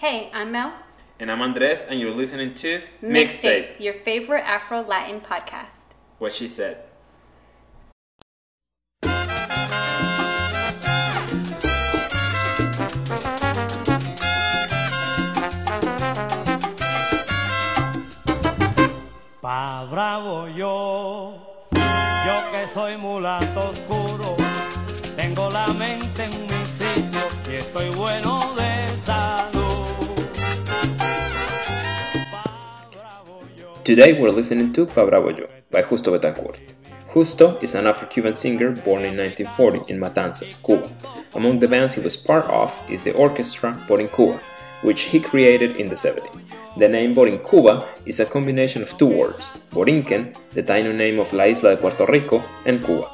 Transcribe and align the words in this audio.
Hey, 0.00 0.30
I'm 0.32 0.50
Mel. 0.50 0.72
And 1.18 1.30
I'm 1.30 1.42
Andres, 1.42 1.84
and 1.84 2.00
you're 2.00 2.14
listening 2.14 2.54
to 2.54 2.80
Mixtape, 3.02 3.78
your 3.78 3.92
favorite 3.92 4.40
Afro 4.46 4.80
Latin 4.80 5.20
podcast. 5.20 5.76
What 6.18 6.32
she 6.32 6.48
said. 6.48 6.84
Pa 19.42 19.86
bravo 19.90 20.46
yo, 20.46 21.68
yo 22.24 22.50
que 22.50 22.66
soy 22.72 22.96
mulato 22.96 23.68
oscuro, 23.68 24.34
tengo 25.14 25.50
la 25.50 25.66
mente 25.74 26.24
en 26.24 26.46
mi 26.46 26.64
sitio 26.64 27.28
y 27.50 27.56
estoy 27.56 27.90
bueno 27.90 28.39
Today 33.82 34.12
we're 34.12 34.30
listening 34.30 34.74
to 34.74 34.84
Pa 34.84 35.06
by 35.06 35.82
Justo 35.82 36.14
Betancourt. 36.14 36.60
Justo 37.14 37.58
is 37.62 37.74
an 37.74 37.86
Afro-Cuban 37.86 38.34
singer 38.34 38.72
born 38.72 39.06
in 39.06 39.16
1940 39.16 39.90
in 39.90 39.98
Matanzas, 39.98 40.62
Cuba. 40.62 40.92
Among 41.34 41.58
the 41.58 41.66
bands 41.66 41.94
he 41.94 42.02
was 42.02 42.14
part 42.14 42.44
of 42.44 42.78
is 42.90 43.04
the 43.04 43.14
orchestra 43.14 43.72
Borincuba, 43.88 44.38
which 44.82 45.02
he 45.02 45.18
created 45.18 45.76
in 45.76 45.88
the 45.88 45.94
70s. 45.94 46.44
The 46.76 46.88
name 46.88 47.14
Borincuba 47.14 47.86
is 48.04 48.20
a 48.20 48.26
combination 48.26 48.82
of 48.82 48.96
two 48.98 49.06
words, 49.06 49.48
Borinquen, 49.70 50.36
the 50.50 50.62
Taino 50.62 50.94
name 50.94 51.18
of 51.18 51.32
La 51.32 51.44
Isla 51.44 51.74
de 51.74 51.80
Puerto 51.80 52.04
Rico, 52.04 52.42
and 52.66 52.84
Cuba. 52.84 53.08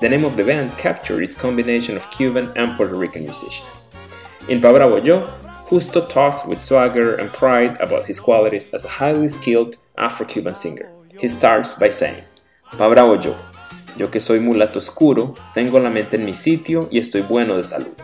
The 0.00 0.08
name 0.08 0.24
of 0.24 0.38
the 0.38 0.44
band 0.44 0.78
captured 0.78 1.22
its 1.24 1.34
combination 1.34 1.94
of 1.94 2.10
Cuban 2.10 2.52
and 2.56 2.74
Puerto 2.74 2.94
Rican 2.94 3.24
musicians. 3.24 3.88
In 4.48 4.62
Pa 4.62 4.72
Justo 5.68 6.06
talks 6.06 6.46
with 6.46 6.60
swagger 6.60 7.16
and 7.16 7.32
pride 7.32 7.76
about 7.80 8.06
his 8.06 8.20
qualities 8.20 8.72
as 8.72 8.84
a 8.84 8.88
highly 8.88 9.28
skilled 9.28 9.76
Afro-Cuban 9.98 10.54
singer. 10.54 10.90
He 11.18 11.28
starts 11.28 11.74
by 11.74 11.90
saying, 11.90 12.22
Pa 12.76 12.88
Bravo 12.88 13.18
Yo, 13.18 13.34
yo 13.96 14.08
que 14.08 14.20
soy 14.20 14.38
mulato 14.40 14.78
oscuro, 14.78 15.34
tengo 15.54 15.78
la 15.78 15.90
mente 15.90 16.16
en 16.16 16.24
mi 16.24 16.34
sitio 16.34 16.88
y 16.90 16.98
estoy 16.98 17.22
bueno 17.22 17.56
de 17.56 17.62
salud. 17.62 17.94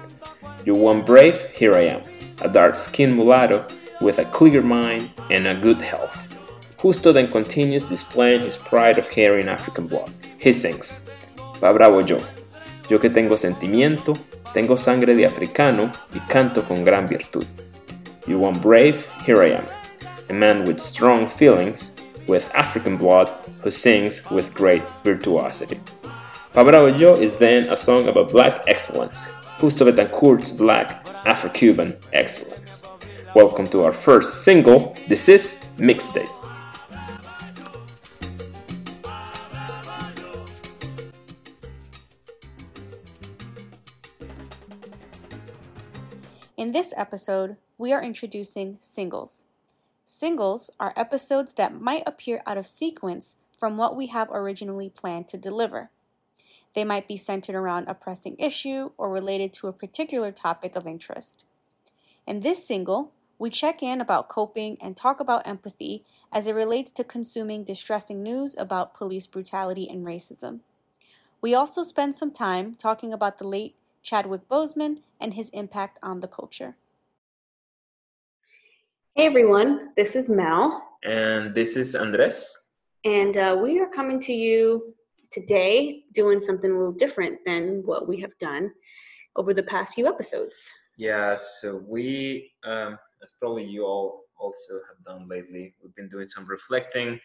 You 0.65 0.75
want 0.75 1.05
brave, 1.05 1.51
here 1.55 1.75
I 1.75 1.89
am, 1.89 2.03
a 2.41 2.49
dark-skinned 2.49 3.15
mulatto 3.15 3.67
with 4.01 4.19
a 4.19 4.25
clear 4.27 4.63
mind 4.63 5.11
and 5.31 5.47
a 5.47 5.55
good 5.55 5.83
health. 5.83 6.29
Justo 6.81 7.13
then 7.13 7.31
continues 7.31 7.85
displaying 7.85 8.41
his 8.41 8.57
pride 8.57 8.99
of 8.99 9.09
carrying 9.11 9.49
African 9.49 9.87
blood. 9.87 10.11
He 10.39 10.53
sings, 10.53 11.09
Pa 11.61 11.73
Bravo 11.73 12.01
Yo, 12.01 12.21
yo 12.89 12.99
que 12.99 13.11
tengo 13.11 13.37
sentimiento, 13.37 14.17
tengo 14.55 14.77
sangre 14.77 15.15
de 15.15 15.27
africano 15.27 15.93
y 16.15 16.21
canto 16.29 16.63
con 16.63 16.85
gran 16.85 17.07
virtud. 17.07 17.47
You 18.27 18.39
want 18.39 18.63
brave, 18.63 19.07
here 19.27 19.43
I 19.43 19.51
am, 19.57 19.65
a 20.29 20.33
man 20.33 20.65
with 20.65 20.81
strong 20.81 21.27
feelings, 21.27 21.97
with 22.27 22.51
African 22.55 22.97
blood, 22.97 23.29
who 23.63 23.71
sings 23.71 24.31
with 24.31 24.55
great 24.55 24.83
virtuosity. 25.05 25.81
Pa 26.53 26.65
Bravo 26.65 27.15
is 27.15 27.39
then 27.39 27.71
a 27.73 27.77
song 27.77 28.09
about 28.09 28.31
black 28.31 28.63
excellence, 28.67 29.33
Justo 29.59 29.85
Betancourt's 29.85 30.53
black 30.53 31.07
Afro-Cuban 31.27 31.97
excellence. 32.13 32.83
Welcome 33.35 33.67
to 33.69 33.85
our 33.85 33.93
first 33.93 34.45
single. 34.45 34.95
This 35.09 35.29
is 35.29 35.65
Mixtape. 35.79 36.29
In 46.57 46.71
this 46.71 46.93
episode, 46.97 47.57
we 47.77 47.93
are 47.93 48.03
introducing 48.03 48.79
singles. 48.81 49.45
Singles 50.23 50.71
are 50.79 50.93
episodes 50.95 51.55
that 51.55 51.81
might 51.81 52.05
appear 52.07 52.45
out 52.47 52.57
of 52.57 52.65
sequence 52.65 53.35
from 53.59 53.77
what 53.77 53.97
we 53.97 54.07
have 54.07 54.31
originally 54.31 54.89
planned 54.89 55.29
to 55.31 55.37
deliver. 55.37 55.91
They 56.75 56.85
might 56.85 57.09
be 57.09 57.17
centered 57.17 57.57
around 57.57 57.89
a 57.89 57.95
pressing 57.95 58.37
issue 58.39 58.93
or 58.97 59.11
related 59.11 59.53
to 59.55 59.67
a 59.67 59.73
particular 59.73 60.31
topic 60.31 60.77
of 60.77 60.87
interest. 60.87 61.45
In 62.25 62.39
this 62.39 62.65
single, 62.65 63.11
we 63.37 63.51
check 63.51 63.83
in 63.83 64.01
about 64.01 64.29
coping 64.29 64.79
and 64.81 64.97
talk 64.97 65.19
about 65.19 65.45
empathy 65.45 66.05
as 66.31 66.47
it 66.47 66.55
relates 66.55 66.93
to 66.93 67.03
consuming 67.03 67.65
distressing 67.65 68.23
news 68.23 68.55
about 68.57 68.95
police 68.95 69.27
brutality 69.27 69.89
and 69.91 70.07
racism. 70.07 70.61
We 71.41 71.53
also 71.53 71.83
spend 71.83 72.15
some 72.15 72.31
time 72.31 72.77
talking 72.77 73.13
about 73.13 73.39
the 73.39 73.49
late 73.49 73.75
Chadwick 74.05 74.49
Boseman 74.49 75.01
and 75.21 75.35
his 75.35 75.51
impact 75.51 75.99
on 76.01 76.21
the 76.21 76.29
culture. 76.29 76.77
Hey 79.15 79.27
everyone, 79.27 79.93
this 79.97 80.17
is 80.17 80.29
Mel, 80.29 80.89
And 81.03 81.55
this 81.55 81.77
is 81.77 81.95
Andres. 81.95 82.57
and 83.05 83.37
uh, 83.37 83.59
we 83.63 83.79
are 83.81 83.89
coming 83.89 84.21
to 84.21 84.33
you 84.33 84.95
today 85.33 86.05
doing 86.15 86.41
something 86.41 86.71
a 86.71 86.75
little 86.75 86.93
different 86.93 87.39
than 87.45 87.83
what 87.85 88.09
we 88.09 88.21
have 88.21 88.37
done 88.39 88.73
over 89.37 89.53
the 89.55 89.63
past 89.65 89.95
few 89.95 90.07
episodes. 90.07 90.57
Yeah, 90.97 91.37
so 91.61 91.83
we, 91.87 92.53
um, 92.65 92.99
as 93.23 93.33
probably 93.39 93.65
you 93.65 93.85
all 93.85 94.25
also 94.39 94.75
have 94.89 95.05
done 95.05 95.29
lately, 95.29 95.75
we've 95.83 95.95
been 95.95 96.09
doing 96.09 96.29
some 96.29 96.47
reflecting, 96.47 97.21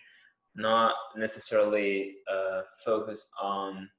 not 0.55 0.93
necessarily 1.15 2.15
uh, 2.31 2.61
focused 2.83 3.27
on 3.41 3.89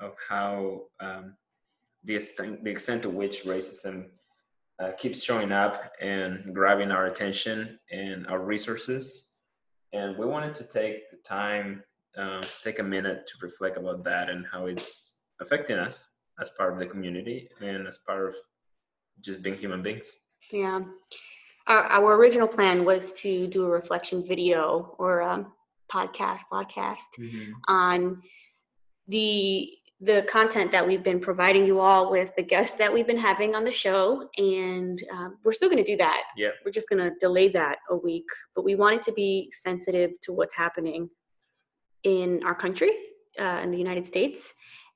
of 0.00 0.12
how 0.28 0.82
um, 1.00 1.34
the 2.04 2.16
extent 2.16 2.64
the 2.64 2.70
extent 2.70 3.02
to 3.02 3.08
which 3.10 3.44
racism 3.44 4.06
uh, 4.82 4.92
keeps 4.92 5.22
showing 5.22 5.52
up 5.52 5.92
and 6.00 6.54
grabbing 6.54 6.90
our 6.90 7.06
attention 7.06 7.78
and 7.90 8.26
our 8.26 8.40
resources, 8.40 9.30
and 9.92 10.16
we 10.16 10.26
wanted 10.26 10.54
to 10.56 10.64
take 10.64 11.10
the 11.10 11.18
time, 11.24 11.82
um, 12.16 12.40
take 12.64 12.78
a 12.78 12.82
minute 12.82 13.26
to 13.26 13.34
reflect 13.46 13.76
about 13.76 14.02
that 14.04 14.28
and 14.28 14.44
how 14.50 14.66
it's 14.66 15.18
affecting 15.40 15.76
us 15.76 16.04
as 16.40 16.50
part 16.50 16.72
of 16.72 16.78
the 16.78 16.86
community 16.86 17.48
and 17.60 17.86
as 17.86 17.98
part 18.06 18.28
of 18.28 18.34
just 19.20 19.42
being 19.42 19.56
human 19.56 19.82
beings. 19.82 20.06
Yeah. 20.50 20.80
Our, 21.66 21.84
our 21.84 22.16
original 22.16 22.48
plan 22.48 22.84
was 22.84 23.12
to 23.18 23.46
do 23.46 23.64
a 23.64 23.68
reflection 23.68 24.26
video 24.26 24.96
or 24.98 25.20
a 25.20 25.46
podcast, 25.92 26.40
podcast 26.52 26.98
on 27.68 28.22
the 29.06 29.70
the 30.04 30.26
content 30.28 30.72
that 30.72 30.84
we've 30.84 31.04
been 31.04 31.20
providing 31.20 31.64
you 31.64 31.78
all 31.78 32.10
with 32.10 32.32
the 32.36 32.42
guests 32.42 32.76
that 32.76 32.92
we've 32.92 33.06
been 33.06 33.16
having 33.16 33.54
on 33.54 33.64
the 33.64 33.70
show, 33.70 34.28
and 34.36 35.00
um, 35.12 35.38
we're 35.44 35.52
still 35.52 35.70
going 35.70 35.82
to 35.82 35.88
do 35.88 35.96
that. 35.96 36.22
Yeah. 36.36 36.48
We're 36.64 36.72
just 36.72 36.88
going 36.88 36.98
to 36.98 37.16
delay 37.20 37.48
that 37.50 37.76
a 37.88 37.96
week, 37.96 38.26
but 38.56 38.64
we 38.64 38.74
wanted 38.74 39.02
to 39.04 39.12
be 39.12 39.52
sensitive 39.62 40.10
to 40.22 40.32
what's 40.32 40.54
happening 40.54 41.08
in 42.02 42.40
our 42.44 42.54
country, 42.54 42.90
uh, 43.38 43.60
in 43.62 43.70
the 43.70 43.78
United 43.78 44.04
States, 44.04 44.40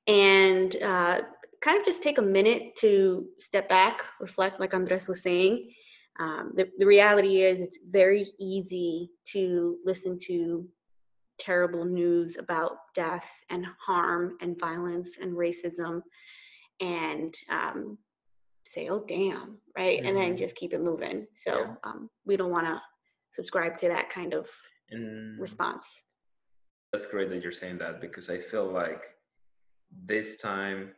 and 0.07 0.75
uh, 0.83 1.21
kind 1.61 1.79
of 1.79 1.85
just 1.85 2.03
take 2.03 2.17
a 2.17 2.21
minute 2.21 2.75
to 2.81 3.27
step 3.39 3.69
back, 3.69 4.01
reflect, 4.19 4.59
like 4.59 4.73
Andres 4.73 5.07
was 5.07 5.23
saying. 5.23 5.71
Um, 6.19 6.51
the, 6.55 6.67
the 6.79 6.85
reality 6.85 7.43
is, 7.43 7.61
it's 7.61 7.77
very 7.89 8.27
easy 8.39 9.09
to 9.31 9.77
listen 9.85 10.19
to 10.27 10.67
terrible 11.39 11.85
news 11.85 12.35
about 12.37 12.77
death 12.95 13.27
and 13.49 13.65
harm 13.85 14.37
and 14.41 14.59
violence 14.59 15.11
and 15.21 15.33
racism 15.33 16.01
and 16.79 17.33
um, 17.49 17.97
say, 18.65 18.89
oh, 18.89 19.03
damn, 19.07 19.57
right? 19.77 20.03
And 20.03 20.15
then 20.17 20.33
Mhm. 20.33 20.37
just 20.37 20.55
keep 20.55 20.73
it 20.73 20.81
moving. 20.81 21.27
So 21.35 21.51
Yeah. 21.55 21.75
um, 21.83 22.09
we 22.25 22.37
don't 22.37 22.51
want 22.51 22.67
to 22.67 22.81
subscribe 23.33 23.77
to 23.77 23.87
that 23.89 24.09
kind 24.09 24.33
of 24.33 24.49
And 24.89 25.39
response. 25.39 25.85
that's 26.91 27.07
great 27.07 27.29
that 27.29 27.41
you're 27.43 27.51
saying 27.51 27.77
that 27.79 27.99
because 28.01 28.29
I 28.29 28.39
feel 28.39 28.65
like 28.71 29.03
this 29.91 30.37
time, 30.37 30.95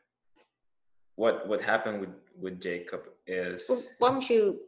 what 1.16 1.48
what 1.48 1.62
happened 1.62 2.00
with 2.00 2.16
with 2.36 2.62
Jacob 2.62 3.10
is 3.28 3.66
Well, 3.68 3.84
why 4.00 4.10
don't 4.12 4.30
you? 4.30 4.60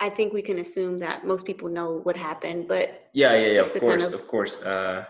I, 0.00 0.10
think 0.10 0.32
we 0.32 0.42
can 0.42 0.58
assume 0.58 0.98
that 1.00 1.24
most 1.26 1.46
people 1.46 1.68
know 1.68 2.00
what 2.02 2.16
happened, 2.16 2.68
but 2.68 3.08
yeah 3.12 3.34
yeah 3.34 3.52
yeah 3.52 3.60
of 3.60 3.72
course 3.72 4.02
kind 4.02 4.02
of- 4.02 4.20
of 4.20 4.28
course. 4.28 4.56
Uh, 4.62 5.04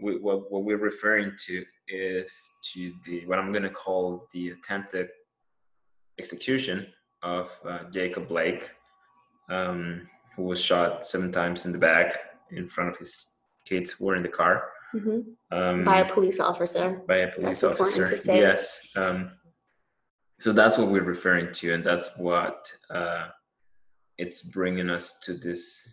we, 0.00 0.18
what 0.18 0.50
what 0.50 0.64
we're 0.64 0.78
referring 0.78 1.32
to 1.46 1.64
is 1.88 2.32
to 2.72 2.92
the 3.06 3.26
what 3.26 3.38
I'm 3.38 3.52
gonna 3.52 3.70
call 3.70 4.26
the 4.32 4.50
attempted 4.50 5.08
execution 6.18 6.86
of 7.22 7.50
uh, 7.68 7.84
Jacob 7.92 8.28
Blake, 8.28 8.70
um, 9.50 10.08
who 10.36 10.44
was 10.44 10.60
shot 10.60 11.06
seven 11.06 11.30
times 11.30 11.64
in 11.66 11.72
the 11.72 11.78
back 11.78 12.18
in 12.50 12.68
front 12.68 12.90
of 12.90 12.96
his 12.98 13.12
kids 13.64 13.92
who 13.92 14.06
were 14.06 14.16
in 14.16 14.22
the 14.22 14.28
car. 14.28 14.70
Mhm. 14.94 15.24
Um, 15.50 15.84
by 15.84 16.00
a 16.00 16.12
police 16.12 16.40
officer. 16.40 17.02
by 17.06 17.18
a 17.18 17.30
police 17.32 17.60
That's 17.60 17.80
officer. 17.80 18.16
to. 18.16 18.26
Yes. 18.34 18.80
Um, 18.96 19.32
so 20.40 20.52
that's 20.52 20.76
what 20.76 20.88
we're 20.88 21.02
referring 21.04 21.52
to, 21.52 21.72
and 21.74 21.84
that's 21.84 22.08
what 22.16 22.70
uh, 22.90 23.28
it's 24.22 24.40
bringing 24.40 24.88
us 24.88 25.18
to 25.24 25.34
this 25.34 25.88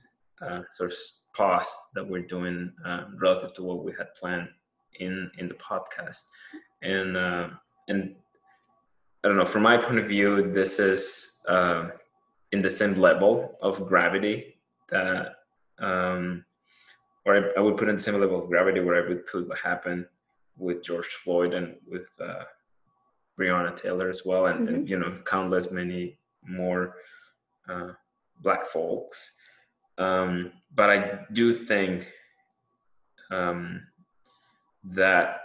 uh, 0.45 0.61
sort 0.71 0.91
of 0.91 0.97
pause 1.35 1.71
that 1.95 2.07
we're 2.07 2.27
doing 2.27 2.71
uh, 2.85 3.05
relative 3.19 3.53
to 3.55 3.63
what 3.63 3.83
we 3.83 3.91
had 3.97 4.13
planned 4.19 4.49
in 4.99 5.31
in 5.39 5.47
the 5.47 5.55
podcast, 5.55 6.21
and 6.83 7.17
uh, 7.17 7.47
and 7.87 8.15
I 9.23 9.27
don't 9.27 9.37
know. 9.37 9.45
From 9.55 9.63
my 9.63 9.77
point 9.77 9.99
of 9.99 10.07
view, 10.07 10.51
this 10.51 10.79
is 10.79 11.41
uh, 11.47 11.89
in 12.51 12.61
the 12.61 12.69
same 12.69 12.95
level 12.95 13.57
of 13.61 13.87
gravity 13.87 14.37
that 14.89 15.35
um, 15.79 16.45
or 17.25 17.35
I, 17.37 17.41
I, 17.57 17.61
would 17.61 17.77
put 17.77 17.89
in 17.89 17.95
the 17.95 18.01
same 18.01 18.19
level 18.19 18.41
of 18.41 18.49
gravity 18.49 18.79
where 18.79 19.03
I 19.03 19.07
would 19.07 19.25
put 19.27 19.47
what 19.47 19.59
happened 19.59 20.05
with 20.57 20.83
George 20.83 21.11
Floyd 21.23 21.53
and 21.53 21.75
with 21.87 22.07
uh, 22.21 22.43
Breonna 23.39 23.75
Taylor 23.75 24.09
as 24.09 24.21
well, 24.25 24.47
and, 24.47 24.59
mm-hmm. 24.59 24.75
and, 24.75 24.89
you 24.89 24.99
know 24.99 25.15
countless 25.25 25.71
many 25.71 26.17
more 26.43 26.95
uh, 27.69 27.91
black 28.39 28.67
folks. 28.67 29.35
Um, 29.97 30.53
but 30.73 30.89
I 30.89 31.19
do 31.33 31.53
think 31.53 32.07
um, 33.31 33.81
that 34.83 35.41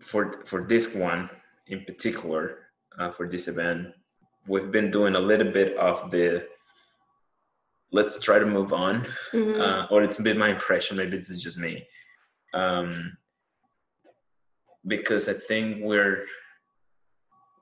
for 0.00 0.42
for 0.46 0.66
this 0.66 0.94
one 0.94 1.30
in 1.66 1.84
particular, 1.84 2.58
uh, 2.98 3.10
for 3.12 3.28
this 3.28 3.46
event, 3.46 3.88
we've 4.46 4.70
been 4.70 4.90
doing 4.90 5.14
a 5.14 5.20
little 5.20 5.50
bit 5.52 5.76
of 5.76 6.10
the 6.10 6.46
let's 7.92 8.18
try 8.20 8.38
to 8.38 8.46
move 8.46 8.72
on 8.72 9.06
mm-hmm. 9.32 9.60
uh, 9.60 9.86
or 9.90 10.02
it's 10.02 10.18
a 10.18 10.22
bit 10.22 10.36
my 10.36 10.50
impression 10.50 10.96
maybe 10.96 11.16
this 11.16 11.30
is 11.30 11.42
just 11.42 11.58
me 11.58 11.84
um, 12.54 13.16
because 14.86 15.28
i 15.28 15.32
think 15.32 15.82
we're 15.82 16.24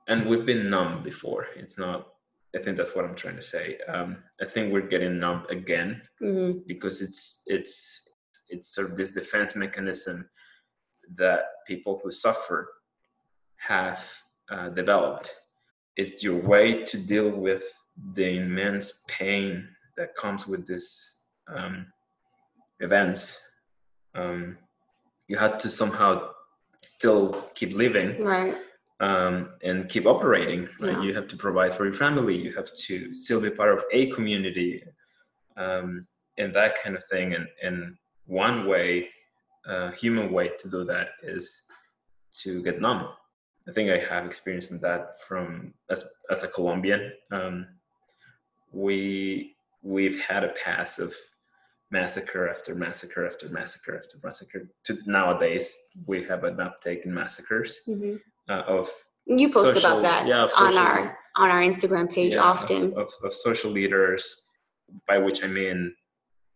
and 0.07 0.25
we've 0.27 0.45
been 0.45 0.69
numb 0.69 1.03
before 1.03 1.47
it's 1.55 1.77
not 1.77 2.07
i 2.55 2.59
think 2.59 2.77
that's 2.77 2.95
what 2.95 3.05
i'm 3.05 3.15
trying 3.15 3.35
to 3.35 3.41
say. 3.41 3.77
Um, 3.87 4.17
i 4.41 4.45
think 4.45 4.71
we're 4.71 4.87
getting 4.87 5.19
numb 5.19 5.45
again 5.49 6.01
mm-hmm. 6.21 6.59
because 6.67 7.01
it's 7.01 7.43
it's 7.47 8.07
it's 8.49 8.73
sort 8.73 8.89
of 8.89 8.97
this 8.97 9.11
defense 9.11 9.55
mechanism 9.55 10.29
that 11.15 11.41
people 11.67 11.99
who 12.03 12.11
suffer 12.11 12.69
have 13.57 14.03
uh, 14.49 14.69
developed. 14.69 15.35
It's 15.97 16.23
your 16.23 16.41
way 16.41 16.83
to 16.85 16.97
deal 16.97 17.29
with 17.29 17.63
the 18.13 18.37
immense 18.37 19.03
pain 19.07 19.67
that 19.97 20.15
comes 20.15 20.47
with 20.47 20.65
this 20.65 21.15
um, 21.47 21.87
events. 22.79 23.39
Um, 24.15 24.57
you 25.27 25.37
had 25.37 25.59
to 25.59 25.69
somehow 25.69 26.29
still 26.81 27.49
keep 27.53 27.73
living. 27.75 28.23
Right 28.23 28.55
um, 28.99 29.53
and 29.63 29.87
keep 29.89 30.05
operating 30.05 30.67
right? 30.79 30.93
yeah. 30.93 31.01
you 31.01 31.13
have 31.13 31.27
to 31.27 31.37
provide 31.37 31.73
for 31.73 31.85
your 31.85 31.93
family 31.93 32.35
you 32.35 32.53
have 32.53 32.69
to 32.75 33.13
still 33.13 33.39
be 33.39 33.49
part 33.49 33.73
of 33.73 33.83
a 33.91 34.11
community 34.11 34.83
um, 35.57 36.05
and 36.37 36.55
that 36.55 36.81
kind 36.81 36.95
of 36.95 37.03
thing 37.05 37.33
and, 37.33 37.47
and 37.63 37.95
one 38.25 38.67
way 38.67 39.07
uh, 39.67 39.91
human 39.91 40.31
way 40.31 40.49
to 40.59 40.69
do 40.69 40.83
that 40.83 41.09
is 41.23 41.61
to 42.41 42.61
get 42.63 42.81
numb 42.81 43.07
i 43.67 43.71
think 43.71 43.89
i 43.89 43.97
have 43.97 44.25
experience 44.25 44.71
in 44.71 44.79
that 44.79 45.21
from 45.27 45.73
as, 45.89 46.03
as 46.29 46.43
a 46.43 46.47
colombian 46.47 47.11
um, 47.31 47.65
we 48.71 49.55
we've 49.81 50.19
had 50.19 50.43
a 50.43 50.53
pass 50.63 50.99
of 50.99 51.13
massacre 51.91 52.49
after 52.49 52.75
massacre 52.75 53.25
after 53.25 53.49
massacre 53.49 53.97
after 53.97 54.17
massacre. 54.23 54.69
To 54.85 54.97
nowadays, 55.05 55.73
we 56.05 56.23
have 56.25 56.43
an 56.43 56.59
uptake 56.59 57.05
in 57.05 57.13
massacres 57.13 57.79
mm-hmm. 57.87 58.15
Uh, 58.49 58.63
of. 58.67 58.89
You 59.25 59.47
post 59.47 59.75
social, 59.75 59.77
about 59.77 60.01
that 60.01 60.27
yeah, 60.27 60.47
on 60.57 60.75
our 60.75 61.17
on 61.35 61.49
our 61.49 61.61
Instagram 61.61 62.11
page 62.11 62.33
yeah, 62.33 62.41
often 62.41 62.93
of, 62.93 62.97
of, 62.97 63.13
of, 63.23 63.33
social 63.33 63.69
leaders, 63.69 64.41
by 65.07 65.19
which 65.19 65.43
I 65.43 65.47
mean 65.47 65.93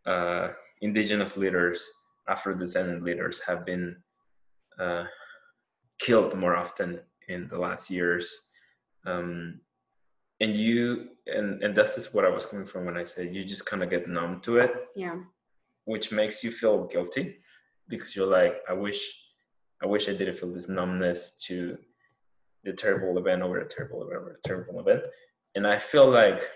uh, 0.06 0.50
indigenous 0.82 1.38
leaders, 1.38 1.88
Afro-descendant 2.28 3.04
leaders 3.04 3.42
have 3.46 3.66
been 3.66 3.96
uh, 4.80 5.04
killed 6.00 6.36
more 6.38 6.56
often 6.56 7.00
in 7.30 7.48
the 7.48 7.60
last 7.60 7.90
years. 7.90 8.34
Um, 9.06 9.62
and 10.40 10.56
you 10.56 11.10
and 11.28 11.64
and 11.64 11.76
that's 11.76 11.96
just 11.96 12.14
what 12.14 12.26
I 12.26 12.30
was 12.30 12.46
coming 12.46 12.66
from 12.66 12.86
when 12.86 12.98
I 12.98 13.04
said 13.04 13.34
you 13.34 13.46
just 13.46 13.66
kind 13.66 13.84
of 13.84 13.90
get 13.90 14.10
numb 14.10 14.42
to 14.42 14.58
it. 14.58 14.72
Yeah. 14.96 15.18
Which 15.86 16.12
makes 16.12 16.44
you 16.44 16.52
feel 16.52 16.86
guilty 16.86 17.38
because 17.88 18.16
you're 18.16 18.28
like, 18.28 18.56
I 18.70 18.74
wish, 18.74 19.02
I 19.84 19.86
wish 19.86 20.08
I 20.08 20.14
didn't 20.14 20.40
feel 20.40 20.54
this 20.54 20.70
numbness 20.70 21.32
to 21.48 21.78
the 22.64 22.72
terrible 22.72 23.18
event 23.18 23.42
over 23.42 23.60
a 23.60 23.68
terrible 23.68 24.02
event 24.04 24.18
over 24.22 24.40
a 24.42 24.48
terrible 24.48 24.80
event, 24.80 25.04
and 25.56 25.68
I 25.68 25.78
feel 25.78 26.10
like 26.10 26.48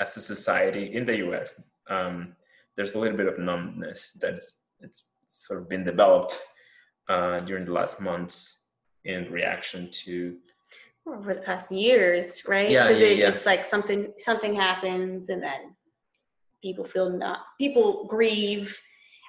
as 0.00 0.16
a 0.16 0.20
society 0.20 0.94
in 0.94 1.06
the 1.06 1.16
U.S. 1.18 1.60
Um, 1.88 2.36
there's 2.76 2.94
a 2.94 2.98
little 2.98 3.16
bit 3.16 3.26
of 3.28 3.38
numbness 3.38 4.12
that's 4.20 4.52
it's 4.80 5.04
sort 5.28 5.60
of 5.60 5.68
been 5.68 5.84
developed 5.84 6.36
uh, 7.08 7.40
during 7.40 7.64
the 7.64 7.72
last 7.72 8.00
months 8.00 8.58
in 9.04 9.30
reaction 9.32 9.88
to 10.04 10.36
over 11.06 11.34
the 11.34 11.40
past 11.40 11.70
years, 11.70 12.42
right? 12.46 12.68
Yeah, 12.68 12.90
yeah, 12.90 13.06
it, 13.06 13.18
yeah. 13.18 13.28
It's 13.28 13.46
like 13.46 13.64
something 13.64 14.12
something 14.18 14.54
happens, 14.54 15.30
and 15.30 15.42
then 15.42 15.74
people 16.62 16.84
feel 16.84 17.08
not 17.08 17.38
people 17.58 18.04
grieve, 18.06 18.78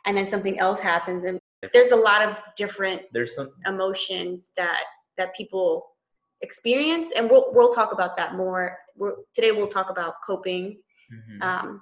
and 0.06 0.18
then 0.18 0.26
something 0.26 0.60
else 0.60 0.82
happens, 0.82 1.24
and 1.24 1.40
there's 1.74 1.92
a 1.92 1.96
lot 1.96 2.22
of 2.22 2.38
different 2.56 3.02
there's 3.14 3.36
some 3.36 3.52
emotions 3.66 4.52
that 4.58 4.84
that 5.18 5.36
people 5.36 5.86
experience, 6.42 7.10
and 7.16 7.30
we'll 7.30 7.54
we'll 7.54 7.72
talk 7.72 7.92
about 7.92 8.16
that 8.18 8.36
more. 8.36 8.78
We're, 8.96 9.14
today 9.34 9.52
we'll 9.52 9.68
talk 9.68 9.90
about 9.90 10.16
coping. 10.26 10.80
Mm-hmm. 11.12 11.42
Um, 11.42 11.82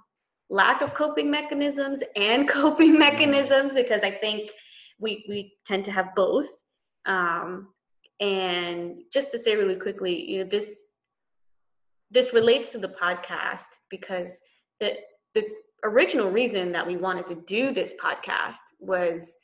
lack 0.50 0.82
of 0.82 0.94
coping 0.94 1.32
mechanisms 1.32 2.00
and 2.16 2.48
coping 2.62 2.92
mm-hmm. 2.92 3.00
mechanisms 3.00 3.74
because 3.74 4.04
I 4.04 4.12
think 4.12 4.52
we 5.00 5.26
we 5.28 5.54
tend 5.66 5.86
to 5.86 5.92
have 5.92 6.16
both. 6.16 6.48
Um, 7.06 7.70
and 8.20 9.02
just 9.12 9.32
to 9.32 9.40
say 9.40 9.56
really 9.56 9.76
quickly, 9.76 10.30
you 10.30 10.40
know, 10.40 10.50
this 10.50 10.84
this 12.12 12.34
relates 12.34 12.72
to 12.72 12.78
the 12.78 12.88
podcast 12.90 13.66
because 13.90 14.40
the 14.80 14.94
the 15.34 15.44
original 15.84 16.32
reason 16.32 16.72
that 16.72 16.88
we 16.88 16.98
wanted 16.98 17.28
to 17.28 17.36
do 17.36 17.72
this 17.72 17.94
podcast 18.02 18.56
was 18.80 19.36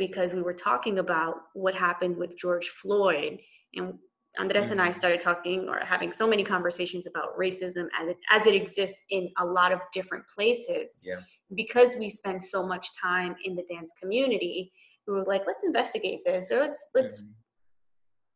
because 0.00 0.32
we 0.32 0.42
were 0.42 0.58
talking 0.70 0.98
about 0.98 1.34
what 1.54 1.76
happened 1.76 2.16
with 2.16 2.36
George 2.36 2.68
Floyd 2.82 3.38
and 3.74 3.94
Andres 4.38 4.64
mm-hmm. 4.64 4.72
and 4.72 4.80
I 4.80 4.88
mm-hmm. 4.88 4.98
started 4.98 5.20
talking 5.20 5.68
or 5.68 5.78
having 5.84 6.12
so 6.12 6.26
many 6.26 6.42
conversations 6.42 7.06
about 7.06 7.38
racism 7.38 7.86
as 8.00 8.08
it 8.08 8.16
as 8.30 8.46
it 8.46 8.54
exists 8.54 8.98
in 9.10 9.28
a 9.38 9.44
lot 9.44 9.70
of 9.70 9.80
different 9.92 10.24
places. 10.34 10.98
Yeah. 11.02 11.20
Because 11.54 11.94
we 11.96 12.10
spend 12.10 12.42
so 12.42 12.66
much 12.66 12.88
time 13.00 13.36
in 13.44 13.54
the 13.54 13.64
dance 13.72 13.92
community, 14.00 14.72
we 15.06 15.14
were 15.14 15.24
like, 15.24 15.42
let's 15.46 15.62
investigate 15.62 16.20
this 16.26 16.48
or 16.50 16.58
let's 16.60 16.82
let's 16.94 17.20
mm-hmm 17.20 17.30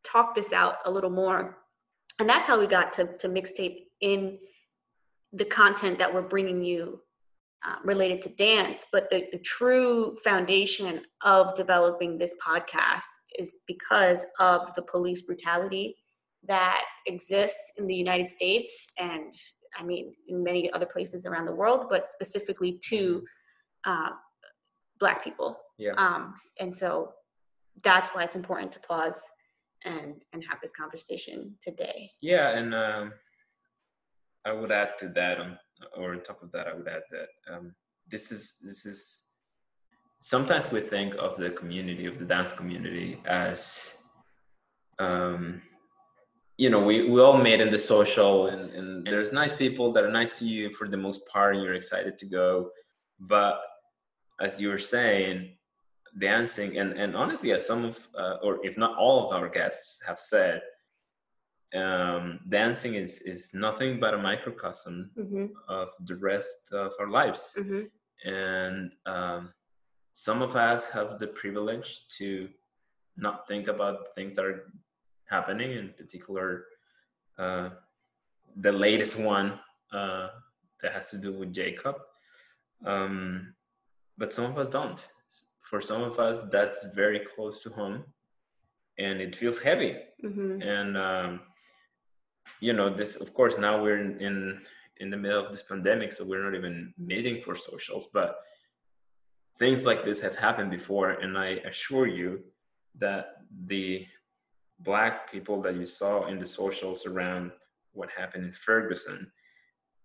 talk 0.05 0.35
this 0.35 0.53
out 0.53 0.75
a 0.85 0.91
little 0.91 1.09
more. 1.09 1.57
And 2.19 2.29
that's 2.29 2.47
how 2.47 2.59
we 2.59 2.67
got 2.67 2.93
to, 2.93 3.07
to 3.17 3.27
mixtape 3.27 3.79
in 3.99 4.37
the 5.33 5.45
content 5.45 5.99
that 5.99 6.13
we're 6.13 6.21
bringing 6.21 6.63
you 6.63 7.01
uh, 7.65 7.75
related 7.83 8.21
to 8.23 8.29
dance. 8.29 8.85
But 8.91 9.09
the, 9.09 9.25
the 9.31 9.39
true 9.39 10.17
foundation 10.23 11.01
of 11.23 11.55
developing 11.55 12.17
this 12.17 12.33
podcast 12.45 13.01
is 13.37 13.55
because 13.67 14.25
of 14.39 14.73
the 14.75 14.81
police 14.81 15.21
brutality 15.21 15.95
that 16.47 16.81
exists 17.07 17.71
in 17.77 17.87
the 17.87 17.95
United 17.95 18.29
States 18.29 18.71
and 18.99 19.33
I 19.77 19.83
mean 19.83 20.13
in 20.27 20.43
many 20.43 20.71
other 20.71 20.85
places 20.85 21.25
around 21.25 21.45
the 21.45 21.55
world, 21.55 21.87
but 21.89 22.09
specifically 22.09 22.79
to 22.89 23.23
uh, 23.85 24.09
Black 24.99 25.23
people. 25.23 25.57
Yeah. 25.77 25.91
Um, 25.97 26.35
and 26.59 26.73
so 26.73 27.13
that's 27.83 28.11
why 28.11 28.23
it's 28.23 28.35
important 28.35 28.71
to 28.73 28.79
pause 28.79 29.19
and 29.83 30.15
and 30.33 30.43
have 30.49 30.59
this 30.61 30.71
conversation 30.71 31.55
today 31.61 32.11
yeah 32.21 32.57
and 32.57 32.73
um, 32.73 33.13
i 34.45 34.51
would 34.51 34.71
add 34.71 34.89
to 34.99 35.09
that 35.15 35.39
on 35.39 35.57
or 35.97 36.13
on 36.13 36.21
top 36.21 36.41
of 36.41 36.51
that 36.51 36.67
i 36.67 36.73
would 36.73 36.87
add 36.87 37.03
that 37.11 37.53
um, 37.53 37.73
this 38.09 38.31
is 38.31 38.55
this 38.61 38.85
is 38.85 39.25
sometimes 40.25 40.71
we 40.71 40.81
think 40.81 41.13
of 41.19 41.37
the 41.37 41.51
community 41.51 42.05
of 42.07 42.17
the 42.17 42.25
dance 42.25 42.51
community 42.51 43.21
as 43.25 43.91
um, 44.99 45.61
you 46.57 46.69
know 46.69 46.79
we, 46.79 47.09
we 47.09 47.21
all 47.21 47.37
made 47.37 47.61
in 47.61 47.69
the 47.69 47.77
social 47.77 48.47
and, 48.47 48.71
and 48.71 49.05
there's 49.05 49.31
nice 49.31 49.53
people 49.53 49.93
that 49.93 50.03
are 50.03 50.11
nice 50.11 50.39
to 50.39 50.45
you 50.45 50.73
for 50.73 50.87
the 50.87 50.97
most 50.97 51.27
part 51.27 51.55
and 51.55 51.63
you're 51.63 51.75
excited 51.75 52.17
to 52.17 52.25
go. 52.25 52.69
But 53.19 53.61
as 54.41 54.59
you 54.59 54.69
were 54.69 54.79
saying 54.79 55.55
dancing 56.19 56.77
and 56.77 56.93
and 56.93 57.15
honestly 57.15 57.51
as 57.51 57.65
some 57.65 57.83
of 57.85 58.07
uh, 58.17 58.37
or 58.41 58.65
if 58.65 58.77
not 58.77 58.97
all 58.97 59.25
of 59.25 59.33
our 59.33 59.49
guests 59.49 60.01
have 60.07 60.19
said 60.19 60.61
um, 61.73 62.39
dancing 62.49 62.95
is 62.95 63.21
is 63.21 63.53
nothing 63.53 63.99
but 63.99 64.13
a 64.13 64.17
microcosm 64.17 65.09
mm-hmm. 65.17 65.45
of 65.67 65.89
the 66.05 66.15
rest 66.15 66.71
of 66.71 66.93
our 66.99 67.09
lives 67.09 67.53
mm-hmm. 67.57 67.83
and 68.29 68.91
um, 69.05 69.53
some 70.13 70.41
of 70.41 70.55
us 70.55 70.85
have 70.85 71.19
the 71.19 71.27
privilege 71.27 72.05
to 72.17 72.47
not 73.17 73.47
think 73.47 73.67
about 73.67 74.13
things 74.15 74.35
that 74.35 74.45
are 74.45 74.71
happening 75.25 75.71
in 75.71 75.89
particular 75.97 76.65
uh, 77.39 77.69
the 78.57 78.71
latest 78.71 79.17
one 79.17 79.59
uh, 79.91 80.29
that 80.81 80.93
has 80.93 81.09
to 81.09 81.17
do 81.17 81.33
with 81.33 81.53
jacob 81.53 81.95
um, 82.85 83.53
but 84.17 84.33
some 84.33 84.45
of 84.45 84.57
us 84.57 84.69
don't 84.69 85.07
for 85.61 85.81
some 85.81 86.03
of 86.03 86.19
us 86.19 86.43
that's 86.51 86.85
very 86.93 87.19
close 87.19 87.59
to 87.59 87.69
home 87.71 88.03
and 88.97 89.19
it 89.19 89.35
feels 89.35 89.59
heavy 89.59 89.97
mm-hmm. 90.23 90.61
and 90.61 90.95
um, 90.95 91.41
you 92.59 92.73
know 92.73 92.89
this 92.93 93.15
of 93.17 93.33
course 93.33 93.57
now 93.57 93.81
we're 93.81 93.99
in, 93.99 94.19
in, 94.19 94.61
in 94.97 95.09
the 95.09 95.17
middle 95.17 95.43
of 95.43 95.51
this 95.51 95.63
pandemic, 95.63 96.13
so 96.13 96.23
we're 96.23 96.43
not 96.43 96.57
even 96.57 96.93
meeting 96.97 97.41
for 97.41 97.55
socials. 97.55 98.07
But 98.13 98.37
things 99.59 99.83
like 99.83 100.05
this 100.05 100.21
have 100.21 100.35
happened 100.35 100.71
before, 100.71 101.11
and 101.11 101.37
I 101.37 101.61
assure 101.69 102.07
you 102.07 102.41
that 102.99 103.37
the 103.67 104.05
black 104.79 105.31
people 105.31 105.61
that 105.61 105.75
you 105.75 105.85
saw 105.85 106.27
in 106.27 106.39
the 106.39 106.45
socials 106.45 107.05
around 107.05 107.51
what 107.93 108.09
happened 108.09 108.45
in 108.45 108.53
Ferguson 108.53 109.31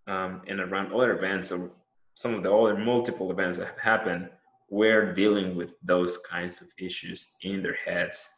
um, 0.07 0.43
and 0.47 0.61
around 0.61 0.93
other 0.93 1.17
events 1.17 1.51
or 1.51 1.71
some 2.15 2.35
of 2.35 2.43
the 2.43 2.53
other 2.53 2.77
multiple 2.77 3.31
events 3.31 3.57
that 3.57 3.67
have 3.67 3.79
happened, 3.79 4.29
were 4.69 5.13
dealing 5.13 5.57
with 5.57 5.71
those 5.83 6.19
kinds 6.19 6.61
of 6.61 6.69
issues 6.79 7.35
in 7.43 7.63
their 7.63 7.79
heads 7.85 8.29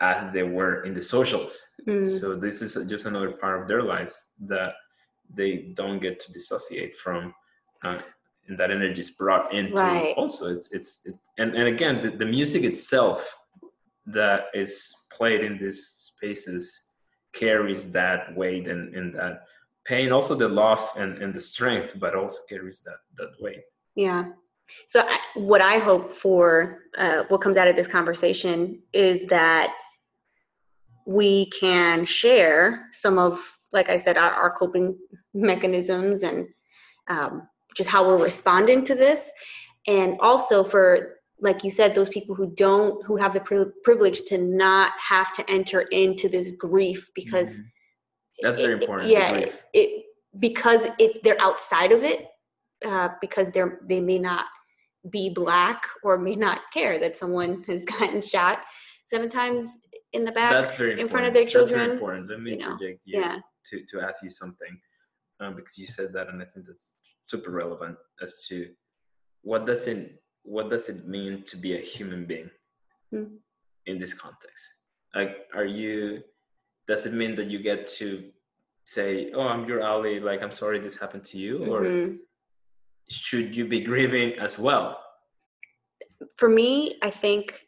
as 0.00 0.32
they 0.32 0.42
were 0.42 0.84
in 0.84 0.94
the 0.94 1.02
socials. 1.02 1.62
Mm. 1.86 2.20
So 2.20 2.36
this 2.36 2.62
is 2.62 2.76
just 2.86 3.06
another 3.06 3.32
part 3.32 3.62
of 3.62 3.68
their 3.68 3.82
lives 3.82 4.20
that 4.46 4.74
they 5.34 5.72
don't 5.74 6.00
get 6.00 6.20
to 6.20 6.32
dissociate 6.32 6.96
from. 6.98 7.34
Uh, 7.82 7.98
and 8.48 8.58
that 8.58 8.70
energy 8.70 9.00
is 9.00 9.10
brought 9.10 9.52
into 9.52 9.74
right. 9.74 10.14
also 10.16 10.46
it's 10.46 10.70
it's 10.72 11.00
it, 11.04 11.14
and, 11.38 11.54
and 11.54 11.68
again 11.68 12.00
the, 12.00 12.10
the 12.10 12.24
music 12.24 12.62
itself 12.62 13.36
that 14.06 14.46
is 14.54 14.94
played 15.10 15.42
in 15.42 15.58
these 15.58 16.12
spaces 16.14 16.80
carries 17.32 17.90
that 17.92 18.34
weight 18.36 18.68
and, 18.68 18.94
and 18.94 19.14
that 19.14 19.42
pain 19.84 20.12
also 20.12 20.34
the 20.34 20.48
love 20.48 20.80
and, 20.96 21.18
and 21.18 21.34
the 21.34 21.40
strength 21.40 21.94
but 21.98 22.14
also 22.14 22.38
carries 22.48 22.80
that 22.80 22.98
that 23.18 23.30
weight 23.40 23.62
yeah 23.94 24.26
so 24.86 25.00
I, 25.00 25.18
what 25.34 25.60
i 25.60 25.78
hope 25.78 26.12
for 26.12 26.82
uh, 26.98 27.24
what 27.28 27.40
comes 27.40 27.56
out 27.56 27.68
of 27.68 27.76
this 27.76 27.86
conversation 27.86 28.80
is 28.92 29.26
that 29.26 29.72
we 31.06 31.48
can 31.50 32.04
share 32.04 32.86
some 32.92 33.18
of 33.18 33.40
like 33.72 33.88
i 33.88 33.96
said 33.96 34.16
our, 34.16 34.32
our 34.32 34.50
coping 34.50 34.96
mechanisms 35.32 36.22
and 36.22 36.46
um, 37.08 37.48
just 37.76 37.88
how 37.88 38.06
we're 38.06 38.22
responding 38.22 38.84
to 38.84 38.94
this 38.94 39.30
and 39.86 40.18
also 40.20 40.64
for 40.64 41.16
like 41.40 41.62
you 41.62 41.70
said 41.70 41.94
those 41.94 42.08
people 42.08 42.34
who 42.34 42.52
don't 42.56 43.04
who 43.04 43.16
have 43.16 43.32
the 43.32 43.40
pri- 43.40 43.64
privilege 43.84 44.22
to 44.22 44.38
not 44.38 44.92
have 44.98 45.32
to 45.32 45.48
enter 45.50 45.82
into 45.82 46.28
this 46.28 46.50
grief 46.52 47.08
because 47.14 47.54
mm-hmm. 47.54 48.46
that's 48.46 48.60
very 48.60 48.72
important 48.72 49.08
yeah 49.08 49.32
it, 49.32 49.62
it, 49.72 50.04
because 50.38 50.86
if 50.98 51.22
they're 51.22 51.40
outside 51.40 51.92
of 51.92 52.02
it 52.02 52.26
uh, 52.84 53.10
because 53.20 53.50
they're 53.52 53.80
they 53.88 54.00
may 54.00 54.18
not 54.18 54.46
be 55.10 55.30
black 55.30 55.82
or 56.02 56.18
may 56.18 56.34
not 56.34 56.60
care 56.72 56.98
that 56.98 57.16
someone 57.16 57.62
has 57.66 57.84
gotten 57.84 58.22
shot 58.22 58.60
seven 59.06 59.28
times 59.28 59.78
in 60.12 60.24
the 60.24 60.32
back 60.32 60.52
that's 60.52 60.74
very 60.74 60.92
in 60.92 60.98
important. 60.98 61.10
front 61.10 61.26
of 61.26 61.34
their 61.34 61.46
children 61.46 61.78
that's 61.78 61.88
very 61.88 61.94
important 61.94 62.28
let 62.28 62.40
me 62.40 62.52
you 62.52 62.58
know, 62.58 62.72
interject 62.72 63.00
you 63.04 63.20
yeah. 63.20 63.38
to, 63.68 63.84
to 63.88 64.00
ask 64.00 64.22
you 64.22 64.30
something 64.30 64.78
um, 65.40 65.54
because 65.54 65.76
you 65.78 65.86
said 65.86 66.12
that 66.12 66.28
and 66.28 66.42
i 66.42 66.44
think 66.44 66.66
that's 66.66 66.90
super 67.26 67.50
relevant 67.50 67.96
as 68.22 68.44
to 68.48 68.68
what 69.42 69.66
does 69.66 69.86
it 69.86 70.22
what 70.42 70.70
does 70.70 70.88
it 70.88 71.06
mean 71.06 71.42
to 71.44 71.56
be 71.56 71.76
a 71.76 71.80
human 71.80 72.24
being 72.24 72.50
mm. 73.12 73.28
in 73.86 73.98
this 73.98 74.14
context 74.14 74.64
like 75.14 75.46
are 75.54 75.64
you 75.64 76.22
does 76.88 77.06
it 77.06 77.12
mean 77.12 77.34
that 77.34 77.48
you 77.48 77.58
get 77.58 77.88
to 77.88 78.30
say 78.84 79.32
oh 79.32 79.42
i'm 79.42 79.66
your 79.68 79.82
ally 79.82 80.18
like 80.18 80.42
i'm 80.42 80.52
sorry 80.52 80.78
this 80.78 80.96
happened 80.96 81.24
to 81.24 81.36
you 81.36 81.64
or 81.66 81.82
mm-hmm. 81.82 82.14
should 83.08 83.56
you 83.56 83.66
be 83.66 83.80
grieving 83.80 84.38
as 84.38 84.58
well 84.58 85.00
for 86.36 86.48
me 86.48 86.96
i 87.02 87.10
think 87.10 87.65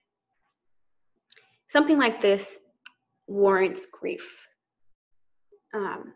something 1.68 1.98
like 1.98 2.20
this 2.20 2.58
warrants 3.26 3.87
grief 3.87 4.26
um, 5.75 6.12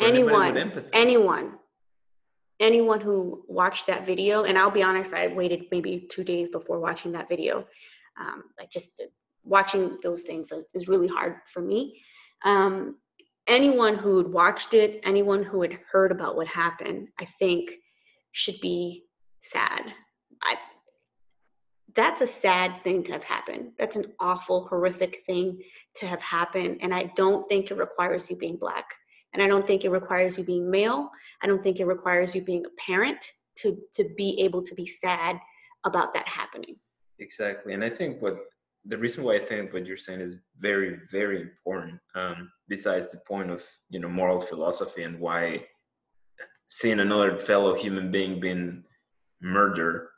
anyone 0.00 0.84
anyone 0.92 1.58
anyone 2.62 3.00
who 3.00 3.44
watched 3.48 3.88
that 3.88 4.06
video, 4.06 4.44
and 4.44 4.56
I'll 4.56 4.70
be 4.70 4.82
honest, 4.82 5.12
I 5.12 5.26
waited 5.26 5.64
maybe 5.70 6.06
two 6.10 6.24
days 6.24 6.48
before 6.48 6.78
watching 6.78 7.12
that 7.12 7.28
video. 7.28 7.66
Um, 8.18 8.44
like 8.58 8.70
just 8.70 9.02
watching 9.44 9.98
those 10.02 10.22
things 10.22 10.52
is 10.72 10.88
really 10.88 11.08
hard 11.08 11.36
for 11.52 11.60
me. 11.60 12.00
Um, 12.44 12.98
anyone 13.48 13.96
who 13.96 14.18
had 14.18 14.28
watched 14.28 14.74
it, 14.74 15.00
anyone 15.04 15.42
who 15.42 15.62
had 15.62 15.78
heard 15.90 16.12
about 16.12 16.36
what 16.36 16.46
happened, 16.46 17.08
I 17.18 17.26
think 17.38 17.70
should 18.30 18.60
be 18.60 19.04
sad. 19.42 19.92
I, 20.42 20.56
that's 21.94 22.20
a 22.20 22.26
sad 22.26 22.82
thing 22.82 23.02
to 23.04 23.12
have 23.12 23.24
happened. 23.24 23.72
That's 23.78 23.96
an 23.96 24.06
awful, 24.20 24.66
horrific 24.68 25.22
thing 25.26 25.60
to 25.96 26.06
have 26.06 26.22
happened. 26.22 26.78
And 26.80 26.94
I 26.94 27.12
don't 27.16 27.48
think 27.48 27.70
it 27.70 27.76
requires 27.76 28.30
you 28.30 28.36
being 28.36 28.56
black. 28.56 28.86
And 29.32 29.42
I 29.42 29.46
don't 29.46 29.66
think 29.66 29.84
it 29.84 29.90
requires 29.90 30.36
you 30.38 30.44
being 30.44 30.70
male. 30.70 31.10
I 31.42 31.46
don't 31.46 31.62
think 31.62 31.80
it 31.80 31.86
requires 31.86 32.34
you 32.34 32.42
being 32.42 32.64
a 32.66 32.80
parent 32.80 33.24
to 33.58 33.78
to 33.94 34.04
be 34.16 34.40
able 34.40 34.62
to 34.62 34.74
be 34.74 34.86
sad 34.86 35.36
about 35.84 36.14
that 36.14 36.28
happening. 36.28 36.76
Exactly. 37.18 37.74
And 37.74 37.84
I 37.84 37.90
think 37.90 38.22
what 38.22 38.38
the 38.84 38.98
reason 38.98 39.24
why 39.24 39.36
I 39.36 39.44
think 39.44 39.72
what 39.72 39.86
you're 39.86 39.96
saying 39.96 40.20
is 40.20 40.36
very, 40.58 40.98
very 41.10 41.40
important, 41.40 42.00
um, 42.14 42.50
besides 42.68 43.10
the 43.10 43.18
point 43.18 43.50
of, 43.50 43.64
you 43.90 44.00
know, 44.00 44.08
moral 44.08 44.40
philosophy 44.40 45.04
and 45.04 45.20
why 45.20 45.66
seeing 46.68 47.00
another 47.00 47.38
fellow 47.38 47.74
human 47.74 48.10
being 48.10 48.40
being 48.40 48.82
murdered 49.40 50.08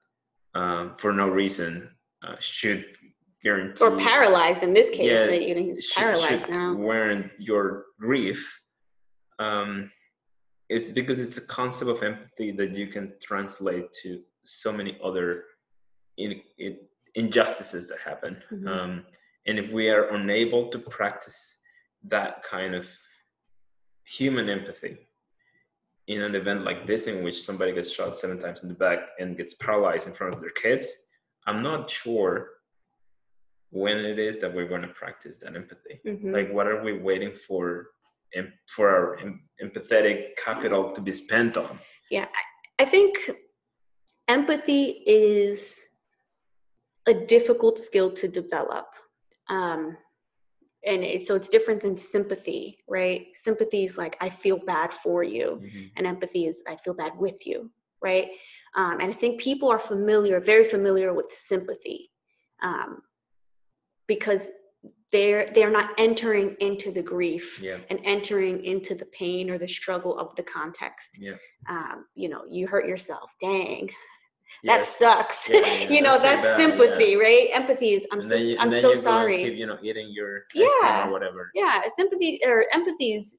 um, 0.54 0.94
for 0.98 1.12
no 1.12 1.28
reason 1.28 1.90
uh, 2.26 2.36
should 2.40 2.84
guarantee 3.42 3.84
or 3.84 3.98
paralyzed 3.98 4.62
in 4.62 4.72
this 4.72 4.88
case 4.90 5.10
yeah, 5.10 5.30
you 5.30 5.54
know 5.54 5.62
he's 5.62 5.92
paralyzed 5.92 6.46
should 6.46 6.50
now 6.50 6.74
wearing 6.74 7.30
your 7.38 7.84
grief 8.00 8.60
um, 9.38 9.90
it's 10.68 10.88
because 10.88 11.18
it's 11.18 11.36
a 11.36 11.46
concept 11.46 11.90
of 11.90 12.02
empathy 12.02 12.52
that 12.52 12.74
you 12.74 12.86
can 12.86 13.12
translate 13.22 13.92
to 14.02 14.20
so 14.44 14.72
many 14.72 14.98
other 15.02 15.44
in, 16.16 16.40
in 16.58 16.78
injustices 17.14 17.88
that 17.88 17.98
happen. 18.04 18.36
Mm-hmm. 18.52 18.68
Um, 18.68 19.04
and 19.46 19.58
if 19.58 19.70
we 19.72 19.88
are 19.88 20.08
unable 20.14 20.70
to 20.70 20.78
practice 20.78 21.58
that 22.04 22.42
kind 22.42 22.74
of 22.74 22.88
human 24.04 24.48
empathy 24.48 24.98
in 26.06 26.20
an 26.22 26.34
event 26.34 26.64
like 26.64 26.86
this, 26.86 27.06
in 27.06 27.24
which 27.24 27.42
somebody 27.42 27.72
gets 27.72 27.90
shot 27.90 28.16
seven 28.16 28.38
times 28.38 28.62
in 28.62 28.68
the 28.68 28.74
back 28.74 28.98
and 29.18 29.36
gets 29.36 29.54
paralyzed 29.54 30.06
in 30.06 30.12
front 30.12 30.34
of 30.34 30.40
their 30.40 30.50
kids, 30.50 30.88
I'm 31.46 31.62
not 31.62 31.90
sure 31.90 32.50
when 33.70 33.98
it 33.98 34.18
is 34.18 34.38
that 34.38 34.54
we're 34.54 34.68
going 34.68 34.82
to 34.82 34.88
practice 34.88 35.36
that 35.38 35.56
empathy. 35.56 36.00
Mm-hmm. 36.06 36.32
Like, 36.32 36.52
what 36.52 36.66
are 36.66 36.82
we 36.82 36.98
waiting 36.98 37.32
for 37.32 37.88
for 38.68 38.88
our 38.90 39.18
empathetic 39.62 40.36
capital 40.36 40.92
to 40.92 41.00
be 41.00 41.12
spent 41.12 41.56
on? 41.56 41.78
Yeah, 42.10 42.26
I 42.78 42.84
think 42.84 43.16
empathy 44.28 45.02
is 45.06 45.78
a 47.06 47.14
difficult 47.14 47.78
skill 47.78 48.10
to 48.12 48.28
develop. 48.28 48.86
Um, 49.48 49.96
and 50.86 51.02
it, 51.02 51.26
so 51.26 51.34
it's 51.34 51.48
different 51.48 51.82
than 51.82 51.96
sympathy, 51.96 52.78
right? 52.88 53.26
Sympathy 53.34 53.84
is 53.84 53.96
like, 53.96 54.16
I 54.20 54.30
feel 54.30 54.58
bad 54.58 54.92
for 54.92 55.22
you. 55.22 55.60
Mm-hmm. 55.62 55.84
And 55.96 56.06
empathy 56.06 56.46
is, 56.46 56.62
I 56.68 56.76
feel 56.76 56.94
bad 56.94 57.12
with 57.16 57.46
you, 57.46 57.70
right? 58.02 58.28
Um, 58.76 58.98
and 59.00 59.12
I 59.12 59.16
think 59.16 59.40
people 59.40 59.70
are 59.70 59.78
familiar, 59.78 60.40
very 60.40 60.64
familiar 60.64 61.14
with 61.14 61.26
sympathy 61.30 62.10
um, 62.62 63.02
because 64.06 64.50
they're 65.12 65.48
they're 65.54 65.70
not 65.70 65.90
entering 65.96 66.56
into 66.58 66.90
the 66.90 67.00
grief 67.00 67.62
yeah. 67.62 67.78
and 67.88 68.00
entering 68.04 68.64
into 68.64 68.96
the 68.96 69.04
pain 69.06 69.48
or 69.48 69.58
the 69.58 69.68
struggle 69.68 70.18
of 70.18 70.34
the 70.34 70.42
context 70.42 71.16
yeah. 71.20 71.34
um, 71.68 72.04
you 72.16 72.28
know 72.28 72.42
you 72.50 72.66
hurt 72.66 72.86
yourself 72.86 73.30
dang 73.40 73.88
that 74.64 74.86
sucks. 74.86 75.48
Yeah, 75.48 75.88
you 75.88 76.02
know 76.02 76.18
that's, 76.18 76.42
that's 76.42 76.62
sympathy 76.62 77.16
right? 77.16 77.48
Empathy 77.52 77.94
is 77.94 78.06
i'm 78.12 78.22
so 78.22 78.34
you, 78.34 78.56
i'm 78.58 78.70
so 78.70 78.94
sorry. 78.94 79.42
keep, 79.42 79.54
you 79.54 79.66
know 79.66 79.78
eating 79.82 80.10
your 80.12 80.44
yeah 80.54 81.08
or 81.08 81.12
whatever. 81.12 81.50
Yeah 81.54 81.82
sympathy 81.96 82.40
or 82.44 82.66
empathy 82.72 83.14
is 83.14 83.36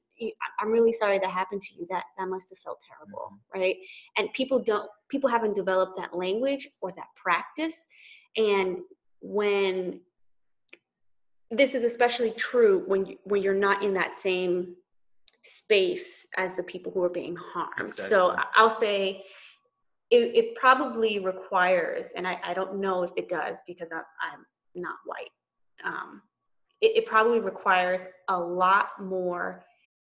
i'm 0.60 0.70
really 0.70 0.92
sorry 0.92 1.18
that 1.18 1.30
happened 1.30 1.62
to 1.62 1.74
you. 1.74 1.86
That 1.90 2.04
that 2.18 2.28
must 2.28 2.50
have 2.50 2.58
felt 2.58 2.78
terrible 2.86 3.32
mm-hmm. 3.32 3.60
right? 3.60 3.76
And 4.16 4.32
people 4.32 4.58
don't 4.58 4.88
people 5.08 5.30
haven't 5.30 5.54
developed 5.54 5.96
that 5.96 6.16
language 6.16 6.68
or 6.80 6.92
that 6.92 7.06
practice. 7.16 7.86
And 8.36 8.78
when 9.20 10.00
this 11.50 11.74
is 11.74 11.84
especially 11.84 12.32
true 12.32 12.82
when 12.86 13.06
you, 13.06 13.16
when 13.24 13.42
you're 13.42 13.54
not 13.54 13.82
in 13.82 13.94
that 13.94 14.18
same 14.18 14.74
space 15.42 16.26
as 16.36 16.56
the 16.56 16.62
people 16.62 16.90
who 16.92 17.02
are 17.02 17.08
being 17.08 17.36
harmed. 17.36 17.90
Exactly. 17.90 18.08
So 18.08 18.36
I'll 18.56 18.70
say 18.70 19.24
it, 20.10 20.36
it, 20.36 20.54
probably 20.54 21.18
requires, 21.18 22.12
and 22.14 22.26
I, 22.26 22.38
I, 22.44 22.54
don't 22.54 22.80
know 22.80 23.02
if 23.02 23.10
it 23.16 23.28
does 23.28 23.58
because 23.66 23.90
I'm, 23.90 24.04
I'm 24.22 24.46
not 24.74 24.94
white. 25.04 25.30
Um, 25.84 26.22
it, 26.80 26.98
it, 26.98 27.06
probably 27.06 27.40
requires 27.40 28.02
a 28.28 28.38
lot 28.38 28.88
more. 29.00 29.64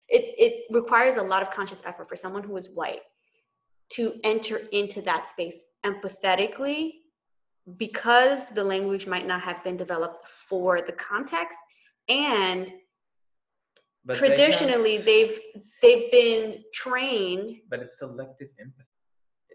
It, 0.08 0.36
it 0.38 0.64
requires 0.70 1.18
a 1.18 1.24
lot 1.24 1.42
of 1.42 1.50
conscious 1.50 1.82
effort 1.86 2.08
for 2.10 2.16
someone 2.16 2.44
who 2.44 2.56
is 2.58 2.70
white 2.70 3.02
to 3.94 4.14
enter 4.24 4.58
into 4.72 5.02
that 5.02 5.28
space 5.28 5.64
empathetically 5.86 6.92
because 7.78 8.50
the 8.50 8.64
language 8.64 9.08
might 9.08 9.28
not 9.28 9.42
have 9.42 9.64
been 9.64 9.78
developed 9.78 10.28
for 10.28 10.82
the 10.82 10.94
context 10.94 11.60
and 12.08 12.72
But 14.06 14.20
they 14.20 14.28
have- 14.28 14.38
traditionally 14.38 14.98
they've 15.00 15.40
they've 15.82 16.12
been 16.12 16.64
trained 16.74 17.58
but 17.70 17.80
it's 17.80 18.00
selective 18.00 18.50
empathy. 18.60 18.87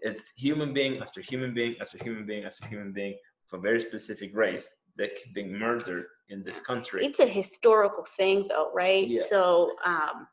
It's 0.03 0.33
human 0.35 0.73
being 0.73 1.01
after 1.01 1.21
human 1.21 1.53
being 1.53 1.75
after 1.81 1.97
human 2.03 2.25
being 2.25 2.43
after 2.43 2.67
human 2.67 2.91
being 2.91 3.15
of 3.51 3.59
a 3.59 3.61
very 3.61 3.79
specific 3.79 4.35
race 4.35 4.67
that 4.97 5.11
being 5.33 5.57
murdered 5.57 6.05
in 6.29 6.43
this 6.43 6.61
country. 6.61 7.05
it's 7.05 7.19
a 7.19 7.25
historical 7.41 8.05
thing 8.17 8.37
though 8.49 8.69
right 8.73 9.07
Yeah. 9.07 9.21
so 9.29 9.71
um 9.85 10.27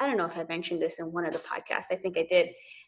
i 0.00 0.06
don't 0.06 0.16
know 0.20 0.26
if 0.26 0.36
i 0.36 0.44
mentioned 0.48 0.80
this 0.82 0.98
in 0.98 1.06
one 1.12 1.24
of 1.28 1.32
the 1.32 1.38
podcasts 1.50 1.90
i 1.90 1.96
think 1.96 2.16
i 2.18 2.26
did 2.34 2.46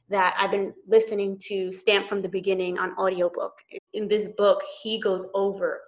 that 0.08 0.34
i've 0.38 0.50
been 0.50 0.72
listening 0.86 1.38
to 1.48 1.56
Stamped 1.72 2.08
from 2.08 2.22
the 2.22 2.28
Beginning 2.28 2.74
on 2.78 2.88
audiobook 2.98 3.54
in 3.98 4.04
this 4.08 4.28
book 4.42 4.60
he 4.82 5.00
goes 5.00 5.24
over 5.34 5.80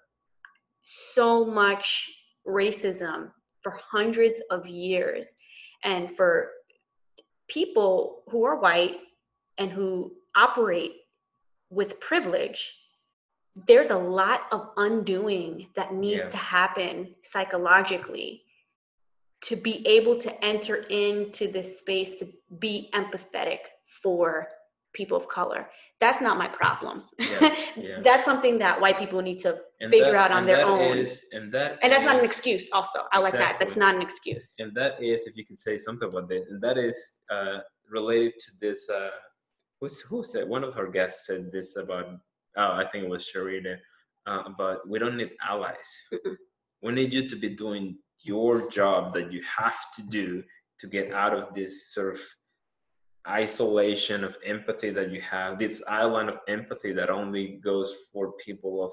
so 0.82 1.44
much 1.44 2.10
racism 2.46 3.30
for 3.62 3.72
hundreds 3.96 4.36
of 4.50 4.66
years 4.66 5.24
and 5.82 6.16
for 6.16 6.32
people 7.48 8.22
who 8.30 8.44
are 8.44 8.58
white 8.60 8.96
and 9.58 9.70
who 9.70 10.12
operate 10.36 10.92
with 11.70 12.00
privilege 12.00 12.76
there's 13.68 13.90
a 13.90 13.96
lot 13.98 14.40
of 14.50 14.70
undoing 14.76 15.68
that 15.76 15.94
needs 15.94 16.24
Yeah. 16.24 16.30
to 16.30 16.36
happen 16.36 17.14
psychologically 17.22 18.42
to 19.42 19.54
be 19.56 19.86
able 19.86 20.18
to 20.18 20.44
enter 20.44 20.76
into 20.88 21.46
this 21.52 21.78
space 21.78 22.14
to 22.18 22.26
be 22.58 22.90
empathetic 22.94 23.58
for 24.02 24.48
people 24.92 25.16
of 25.16 25.28
color 25.28 25.68
that's 26.00 26.20
not 26.20 26.36
my 26.36 26.48
problem 26.48 27.04
Yeah, 27.18 27.54
yeah. 27.76 28.00
that's 28.02 28.24
something 28.24 28.58
that 28.58 28.80
white 28.80 28.98
people 28.98 29.20
need 29.22 29.38
to 29.40 29.58
And 29.80 29.90
figure 29.90 30.12
that- 30.12 30.16
out 30.16 30.30
on 30.32 30.38
and 30.38 30.48
their 30.48 30.56
that 30.58 30.66
own. 30.66 30.98
is- 30.98 31.24
and 31.32 31.52
that 31.52 31.78
and 31.82 31.92
that's 31.92 32.04
not 32.04 32.16
an 32.18 32.24
excuse 32.24 32.68
also 32.72 33.00
i 33.12 33.18
like 33.18 33.32
that 33.34 33.56
that's 33.60 33.76
not 33.76 33.94
an 33.94 34.02
excuse 34.02 34.54
and 34.58 34.74
that 34.74 34.92
is 35.02 35.26
if 35.28 35.36
you 35.36 35.44
could 35.44 35.60
say 35.60 35.76
something 35.78 36.08
about 36.08 36.28
this 36.28 36.46
and 36.50 36.60
that 36.60 36.76
is 36.78 36.96
uh, 37.30 37.58
related 37.88 38.32
to 38.44 38.50
this 38.60 38.88
uh, 38.90 39.10
who's, 39.80 40.00
who 40.00 40.22
said 40.22 40.48
one 40.48 40.64
of 40.64 40.76
our 40.76 40.88
guests 40.90 41.26
said 41.26 41.50
this 41.52 41.76
about 41.76 42.06
oh 42.56 42.72
i 42.72 42.84
think 42.90 43.04
it 43.04 43.10
was 43.10 43.28
sharita 43.30 43.76
uh, 44.26 44.42
about 44.46 44.88
we 44.88 44.98
don't 44.98 45.16
need 45.18 45.32
allies. 45.46 45.90
We 46.82 46.92
need 46.92 47.12
you 47.12 47.28
to 47.28 47.36
be 47.36 47.50
doing 47.50 47.98
your 48.20 48.70
job 48.70 49.12
that 49.14 49.32
you 49.32 49.42
have 49.42 49.78
to 49.96 50.02
do 50.02 50.42
to 50.80 50.86
get 50.86 51.12
out 51.12 51.34
of 51.34 51.54
this 51.54 51.92
sort 51.94 52.14
of 52.14 52.20
isolation 53.28 54.22
of 54.24 54.36
empathy 54.44 54.90
that 54.90 55.10
you 55.10 55.20
have 55.22 55.58
this 55.58 55.82
island 55.88 56.28
of 56.28 56.38
empathy 56.48 56.92
that 56.92 57.10
only 57.10 57.58
goes 57.64 57.94
for 58.12 58.32
people 58.32 58.84
of 58.84 58.92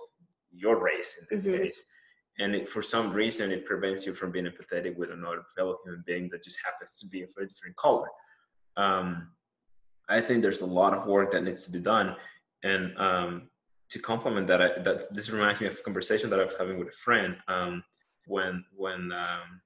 your 0.54 0.82
race 0.82 1.18
in 1.20 1.38
this 1.38 1.46
Mhm. 1.46 1.58
case. 1.64 1.84
And 2.40 2.56
it, 2.56 2.70
for 2.70 2.82
some 2.82 3.12
reason 3.14 3.52
it 3.52 3.66
prevents 3.66 4.06
you 4.06 4.14
from 4.14 4.32
being 4.32 4.46
empathetic 4.46 4.96
with 4.96 5.12
another 5.12 5.44
fellow 5.56 5.80
human 5.84 6.04
being 6.06 6.30
that 6.30 6.44
just 6.44 6.60
happens 6.64 6.98
to 7.00 7.08
be 7.08 7.22
of 7.24 7.30
a 7.38 7.46
different 7.46 7.76
color. 7.76 8.10
Um, 8.78 9.36
i 10.12 10.22
think 10.22 10.42
there's 10.42 10.62
a 10.62 10.66
lot 10.66 10.94
of 10.94 11.08
work 11.08 11.32
that 11.32 11.44
needs 11.44 11.64
to 11.64 11.72
be 11.72 11.80
done 11.80 12.16
and 12.64 12.96
um, 12.98 13.50
to 13.90 14.00
complement 14.00 14.48
that, 14.48 14.62
I, 14.62 14.68
that 14.84 15.14
this 15.14 15.30
reminds 15.32 15.60
me 15.60 15.68
of 15.68 15.74
a 15.74 15.82
conversation 15.82 16.30
that 16.30 16.40
i 16.40 16.46
was 16.46 16.56
having 16.58 16.78
with 16.78 16.90
a 16.90 17.04
friend 17.06 17.36
um, 17.48 17.84
when 18.28 18.64
when 18.76 19.12
um, 19.12 19.62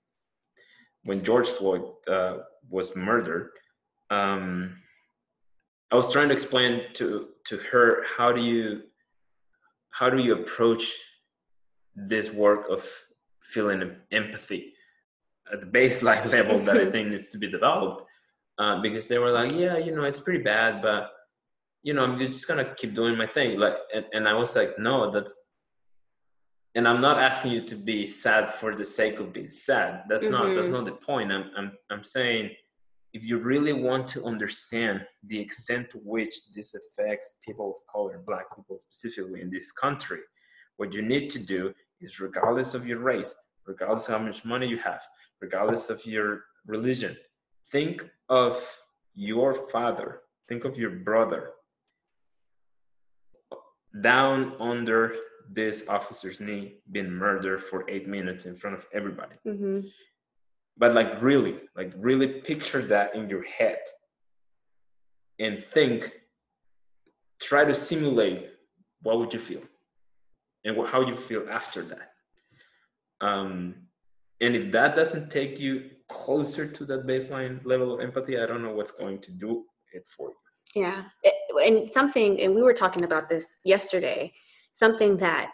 when 1.04 1.24
george 1.24 1.50
floyd 1.50 1.84
uh, 2.08 2.38
was 2.70 2.96
murdered 2.96 3.52
um, 4.10 4.78
i 5.92 5.96
was 5.96 6.12
trying 6.12 6.30
to 6.30 6.34
explain 6.34 6.84
to 6.94 7.30
to 7.46 7.58
her 7.72 8.04
how 8.18 8.32
do 8.32 8.42
you 8.42 8.84
how 9.90 10.10
do 10.10 10.18
you 10.18 10.34
approach 10.34 10.94
this 11.96 12.30
work 12.30 12.70
of 12.70 12.86
feeling 13.42 13.96
empathy 14.12 14.74
at 15.52 15.60
the 15.62 15.66
baseline 15.80 16.30
level 16.32 16.60
that 16.60 16.78
I 16.78 16.92
think 16.92 17.10
needs 17.10 17.32
to 17.32 17.38
be 17.38 17.50
developed. 17.50 18.10
Uh, 18.58 18.82
because 18.82 19.08
they 19.08 19.18
were 19.18 19.32
like, 19.32 19.52
yeah, 19.52 19.78
you 19.78 19.94
know, 19.94 20.04
it's 20.06 20.20
pretty 20.20 20.42
bad, 20.44 20.82
but 20.82 21.12
you 21.84 21.94
know, 21.94 22.04
I'm 22.04 22.18
just 22.18 22.48
gonna 22.48 22.74
keep 22.76 22.94
doing 22.96 23.18
my 23.18 23.28
thing. 23.28 23.60
Like, 23.60 23.76
and, 23.94 24.06
and 24.14 24.28
I 24.28 24.34
was 24.34 24.56
like, 24.56 24.80
no, 24.80 25.12
that's, 25.12 25.38
and 26.74 26.88
I'm 26.88 27.02
not 27.02 27.20
asking 27.20 27.52
you 27.52 27.62
to 27.68 27.76
be 27.76 28.06
sad 28.06 28.54
for 28.54 28.76
the 28.76 28.86
sake 28.86 29.20
of 29.20 29.34
being 29.34 29.50
sad. 29.50 30.04
That's 30.10 30.30
not 30.30 30.56
that's 30.56 30.68
Mhm. 30.70 30.72
not 30.78 30.86
the 30.86 30.94
point. 30.94 31.32
I'm 31.32 31.52
I'm 31.58 31.70
I'm 31.92 32.04
saying 32.04 32.52
if 33.14 33.24
you 33.24 33.38
really 33.38 33.72
want 33.74 34.08
to 34.10 34.26
understand 34.26 35.06
the 35.32 35.40
extent 35.40 35.90
to 35.92 35.98
which 36.00 36.34
this 36.56 36.76
affects 36.80 37.28
people 37.46 37.68
of 37.74 37.78
color, 37.94 38.22
black 38.26 38.48
people 38.56 38.78
specifically 38.80 39.40
in 39.42 39.50
this 39.50 39.72
country, 39.72 40.20
what 40.78 40.92
you 40.94 41.02
need 41.02 41.30
to 41.32 41.40
do 41.40 41.74
is 42.02 42.20
regardless 42.20 42.74
of 42.74 42.86
your 42.86 43.00
race, 43.00 43.34
regardless 43.66 44.08
of 44.10 44.12
how 44.16 44.24
much 44.26 44.44
money 44.44 44.68
you 44.68 44.78
have, 44.80 45.02
regardless 45.42 45.90
of 45.90 46.06
your 46.06 46.44
religion, 46.66 47.16
think 47.72 48.10
of 48.30 48.64
your 49.14 49.54
father, 49.70 50.22
think 50.48 50.66
of 50.66 50.78
your 50.78 50.92
brother 50.92 51.52
down 54.02 54.54
under 54.60 55.16
this 55.50 55.88
officer's 55.88 56.42
knee, 56.42 56.76
being 56.92 57.12
murdered 57.12 57.64
for 57.64 57.90
eight 57.90 58.08
minutes 58.08 58.46
in 58.46 58.56
front 58.56 58.76
of 58.76 58.86
everybody. 58.94 59.36
Hmm 59.44 59.82
but 60.78 60.94
like 60.94 61.22
really 61.22 61.56
like 61.76 61.94
really 61.98 62.28
picture 62.28 62.82
that 62.82 63.16
in 63.16 63.30
your 63.30 63.44
head 63.44 63.80
and 65.40 65.64
think 65.66 66.12
try 67.42 67.64
to 67.64 67.74
simulate 67.74 68.50
what 69.02 69.20
would 69.20 69.34
you 69.34 69.40
feel 69.40 69.62
and 70.64 70.88
how 70.88 71.02
you 71.02 71.16
feel 71.16 71.46
after 71.50 71.84
that? 71.84 72.12
Um 73.22 73.76
and 74.42 74.56
if 74.56 74.72
that 74.72 74.96
doesn't 74.96 75.30
take 75.30 75.60
you 75.60 75.90
closer 76.10 76.66
to 76.68 76.86
that 76.86 77.06
baseline 77.08 77.64
level 77.66 77.94
of 77.94 78.00
empathy 78.02 78.38
i 78.40 78.46
don't 78.46 78.62
know 78.64 78.74
what's 78.74 78.92
going 78.92 79.20
to 79.22 79.32
do 79.32 79.66
it 79.94 80.04
for 80.16 80.30
you 80.30 80.36
Yeah. 80.84 81.04
And 81.66 81.90
something, 81.92 82.42
and 82.42 82.54
we 82.54 82.62
were 82.62 82.74
talking 82.74 83.04
about 83.06 83.30
this 83.30 83.46
yesterday, 83.64 84.34
something 84.74 85.16
that 85.18 85.46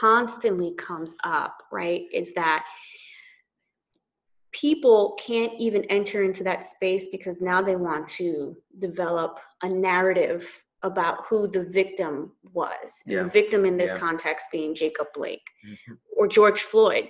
constantly 0.00 0.74
comes 0.76 1.14
up, 1.22 1.54
right, 1.70 2.02
is 2.12 2.28
that 2.34 2.64
people 4.52 5.16
can't 5.24 5.52
even 5.58 5.84
enter 5.84 6.22
into 6.24 6.42
that 6.44 6.64
space 6.64 7.06
because 7.12 7.40
now 7.40 7.60
they 7.62 7.76
want 7.76 8.08
to 8.08 8.56
develop 8.80 9.38
a 9.62 9.68
narrative 9.68 10.42
about 10.82 11.26
who 11.26 11.46
the 11.48 11.64
victim 11.64 12.32
was. 12.52 12.88
Yeah. 13.06 13.22
the 13.24 13.28
victim 13.30 13.64
in 13.64 13.76
this 13.76 13.92
Yeah. 13.92 13.98
context 13.98 14.46
being 14.52 14.74
Jacob 14.74 15.08
Blake 15.14 15.46
Mhm. 15.64 15.98
or 16.16 16.26
George 16.26 16.62
Floyd. 16.62 17.08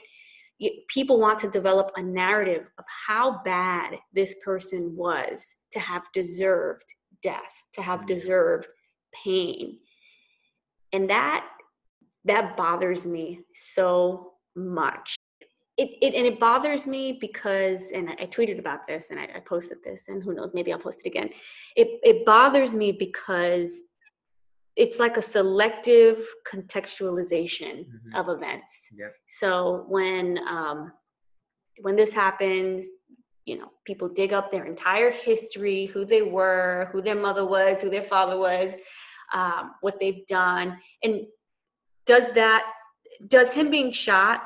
People 0.88 1.20
want 1.20 1.38
to 1.40 1.50
develop 1.50 1.90
a 1.96 2.02
narrative 2.02 2.68
of 2.78 2.84
how 3.06 3.42
bad 3.44 3.98
this 4.12 4.34
person 4.44 4.96
was 4.96 5.44
to 5.72 5.78
have 5.80 6.02
deserved 6.12 6.84
death, 7.22 7.52
to 7.74 7.82
have 7.82 8.00
Yeah. 8.00 8.16
deserved 8.16 8.68
pain. 9.24 9.80
And 10.92 11.10
that 11.10 11.46
that 12.24 12.56
bothers 12.56 13.06
me 13.06 13.44
so 13.54 14.32
much. 14.56 15.14
It, 15.76 15.90
it 16.00 16.14
and 16.14 16.26
it 16.26 16.40
bothers 16.40 16.86
me 16.86 17.18
because 17.20 17.90
and 17.92 18.08
I, 18.10 18.14
I 18.20 18.26
tweeted 18.26 18.58
about 18.58 18.86
this 18.86 19.10
and 19.10 19.20
I, 19.20 19.28
I 19.36 19.40
posted 19.40 19.78
this 19.84 20.04
and 20.08 20.22
who 20.22 20.32
knows 20.34 20.50
maybe 20.54 20.72
I'll 20.72 20.78
post 20.78 21.00
it 21.04 21.08
again. 21.08 21.30
It 21.76 22.00
it 22.02 22.24
bothers 22.24 22.72
me 22.72 22.92
because 22.92 23.82
it's 24.76 24.98
like 24.98 25.16
a 25.16 25.22
selective 25.22 26.22
contextualization 26.90 27.86
Mhm. 27.86 28.14
of 28.20 28.28
events. 28.28 28.70
Yeah. 28.94 29.08
So 29.26 29.84
when 29.88 30.38
um, 30.46 30.92
when 31.80 31.96
this 31.96 32.12
happens, 32.12 32.84
you 33.44 33.58
know, 33.58 33.70
people 33.84 34.08
dig 34.08 34.32
up 34.32 34.50
their 34.50 34.64
entire 34.64 35.10
history, 35.10 35.86
who 35.86 36.04
they 36.04 36.22
were, 36.22 36.88
who 36.92 37.02
their 37.02 37.14
mother 37.14 37.44
was, 37.44 37.82
who 37.82 37.90
their 37.90 38.02
father 38.04 38.38
was, 38.38 38.72
um, 39.32 39.74
what 39.80 39.98
they've 40.00 40.26
done, 40.26 40.78
and 41.02 41.26
does 42.06 42.32
that 42.32 42.64
does 43.26 43.52
him 43.52 43.70
being 43.70 43.92
shot? 43.92 44.42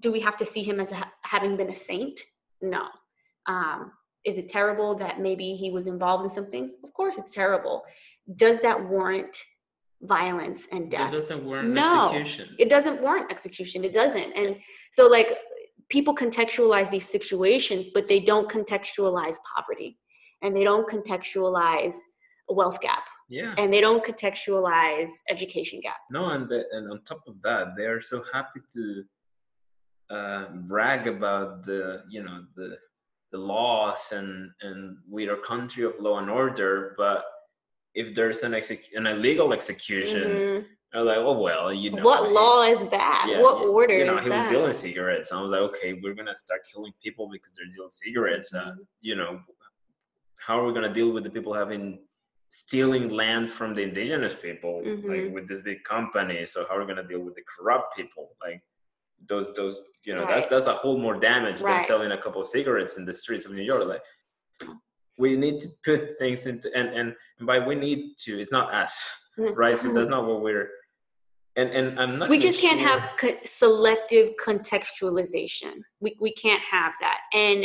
Do 0.00 0.10
we 0.12 0.20
have 0.20 0.36
to 0.38 0.46
see 0.46 0.62
him 0.62 0.80
as 0.80 0.90
a, 0.92 1.10
having 1.22 1.56
been 1.56 1.70
a 1.70 1.74
saint? 1.74 2.20
No. 2.60 2.88
Um, 3.46 3.92
is 4.24 4.38
it 4.38 4.48
terrible 4.48 4.94
that 4.96 5.20
maybe 5.20 5.54
he 5.54 5.70
was 5.70 5.86
involved 5.86 6.24
in 6.24 6.30
some 6.30 6.50
things? 6.50 6.72
Of 6.82 6.92
course, 6.94 7.18
it's 7.18 7.30
terrible. 7.30 7.82
Does 8.36 8.60
that 8.60 8.88
warrant 8.88 9.36
violence 10.06 10.62
and 10.72 10.90
death? 10.90 11.12
doesn't 11.12 11.44
warrant 11.44 11.70
No. 11.70 12.10
execution 12.12 12.54
it 12.58 12.68
doesn't 12.68 13.00
warrant 13.02 13.30
execution 13.30 13.84
it 13.84 13.92
doesn't 13.92 14.32
and 14.40 14.56
so 14.92 15.06
like 15.06 15.28
people 15.88 16.14
contextualize 16.14 16.90
these 16.90 17.08
situations 17.08 17.88
but 17.94 18.08
they 18.08 18.20
don't 18.20 18.48
contextualize 18.50 19.36
poverty 19.56 19.98
and 20.42 20.54
they 20.56 20.64
don't 20.64 20.88
contextualize 20.88 21.96
a 22.50 22.54
wealth 22.54 22.80
gap 22.80 23.04
yeah 23.28 23.54
and 23.58 23.72
they 23.72 23.80
don't 23.80 24.04
contextualize 24.04 25.10
education 25.30 25.80
gap 25.86 25.96
No, 26.10 26.30
and 26.34 26.48
the, 26.48 26.64
and 26.72 26.90
on 26.92 27.02
top 27.04 27.22
of 27.26 27.34
that, 27.46 27.64
they 27.76 27.86
are 27.86 28.02
so 28.02 28.22
happy 28.32 28.60
to 28.74 28.84
uh, 30.10 30.44
brag 30.70 31.06
about 31.16 31.64
the 31.64 32.02
you 32.14 32.22
know 32.22 32.44
the 32.56 32.68
the 33.32 33.38
laws 33.38 34.02
and 34.12 34.50
and 34.60 34.96
we 35.10 35.26
are 35.28 35.38
a 35.42 35.46
country 35.52 35.82
of 35.84 35.94
law 35.98 36.18
and 36.22 36.30
order. 36.30 36.94
But 36.96 37.24
if 37.94 38.14
there's 38.14 38.42
an 38.42 38.54
exec- 38.54 38.92
an 38.94 39.06
illegal 39.06 39.52
execution, 39.52 40.22
Mhm. 40.30 40.66
I 40.92 40.98
was 41.00 41.06
like, 41.06 41.18
oh 41.18 41.38
well, 41.40 41.72
you 41.72 41.90
know. 41.90 42.02
what 42.04 42.30
law 42.30 42.62
is 42.62 42.78
that? 42.90 43.26
yeah, 43.28 43.40
what 43.40 43.56
order 43.66 43.96
You 43.98 44.04
know, 44.06 44.16
is 44.18 44.22
he 44.24 44.28
that? 44.30 44.42
was 44.42 44.50
dealing 44.50 44.72
cigarettes. 44.72 45.32
I 45.32 45.40
was 45.40 45.50
like, 45.50 45.60
okay, 45.70 45.94
we're 46.02 46.14
gonna 46.14 46.36
start 46.36 46.62
killing 46.72 46.92
people 47.02 47.28
because 47.32 47.52
they're 47.56 47.72
dealing 47.74 47.90
cigarettes. 47.92 48.54
Uh, 48.54 48.72
Mhm. 48.72 48.86
you 49.00 49.14
know, 49.16 49.40
how 50.36 50.58
are 50.60 50.66
we 50.66 50.72
gonna 50.72 50.92
deal 50.92 51.10
with 51.10 51.24
the 51.24 51.30
people 51.30 51.52
having 51.54 52.06
stealing 52.48 53.08
land 53.10 53.50
from 53.50 53.74
the 53.74 53.82
indigenous 53.82 54.34
people, 54.34 54.76
like 54.84 55.22
Mhm. 55.26 55.32
with 55.32 55.48
this 55.48 55.60
big 55.60 55.82
company? 55.84 56.46
So 56.46 56.64
how 56.66 56.76
are 56.76 56.80
we 56.80 56.86
gonna 56.86 57.02
deal 57.12 57.20
with 57.20 57.34
the 57.34 57.42
corrupt 57.42 57.96
people? 57.96 58.36
Like 58.40 58.62
those, 59.26 59.52
those, 59.54 59.80
you 60.04 60.14
know, 60.14 60.26
that's 60.26 60.46
that's 60.48 60.66
a 60.66 60.74
whole 60.74 60.98
more 60.98 61.16
damage 61.18 61.60
Right. 61.60 61.78
than 61.80 61.86
selling 61.86 62.12
a 62.12 62.20
couple 62.24 62.40
of 62.40 62.46
cigarettes 62.48 62.96
in 62.98 63.04
the 63.04 63.14
streets 63.14 63.46
of 63.46 63.52
New 63.52 63.62
York. 63.62 63.84
Like 63.84 64.02
we 65.18 65.36
need 65.36 65.60
to 65.60 65.68
put 65.84 66.18
things 66.18 66.46
into, 66.46 66.70
and 66.74 66.88
and, 66.88 67.14
and 67.38 67.46
by 67.46 67.58
we 67.58 67.74
need 67.74 68.16
to, 68.24 68.38
it's 68.40 68.52
not 68.52 68.72
us, 68.74 68.94
mm-hmm. 69.38 69.54
right? 69.54 69.78
So 69.78 69.92
that's 69.92 70.10
not 70.10 70.26
what 70.26 70.42
we're. 70.42 70.68
And 71.56 71.70
and 71.70 72.00
I'm 72.00 72.18
not. 72.18 72.28
we 72.28 72.38
just 72.38 72.58
can't 72.58 72.80
sure- 72.80 72.88
have 72.88 73.10
co- 73.16 73.38
selective 73.44 74.32
contextualization 74.44 75.74
we, 76.00 76.16
we 76.20 76.32
can't 76.34 76.62
have 76.68 76.94
that 77.00 77.18
and 77.32 77.64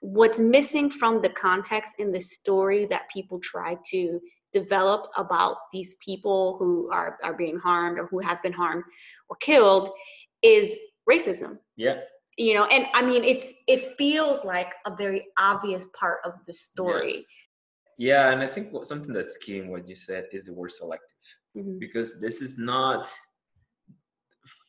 what's 0.00 0.38
missing 0.38 0.90
from 0.90 1.20
the 1.22 1.28
context 1.28 1.92
in 1.98 2.10
the 2.10 2.20
story 2.20 2.86
that 2.86 3.02
people 3.12 3.38
try 3.38 3.76
to 3.90 4.18
develop 4.52 5.10
about 5.16 5.56
these 5.72 5.94
people 6.04 6.56
who 6.58 6.90
are, 6.90 7.18
are 7.22 7.34
being 7.34 7.58
harmed 7.58 7.98
or 7.98 8.06
who 8.06 8.18
have 8.18 8.42
been 8.42 8.52
harmed 8.52 8.82
or 9.28 9.36
killed 9.36 9.90
is 10.42 10.68
racism 11.08 11.58
Yeah. 11.76 11.98
You 12.44 12.52
know 12.56 12.64
and 12.74 12.82
i 12.98 13.00
mean 13.10 13.22
it's 13.32 13.48
it 13.74 13.80
feels 14.00 14.38
like 14.54 14.70
a 14.90 14.92
very 15.02 15.22
obvious 15.50 15.84
part 16.00 16.18
of 16.28 16.32
the 16.46 16.54
story 16.68 17.16
Yeah, 18.10 18.24
and 18.32 18.40
I 18.46 18.48
think 18.54 18.66
what, 18.72 18.86
something 18.92 19.12
that's 19.18 19.36
key 19.44 19.56
in 19.62 19.66
what 19.72 19.82
you 19.90 19.96
said 20.08 20.22
is 20.36 20.42
the 20.48 20.54
word 20.60 20.72
selective, 20.82 21.26
Mhm. 21.58 21.74
because 21.84 22.10
this 22.24 22.36
is 22.48 22.54
not 22.72 23.02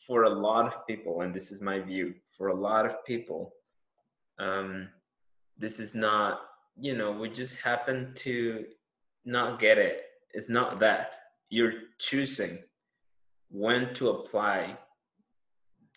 for 0.05 0.19
a 0.31 0.33
lot 0.47 0.63
of 0.69 0.75
people, 0.89 1.13
and 1.21 1.29
this 1.37 1.47
is 1.53 1.59
my 1.71 1.77
view. 1.91 2.05
For 2.37 2.47
a 2.55 2.59
lot 2.69 2.83
of 2.89 2.93
people, 3.11 3.41
um, 4.45 4.71
this 5.63 5.75
is 5.85 5.91
not. 6.07 6.31
You 6.87 6.93
know, 6.99 7.11
we 7.21 7.27
just 7.43 7.55
happen 7.69 7.97
to 8.25 8.35
not 9.35 9.49
get 9.65 9.77
it. 9.89 9.95
It's 10.37 10.51
not 10.59 10.69
that 10.85 11.01
you're 11.55 11.77
choosing 12.07 12.53
when 13.63 13.81
to 13.97 14.03
apply 14.15 14.57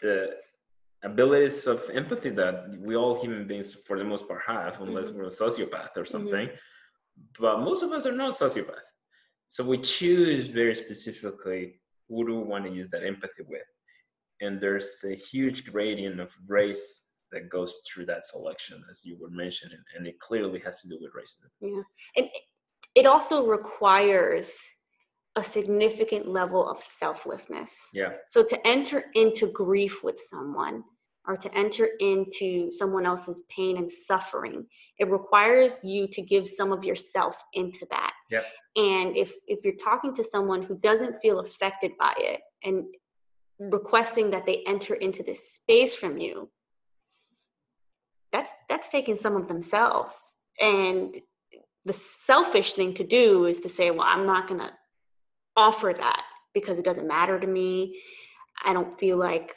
the 0.03 0.17
abilities 1.05 1.67
of 1.67 1.79
empathy 1.91 2.31
that 2.31 2.55
we 2.79 2.97
all 2.97 3.15
human 3.21 3.47
beings, 3.47 3.75
for 3.87 3.99
the 3.99 4.05
most 4.05 4.27
part, 4.29 4.43
have, 4.47 4.81
unless 4.81 5.11
Mhm. 5.11 5.15
we're 5.17 5.25
a 5.25 5.39
sociopath 5.45 5.97
or 5.97 6.05
something 6.05 6.49
but 7.39 7.61
most 7.61 7.83
of 7.85 7.93
us 7.93 8.07
are 8.07 8.13
not 8.25 8.35
sociopath 8.35 8.89
So 9.49 9.63
we 9.73 9.79
choose 9.79 10.49
very 10.49 10.75
specifically 10.75 11.81
who 12.09 12.27
do 12.27 12.33
we 12.41 12.45
want 12.53 12.65
to 12.65 12.71
use 12.73 12.89
that 12.91 13.05
empathy 13.05 13.45
with. 13.55 13.69
And 14.41 14.61
there's 14.61 14.91
a 15.05 15.15
huge 15.15 15.59
gradient 15.71 16.19
of 16.21 16.31
race 16.49 17.13
that 17.33 17.49
goes 17.57 17.73
through 17.87 18.07
that 18.07 18.27
selection, 18.27 18.77
as 18.91 19.05
you 19.05 19.17
were 19.21 19.31
mentioning, 19.31 19.79
and 19.95 20.07
it 20.09 20.19
clearly 20.19 20.59
has 20.67 20.81
to 20.83 20.89
do 20.89 20.99
with 21.03 21.13
racism. 21.21 21.51
Yeah 21.61 21.83
and 22.17 22.27
it- 22.35 22.47
it 23.01 23.07
also 23.07 23.37
requires 23.47 24.47
a 25.37 25.45
significant 25.45 26.25
level 26.41 26.63
of 26.73 26.79
selflessness 26.83 27.73
Yeah, 27.93 28.13
So 28.35 28.45
to 28.53 28.57
enter 28.67 28.99
into 29.15 29.47
grief 29.63 30.03
with 30.07 30.19
someone 30.33 30.85
or 31.27 31.37
to 31.37 31.55
enter 31.55 31.89
into 32.01 32.73
someone 32.73 33.07
else's 33.07 33.41
pain 33.49 33.79
and 33.79 33.91
suffering, 33.91 34.67
it 34.99 35.11
requires 35.11 35.83
you 35.83 36.07
to 36.09 36.21
give 36.21 36.49
some 36.49 36.73
of 36.73 36.85
yourself 36.85 37.37
into 37.55 37.87
that. 37.91 38.13
Yep. 38.31 38.45
And 38.77 39.17
if 39.17 39.33
if 39.47 39.61
you're 39.65 39.77
talking 39.77 40.15
to 40.17 40.25
someone 40.25 40.63
who 40.63 40.77
doesn't 40.79 41.21
feel 41.21 41.41
affected 41.41 41.93
by 41.99 42.15
it 42.19 42.41
and 42.63 42.85
requesting 43.59 44.31
that 44.31 44.47
they 44.47 44.63
enter 44.67 44.95
into 44.95 45.23
this 45.23 45.55
space 45.55 45.95
from 45.95 46.19
you, 46.19 46.51
that's 48.33 48.51
that's 48.69 48.89
taking 48.89 49.17
some 49.17 49.37
of 49.37 49.49
themselves. 49.49 50.37
And 50.61 51.17
the 51.85 51.93
selfish 51.93 52.75
thing 52.75 52.95
to 52.95 53.05
do 53.05 53.45
is 53.45 53.61
to 53.61 53.69
say, 53.69 53.91
well, 53.91 54.07
I'm 54.07 54.27
not 54.27 54.49
gonna 54.49 54.73
offer 55.57 55.95
that 55.97 56.23
because 56.53 56.79
it 56.79 56.85
doesn't 56.85 57.07
matter 57.07 57.39
to 57.39 57.47
me. 57.47 58.01
I 58.65 58.73
don't 58.73 58.99
feel 58.99 59.17
like 59.17 59.55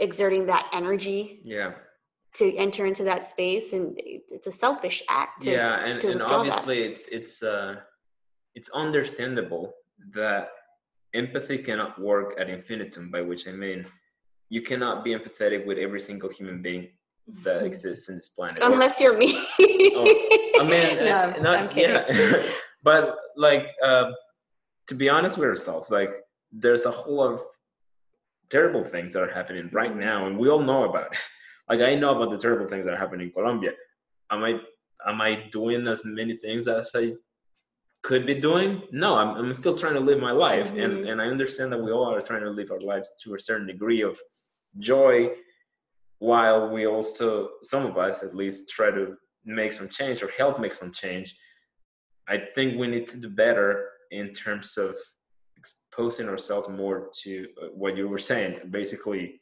exerting 0.00 0.46
that 0.46 0.68
energy 0.72 1.40
yeah, 1.44 1.72
to 2.34 2.56
enter 2.56 2.86
into 2.86 3.04
that 3.04 3.26
space 3.26 3.72
and 3.72 3.94
it's 3.96 4.46
a 4.46 4.52
selfish 4.52 5.02
act 5.08 5.42
to, 5.42 5.50
yeah, 5.50 5.84
and, 5.84 6.02
and 6.04 6.14
withdraw 6.20 6.28
that. 6.28 6.34
obviously 6.34 6.82
it's 6.82 7.08
it's 7.08 7.42
uh 7.42 7.76
it's 8.54 8.68
understandable 8.70 9.72
that 10.12 10.50
empathy 11.14 11.58
cannot 11.58 12.00
work 12.00 12.38
ad 12.38 12.48
infinitum. 12.50 13.10
By 13.10 13.22
which 13.22 13.46
I 13.46 13.52
mean, 13.52 13.86
you 14.48 14.62
cannot 14.62 15.04
be 15.04 15.14
empathetic 15.14 15.66
with 15.66 15.78
every 15.78 16.00
single 16.00 16.30
human 16.30 16.62
being 16.62 16.88
that 17.44 17.62
exists 17.64 18.08
in 18.08 18.16
this 18.16 18.28
planet. 18.28 18.58
unless 18.62 19.00
you're 19.00 19.16
me 19.16 19.44
I 19.58 20.66
mean, 20.68 20.96
no, 21.04 21.34
uh, 21.36 21.40
not 21.40 21.56
I'm 21.56 21.68
kidding. 21.68 21.96
yeah, 22.08 22.50
but 22.82 23.16
like 23.36 23.74
um, 23.82 24.14
to 24.88 24.94
be 24.94 25.08
honest 25.08 25.38
with 25.38 25.48
ourselves, 25.48 25.90
like 25.90 26.10
there's 26.52 26.86
a 26.86 26.90
whole 26.90 27.16
lot 27.16 27.32
of 27.34 27.42
terrible 28.50 28.84
things 28.84 29.12
that 29.12 29.22
are 29.22 29.32
happening 29.32 29.68
right 29.72 29.92
Mhm. 29.94 30.00
now, 30.10 30.26
and 30.26 30.38
we 30.38 30.48
all 30.48 30.62
know 30.70 30.84
about 30.90 31.12
it. 31.12 31.18
Like 31.70 31.82
I 31.82 31.94
know 31.94 32.12
about 32.16 32.30
the 32.32 32.38
terrible 32.46 32.66
things 32.66 32.84
that 32.84 32.94
are 32.94 33.02
happening 33.04 33.28
in 33.28 33.32
Colombia. 33.32 33.72
Am 34.32 34.42
I 34.42 34.52
am 35.06 35.20
I 35.20 35.48
doing 35.52 35.86
as 35.86 36.04
many 36.04 36.36
things 36.36 36.66
as 36.66 36.90
I 36.96 37.14
could 38.02 38.26
be 38.26 38.34
doing? 38.48 38.82
No, 38.90 39.10
I'm, 39.14 39.30
I'm 39.38 39.52
still 39.54 39.76
trying 39.78 39.94
to 39.94 40.00
live 40.00 40.18
my 40.18 40.32
life, 40.32 40.68
and 40.82 40.92
Mhm. 40.94 41.08
and 41.10 41.16
I 41.22 41.26
understand 41.34 41.70
that 41.72 41.82
we 41.86 41.92
all 41.92 42.12
are 42.16 42.22
trying 42.30 42.42
to 42.48 42.50
live 42.58 42.70
our 42.72 42.80
lives 42.92 43.08
to 43.22 43.34
a 43.36 43.40
certain 43.48 43.68
degree 43.68 44.02
of 44.10 44.14
joy 44.78 45.14
while 46.18 46.68
we 46.74 46.86
also 46.86 47.28
some 47.62 47.86
of 47.86 47.96
us 47.96 48.22
at 48.22 48.34
least 48.34 48.68
try 48.68 48.90
to 48.90 49.16
make 49.44 49.72
some 49.72 49.88
change 49.88 50.22
or 50.22 50.30
help 50.42 50.54
make 50.60 50.74
some 50.80 50.92
change 50.92 51.28
i 52.28 52.36
think 52.54 52.68
we 52.78 52.86
need 52.94 53.06
to 53.08 53.16
do 53.24 53.28
better 53.44 53.68
in 54.10 54.26
terms 54.44 54.76
of 54.76 54.94
exposing 55.90 56.28
ourselves 56.28 56.68
more 56.68 57.08
to 57.22 57.46
uh, 57.62 57.66
what 57.74 57.96
you 57.96 58.08
were 58.08 58.18
saying 58.18 58.60
basically 58.70 59.40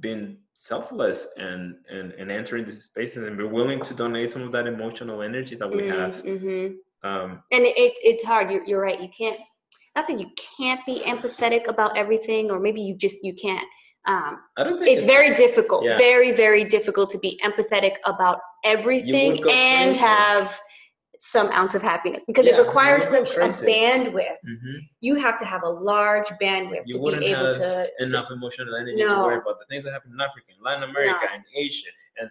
being 0.00 0.38
selfless 0.54 1.28
and 1.36 1.76
and, 1.90 2.12
and 2.12 2.30
entering 2.30 2.64
these 2.64 2.84
spaces 2.84 3.22
and 3.26 3.36
be 3.38 3.44
willing 3.44 3.80
to 3.82 3.94
donate 3.94 4.32
some 4.32 4.42
of 4.42 4.52
that 4.52 4.66
emotional 4.66 5.22
energy 5.22 5.54
that 5.56 5.70
we 5.70 5.86
have. 5.86 6.22
Mhm. 6.24 6.76
um 7.04 7.42
and 7.52 7.62
it, 7.64 7.76
it, 7.76 7.92
it's 8.02 8.24
hard. 8.24 8.50
You're, 8.50 8.64
you're 8.64 8.80
right. 8.80 9.00
You 9.00 9.10
can't 9.16 9.38
not 9.96 10.08
that 10.08 10.18
you 10.18 10.30
can't 10.58 10.80
be 10.86 10.96
empathetic 11.06 11.68
about 11.68 11.96
everything 11.96 12.50
or 12.50 12.58
maybe 12.58 12.80
you 12.82 12.96
just 12.96 13.22
you 13.22 13.34
can't. 13.34 13.68
Um, 14.06 14.32
i 14.58 14.64
don't 14.64 14.78
think 14.78 14.90
it's 14.94 15.06
very 15.16 15.34
difficult 15.34 15.82
Yeah. 15.88 15.96
very 15.96 16.30
very 16.44 16.64
difficult 16.76 17.08
to 17.14 17.18
be 17.26 17.32
empathetic 17.48 17.94
about 18.12 18.38
everything 18.72 19.32
and 19.50 19.96
have 19.96 20.60
some 21.32 21.50
ounce 21.52 21.74
of 21.74 21.82
happiness 21.82 22.22
because 22.26 22.44
Yeah, 22.44 22.56
it 22.56 22.66
requires 22.66 23.08
such 23.08 23.34
a 23.36 23.48
bandwidth 23.70 24.36
Mhm. 24.44 24.76
you 25.00 25.14
have 25.14 25.38
to 25.38 25.46
have 25.46 25.62
a 25.62 25.68
large 25.68 26.28
bandwidth 26.42 26.82
You 26.84 26.98
to 26.98 27.18
be 27.18 27.26
able 27.26 27.52
to, 27.52 27.58
to 27.58 28.02
enough 28.04 28.30
emotional 28.30 28.74
energy 28.76 28.98
to 29.02 29.22
worry 29.22 29.38
about 29.38 29.58
the 29.58 29.64
things 29.70 29.84
that 29.84 29.92
happen 29.92 30.12
in 30.12 30.20
Africa, 30.20 30.48
in 30.54 30.62
Latin 30.62 30.82
America, 30.90 31.26
and 31.32 31.42
Asia, 31.56 31.88
and 32.18 32.30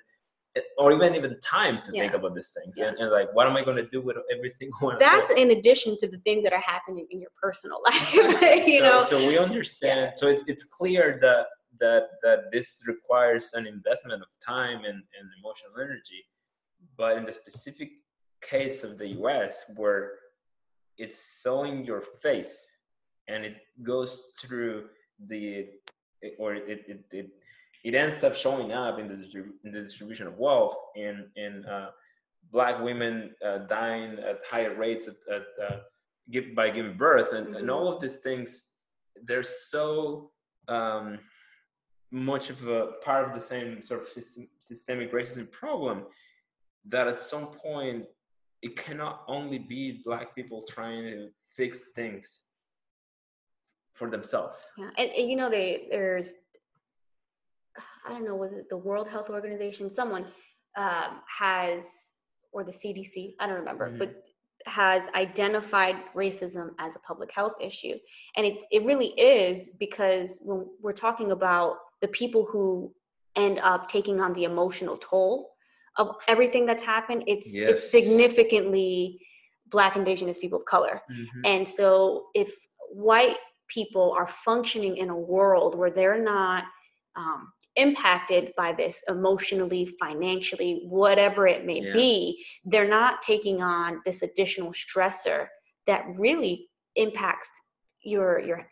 or 0.77 0.91
even 0.91 1.15
even 1.15 1.39
time 1.39 1.81
to 1.85 1.91
think 1.91 2.13
about 2.13 2.35
these 2.35 2.55
things. 2.57 2.77
Yeah. 2.77 2.89
And, 2.89 2.99
and 2.99 3.09
like, 3.11 3.33
what 3.33 3.47
am 3.47 3.57
I 3.57 3.63
going 3.63 3.77
to 3.77 3.87
do 3.87 3.99
with 4.01 4.17
everything 4.31 4.69
going? 4.79 4.99
that's 4.99 5.31
in 5.31 5.49
addition 5.49 5.97
to 6.01 6.07
the 6.07 6.19
things 6.19 6.43
that 6.43 6.53
are 6.53 6.65
happening 6.73 7.07
in 7.09 7.19
your 7.19 7.31
personal 7.41 7.81
life 7.87 8.13
you 8.67 8.79
so, 8.79 8.85
know 8.85 9.01
so 9.01 9.27
we 9.27 9.39
understand. 9.39 10.13
So 10.19 10.27
it's 10.27 10.43
it's 10.45 10.65
clear 10.65 11.17
that 11.21 11.47
that 11.79 12.03
that 12.21 12.51
this 12.51 12.83
requires 12.85 13.53
an 13.55 13.65
investment 13.65 14.21
of 14.21 14.29
time 14.45 14.79
and, 14.89 14.99
and 15.17 15.25
emotional 15.39 15.73
energy, 15.81 16.21
but 16.95 17.17
in 17.17 17.25
the 17.25 17.33
specific 17.33 17.89
case 18.49 18.83
of 18.83 18.97
the 18.97 19.07
U.S., 19.19 19.63
where 19.75 20.11
it's 20.97 21.17
sewing 21.41 21.83
your 21.85 22.01
face, 22.21 22.65
and 23.27 23.43
it 23.45 23.55
goes 23.81 24.27
through 24.41 24.85
the 25.27 25.67
or 26.37 26.55
it 26.55 26.85
it, 26.87 27.05
it 27.11 27.29
it 27.83 27.95
ends 27.95 28.23
up 28.23 28.35
showing 28.35 28.71
up 28.71 28.97
in 28.99 29.07
the, 29.07 29.15
in 29.63 29.71
the 29.71 29.81
distribution 29.81 30.27
of 30.27 30.37
wealth 30.37 30.75
in 30.95 31.27
in 31.35 31.65
uh, 31.65 31.89
black 32.51 32.81
women 32.81 33.31
uh, 33.45 33.59
dying 33.77 34.17
at 34.19 34.39
higher 34.49 34.73
rates 34.75 35.07
at, 35.07 35.15
at, 35.35 35.45
uh, 35.65 35.77
give, 36.31 36.53
by 36.55 36.69
giving 36.69 36.95
birth 36.97 37.33
and, 37.33 37.55
and 37.55 37.67
Mhm. 37.67 37.73
all 37.73 37.87
of 37.93 38.01
these 38.01 38.17
things 38.17 38.49
they're 39.27 39.43
so 39.43 40.31
um, 40.67 41.19
much 42.11 42.49
of 42.49 42.67
a 42.67 42.93
part 43.03 43.27
of 43.27 43.33
the 43.33 43.45
same 43.53 43.81
sort 43.81 44.01
of 44.01 44.07
system, 44.09 44.47
systemic 44.59 45.11
racism 45.11 45.49
problem 45.51 46.05
that 46.85 47.07
at 47.07 47.21
some 47.21 47.47
point 47.47 48.05
it 48.63 48.75
cannot 48.77 49.23
only 49.27 49.59
be 49.59 50.01
black 50.05 50.33
people 50.33 50.63
trying 50.67 51.03
to 51.03 51.29
fix 51.55 51.89
things 51.95 52.43
for 53.93 54.09
themselves 54.09 54.57
Yeah, 54.77 54.89
and, 54.97 55.11
and 55.11 55.29
you 55.29 55.35
know, 55.35 55.49
they 55.49 55.87
there's 55.91 56.31
I 58.05 58.09
don't 58.11 58.25
know, 58.25 58.35
was 58.35 58.53
it 58.53 58.69
the 58.69 58.77
World 58.77 59.07
Health 59.07 59.29
Organization? 59.29 59.89
Someone 59.89 60.25
um, 60.77 61.21
has 61.39 62.11
or 62.51 62.63
the 62.63 62.71
CDC, 62.71 63.35
I 63.39 63.47
don't 63.47 63.55
remember, 63.55 63.89
Mhm. 63.89 63.97
but 63.99 64.23
has 64.67 65.03
identified 65.15 65.95
racism 66.15 66.69
as 66.77 66.95
a 66.95 66.99
public 66.99 67.31
health 67.31 67.53
issue. 67.59 67.97
And 68.35 68.45
it, 68.45 68.63
it 68.71 68.85
really 68.85 69.07
is 69.19 69.69
because 69.79 70.39
when 70.43 70.67
we're 70.81 70.93
talking 70.93 71.31
about 71.31 71.77
the 72.01 72.07
people 72.09 72.45
who 72.45 72.93
end 73.35 73.59
up 73.59 73.89
taking 73.89 74.21
on 74.21 74.33
the 74.33 74.43
emotional 74.43 74.97
toll 74.97 75.52
of 75.97 76.15
everything 76.27 76.65
that's 76.65 76.83
happened, 76.83 77.23
it's 77.27 77.51
Yes. 77.53 77.69
it's 77.71 77.91
significantly 77.91 79.19
black 79.67 79.95
indigenous 79.95 80.37
people 80.37 80.59
of 80.59 80.65
color. 80.65 81.01
Mhm. 81.09 81.41
And 81.45 81.67
so 81.67 82.27
if 82.33 82.53
white 82.91 83.37
people 83.67 84.11
are 84.11 84.27
functioning 84.27 84.97
in 84.97 85.09
a 85.09 85.17
world 85.17 85.75
where 85.75 85.89
they're 85.91 86.21
not 86.21 86.63
um, 87.15 87.53
impacted 87.75 88.51
by 88.57 88.71
this 88.73 89.03
emotionally, 89.07 89.85
financially, 89.85 90.81
whatever 90.87 91.47
it 91.47 91.63
may 91.63 91.79
Yeah. 91.81 91.93
be, 91.93 92.43
they're 92.65 92.87
not 92.87 93.21
taking 93.21 93.61
on 93.61 94.01
this 94.05 94.23
additional 94.23 94.71
stressor 94.73 95.47
that 95.85 96.05
really 96.17 96.69
impacts 96.95 97.51
your 98.01 98.39
your 98.39 98.67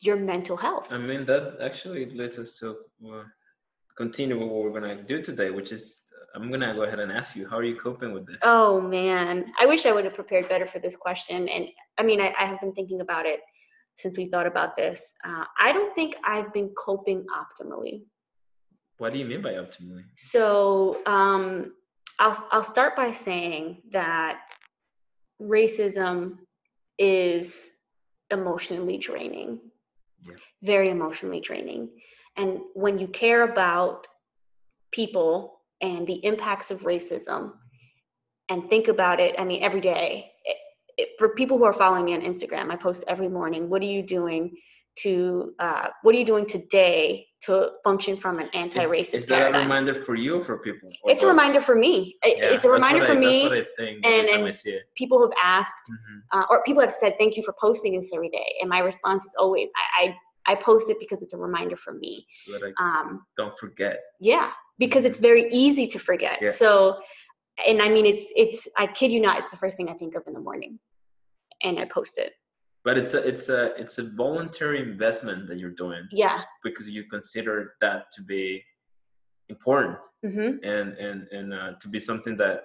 your 0.00 0.16
mental 0.16 0.56
health. 0.56 0.92
I 0.92 0.98
mean, 0.98 1.24
that 1.26 1.58
actually 1.60 2.06
leads 2.06 2.36
us 2.38 2.50
to 2.58 2.66
uh, 3.08 3.24
continue 3.96 4.38
with 4.38 4.48
what 4.48 4.62
we're 4.64 4.80
going 4.80 4.96
to 4.96 5.02
do 5.02 5.22
today, 5.22 5.50
which 5.50 5.72
is 5.72 5.98
I'm 6.34 6.48
going 6.48 6.60
to 6.60 6.72
go 6.74 6.84
ahead 6.84 6.98
and 6.98 7.12
ask 7.12 7.36
you, 7.36 7.46
how 7.48 7.58
are 7.58 7.64
you 7.64 7.76
coping 7.78 8.12
with 8.12 8.26
this? 8.26 8.38
Oh 8.42 8.80
man, 8.80 9.52
I 9.60 9.66
wish 9.66 9.84
I 9.86 9.92
would 9.92 10.04
have 10.04 10.14
prepared 10.14 10.48
better 10.48 10.66
for 10.66 10.78
this 10.78 10.96
question. 10.96 11.48
And 11.48 11.68
I 11.98 12.02
mean, 12.02 12.20
I, 12.20 12.32
I 12.38 12.46
have 12.46 12.60
been 12.60 12.72
thinking 12.72 13.00
about 13.02 13.26
it 13.26 13.40
since 13.98 14.16
we 14.16 14.28
thought 14.30 14.46
about 14.46 14.76
this. 14.76 15.12
Uh, 15.24 15.44
I 15.60 15.72
don't 15.72 15.94
think 15.94 16.16
I've 16.24 16.52
been 16.52 16.70
coping 16.70 17.26
optimally. 17.42 18.04
What 18.98 19.12
do 19.12 19.18
you 19.18 19.26
mean 19.26 19.42
by 19.42 19.52
optimally? 19.54 20.04
So 20.16 21.00
um, 21.06 21.74
I'll 22.18 22.48
I'll 22.50 22.64
start 22.64 22.96
by 22.96 23.10
saying 23.10 23.82
that 23.92 24.38
racism 25.40 26.38
is 26.98 27.54
emotionally 28.30 28.96
draining, 28.98 29.58
Yeah. 30.26 30.36
very 30.62 30.88
emotionally 30.88 31.40
draining, 31.40 31.90
and 32.36 32.60
when 32.74 32.98
you 32.98 33.08
care 33.08 33.42
about 33.42 34.06
people 34.92 35.60
and 35.80 36.06
the 36.06 36.24
impacts 36.24 36.70
of 36.70 36.80
racism, 36.82 37.52
and 38.48 38.68
think 38.68 38.88
about 38.88 39.20
it, 39.20 39.34
I 39.38 39.44
mean, 39.44 39.62
every 39.62 39.80
day. 39.80 40.30
It, 40.44 40.56
it, 40.98 41.08
for 41.18 41.30
people 41.30 41.56
who 41.58 41.64
are 41.64 41.72
following 41.72 42.04
me 42.04 42.14
on 42.14 42.20
Instagram, 42.20 42.70
I 42.70 42.76
post 42.76 43.02
every 43.08 43.28
morning. 43.28 43.70
What 43.70 43.80
are 43.82 43.86
you 43.86 44.02
doing 44.02 44.54
to? 45.00 45.54
Uh, 45.58 45.86
what 46.02 46.14
are 46.14 46.18
you 46.18 46.24
doing 46.26 46.46
today 46.46 47.26
to 47.44 47.70
function 47.82 48.16
from 48.18 48.38
an 48.38 48.48
anti-racist 48.54 49.14
Is, 49.14 49.22
is 49.22 49.26
that 49.26 49.54
a 49.54 49.58
reminder 49.58 49.94
for 49.94 50.14
you 50.14 50.36
or 50.40 50.44
for 50.44 50.58
people? 50.58 50.90
Or 51.02 51.10
it's 51.10 51.22
a 51.22 51.26
reminder 51.26 51.60
for 51.60 51.74
me. 51.74 52.16
It- 52.22 52.38
Yeah, 52.38 52.44
it's 52.54 52.64
a 52.66 52.70
reminder 52.70 53.04
for 53.04 53.12
I- 53.12 53.16
me. 53.16 53.42
That's 53.42 53.50
what 53.50 53.58
I 53.58 53.64
think 53.78 54.06
and- 54.06 54.14
every 54.28 54.32
time 54.32 54.44
I 54.44 54.70
and-. 54.70 54.80
People 54.96 55.20
have 55.22 55.32
asked, 55.42 55.82
Mhm. 55.90 56.20
uh, 56.32 56.44
or 56.50 56.62
people 56.64 56.82
have 56.82 56.92
said, 56.92 57.16
"Thank 57.18 57.36
you 57.36 57.42
for 57.42 57.54
posting 57.58 57.98
this 57.98 58.10
every 58.12 58.28
day." 58.28 58.54
And 58.60 58.68
my 58.68 58.80
response 58.80 59.24
is 59.24 59.34
always, 59.38 59.68
"I 59.74 60.04
I, 60.04 60.16
I 60.46 60.54
post 60.56 60.90
it 60.90 60.98
because 61.00 61.22
it's 61.22 61.32
a 61.32 61.38
reminder 61.38 61.76
for 61.76 61.92
me." 61.94 62.26
So 62.44 62.52
that 62.52 62.62
I 62.78 62.82
Um, 62.84 63.26
don't 63.36 63.56
forget. 63.58 64.00
yeah, 64.20 64.50
because 64.78 65.04
it's 65.04 65.18
very 65.18 65.48
easy 65.52 65.86
to 65.88 65.98
forget. 65.98 66.38
Yeah. 66.42 66.50
So, 66.50 67.00
and 67.66 67.80
I 67.82 67.88
mean, 67.88 68.06
it's 68.06 68.26
it's. 68.36 68.68
I 68.76 68.86
kid 68.86 69.12
you 69.12 69.20
not, 69.20 69.38
it's 69.40 69.50
the 69.50 69.56
first 69.56 69.76
thing 69.76 69.88
I 69.88 69.94
think 69.94 70.14
of 70.14 70.22
in 70.26 70.32
the 70.34 70.40
morning, 70.40 70.78
and 71.62 71.78
I 71.78 71.84
post 71.86 72.18
it. 72.18 72.32
But 72.84 72.98
it's 72.98 73.14
a 73.14 73.20
it's 73.26 73.48
a 73.48 73.74
it's 73.80 73.98
a 73.98 74.02
voluntary 74.02 74.80
investment 74.82 75.46
that 75.48 75.58
you're 75.58 75.70
doing 75.84 76.02
Yeah. 76.10 76.42
because 76.64 76.88
you 76.90 77.04
consider 77.04 77.74
that 77.80 78.10
to 78.14 78.22
be 78.22 78.64
important 79.48 79.98
hmm 80.22 80.52
and 80.62 80.88
and 81.06 81.28
and 81.36 81.52
uh, 81.54 81.72
to 81.80 81.88
be 81.88 82.00
something 82.00 82.36
that 82.38 82.62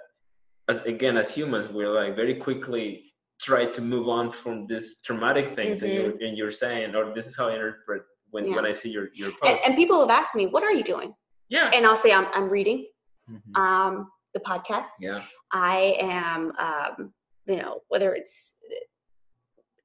as, 0.70 0.80
again 0.82 1.18
as 1.18 1.30
humans 1.34 1.68
we're 1.68 1.92
like 2.02 2.16
very 2.16 2.36
quickly 2.36 3.07
try 3.40 3.66
to 3.66 3.82
move 3.82 4.08
on 4.10 4.32
from 4.32 4.66
these 4.68 4.98
traumatic 5.06 5.56
things 5.56 5.80
that 5.82 5.90
you're 5.90 6.14
and 6.26 6.38
you're 6.38 6.52
saying 6.52 6.96
or 6.96 7.14
this 7.14 7.28
is 7.28 7.38
how 7.38 7.48
I 7.50 7.54
interpret 7.54 8.04
when 8.32 8.54
when 8.56 8.66
I 8.66 8.72
see 8.72 8.90
your 8.90 9.10
your 9.14 9.30
And, 9.30 9.38
post. 9.42 9.64
and 9.66 9.76
people 9.76 10.00
have 10.00 10.10
asked 10.10 10.36
me, 10.36 10.48
"What 10.48 10.64
are 10.64 10.72
you 10.80 10.84
doing?" 10.84 11.14
yeah. 11.50 11.70
And 11.74 11.86
I'll 11.86 11.98
say, 12.06 12.12
"I'm 12.12 12.28
I'm 12.34 12.50
reading 12.50 12.88
Mhm. 13.30 13.56
um, 13.64 14.12
the 14.34 14.40
podcast. 14.40 14.90
yeah. 15.00 15.24
I 15.52 15.96
am, 16.00 16.52
um, 16.68 17.14
you 17.46 17.58
know, 17.62 17.82
whether 17.88 18.14
it's 18.16 18.56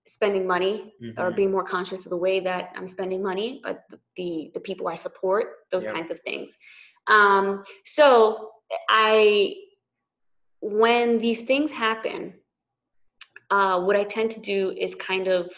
spending 0.06 0.46
money 0.46 0.92
or 1.18 1.30
Mhm. 1.30 1.36
being 1.36 1.50
more 1.50 1.64
conscious 1.64 2.04
of 2.04 2.10
the 2.10 2.16
way 2.16 2.40
that 2.40 2.72
I'm 2.76 2.88
spending 2.88 3.22
money, 3.22 3.60
uh, 3.64 3.74
the, 3.90 3.98
the 4.16 4.50
the 4.54 4.60
people 4.60 4.88
I 4.88 4.96
support, 4.96 5.44
those 5.70 5.84
Yeah. 5.84 5.92
kinds 5.92 6.10
of 6.10 6.18
things. 6.20 6.56
Um, 7.06 7.64
so 7.84 8.50
I, 8.88 9.56
when 10.60 11.18
these 11.18 11.42
things 11.46 11.70
happen, 11.72 12.41
uh, 13.52 13.78
what 13.82 13.96
I 13.96 14.04
tend 14.04 14.30
to 14.30 14.40
do 14.40 14.74
is 14.80 14.94
kind 14.94 15.28
of, 15.28 15.52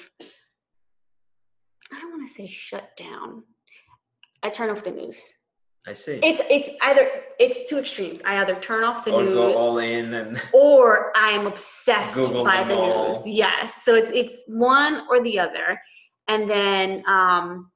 I 1.93 2.01
don't 2.01 2.11
want 2.11 2.29
to 2.29 2.35
say 2.35 2.49
shut 2.49 2.97
down. 2.97 3.45
I 4.43 4.51
turn 4.51 4.69
off 4.69 4.83
the 4.83 4.91
news. 4.91 5.17
I 5.87 5.93
see. 5.93 6.19
It's 6.23 6.41
it's 6.51 6.71
either 6.83 7.09
it's 7.39 7.71
two 7.71 7.79
extremes. 7.79 8.21
I 8.25 8.39
either 8.39 8.57
turn 8.57 8.85
off 8.85 9.05
the 9.05 9.13
or 9.13 9.23
news 9.23 9.35
go 9.35 9.57
all 9.57 9.79
in 9.79 10.15
and 10.15 10.43
or 10.53 11.13
I'm 11.15 11.47
obsessed 11.47 12.17
Google 12.17 12.43
by 12.43 12.65
the 12.65 12.75
all. 12.75 13.13
news. 13.13 13.27
Yes. 13.27 13.75
So 13.85 13.95
it's 13.95 14.11
it's 14.13 14.43
one 14.47 15.07
or 15.11 15.23
the 15.23 15.39
other. 15.39 15.81
And 16.27 16.49
then 16.51 17.05
um 17.07 17.71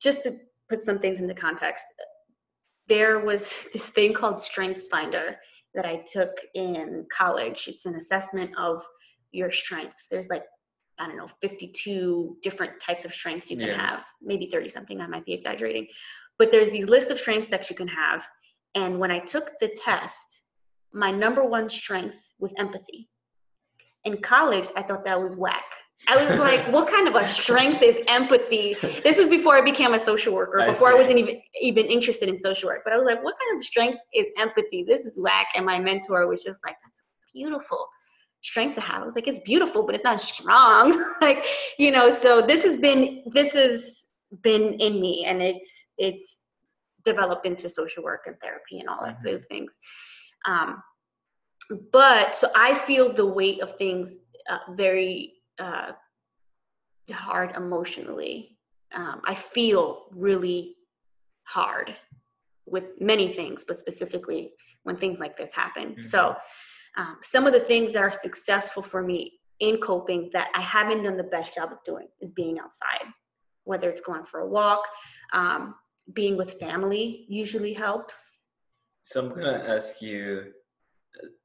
just 0.00 0.22
to 0.22 0.36
put 0.70 0.82
some 0.82 1.00
things 1.00 1.20
into 1.20 1.34
context, 1.34 1.84
there 2.88 3.18
was 3.18 3.52
this 3.72 3.86
thing 3.86 4.14
called 4.14 4.40
Strengths 4.40 4.86
Finder 4.86 5.36
that 5.74 5.84
I 5.84 6.04
took 6.12 6.38
in 6.54 7.04
college. 7.12 7.66
It's 7.66 7.84
an 7.84 7.96
assessment 7.96 8.52
of 8.56 8.84
your 9.32 9.50
strengths. 9.50 10.06
There's 10.10 10.28
like 10.28 10.44
I 11.00 11.06
don't 11.06 11.16
know, 11.16 11.28
52 11.40 12.38
different 12.42 12.80
types 12.80 13.04
of 13.04 13.14
strengths 13.14 13.50
you 13.50 13.56
can 13.56 13.68
Yeah. 13.68 13.90
have, 13.90 14.04
maybe 14.20 14.46
30 14.50 14.68
something, 14.68 15.00
I 15.00 15.06
might 15.06 15.24
be 15.24 15.32
exaggerating. 15.32 15.86
But 16.38 16.50
there's 16.50 16.70
these 16.70 16.88
list 16.88 17.10
of 17.10 17.18
strengths 17.18 17.48
that 17.50 17.70
you 17.70 17.76
can 17.76 17.88
have. 17.88 18.26
And 18.74 18.98
when 18.98 19.10
I 19.10 19.20
took 19.20 19.58
the 19.60 19.68
test, 19.68 20.40
my 20.92 21.10
number 21.10 21.44
one 21.44 21.70
strength 21.70 22.16
was 22.38 22.52
empathy. 22.58 23.08
In 24.04 24.20
college, 24.20 24.68
I 24.76 24.82
thought 24.82 25.04
that 25.04 25.22
was 25.22 25.36
whack. 25.36 25.64
I 26.08 26.16
was 26.24 26.38
like, 26.46 26.66
what 26.72 26.88
kind 26.88 27.06
of 27.08 27.14
a 27.14 27.26
strength 27.28 27.82
is 27.82 27.98
empathy? 28.08 28.74
This 29.04 29.18
was 29.18 29.28
before 29.28 29.56
I 29.56 29.60
became 29.60 29.94
a 29.94 30.00
social 30.00 30.34
worker, 30.34 30.60
I 30.60 30.68
before 30.68 30.90
I, 30.90 30.94
wasn't 30.94 31.18
even 31.18 31.40
even 31.60 31.86
interested 31.86 32.28
in 32.28 32.36
social 32.36 32.68
work. 32.68 32.82
But 32.84 32.92
I 32.92 32.96
was 32.96 33.06
like, 33.06 33.22
what 33.22 33.36
kind 33.38 33.56
of 33.56 33.64
strength 33.64 33.98
is 34.12 34.26
empathy? 34.36 34.82
This 34.82 35.04
is 35.04 35.18
whack. 35.18 35.48
And 35.54 35.64
my 35.64 35.78
mentor 35.78 36.26
was 36.26 36.42
just 36.42 36.60
like, 36.64 36.76
that's 36.82 37.00
beautiful 37.32 37.88
strength 38.42 38.74
to 38.76 38.80
have. 38.80 39.02
I 39.02 39.04
was 39.04 39.14
like, 39.14 39.28
it's 39.28 39.40
beautiful, 39.40 39.84
but 39.84 39.94
it's 39.94 40.04
not 40.04 40.20
strong. 40.20 41.04
like, 41.20 41.44
you 41.78 41.90
know, 41.90 42.14
so 42.14 42.42
this 42.42 42.62
has 42.62 42.78
been 42.78 43.24
this 43.32 43.52
has 43.54 44.04
been 44.42 44.74
in 44.74 45.00
me 45.00 45.24
and 45.26 45.40
it's 45.42 45.86
it's 45.96 46.40
developed 47.04 47.46
into 47.46 47.70
social 47.70 48.02
work 48.02 48.22
and 48.26 48.36
therapy 48.40 48.78
and 48.80 48.88
all 48.88 49.04
of 49.04 49.14
Mhm. 49.16 49.22
those 49.24 49.44
things. 49.46 49.76
Um, 50.46 50.82
but 51.92 52.34
so 52.36 52.48
I 52.54 52.74
feel 52.74 53.12
the 53.12 53.26
weight 53.26 53.60
of 53.60 53.76
things 53.76 54.16
uh, 54.48 54.58
very 54.72 55.34
uh, 55.58 55.92
hard 57.10 57.56
emotionally. 57.56 58.56
Um, 58.92 59.20
I 59.24 59.34
feel 59.34 60.06
really 60.12 60.76
hard 61.44 61.94
with 62.66 62.84
many 63.00 63.32
things, 63.32 63.64
but 63.66 63.76
specifically 63.76 64.52
when 64.84 64.96
things 64.96 65.18
like 65.18 65.36
this 65.36 65.52
happen. 65.52 66.02
So, 66.02 66.36
um, 66.96 67.18
some 67.22 67.46
of 67.46 67.52
the 67.52 67.60
things 67.60 67.92
that 67.92 68.02
are 68.02 68.12
successful 68.12 68.82
for 68.82 69.02
me 69.02 69.40
in 69.60 69.78
coping 69.78 70.30
that 70.32 70.48
I 70.54 70.60
haven't 70.60 71.02
done 71.02 71.16
the 71.16 71.24
best 71.24 71.54
job 71.54 71.72
of 71.72 71.78
doing 71.84 72.08
is 72.20 72.30
being 72.30 72.58
outside, 72.58 73.06
whether 73.64 73.90
it's 73.90 74.00
going 74.00 74.24
for 74.24 74.40
a 74.40 74.48
walk, 74.48 74.82
um, 75.32 75.74
being 76.12 76.36
with 76.36 76.58
family 76.58 77.26
usually 77.28 77.74
helps. 77.74 78.40
So 79.02 79.20
I'm 79.20 79.30
gonna 79.30 79.64
ask 79.66 80.00
you 80.00 80.52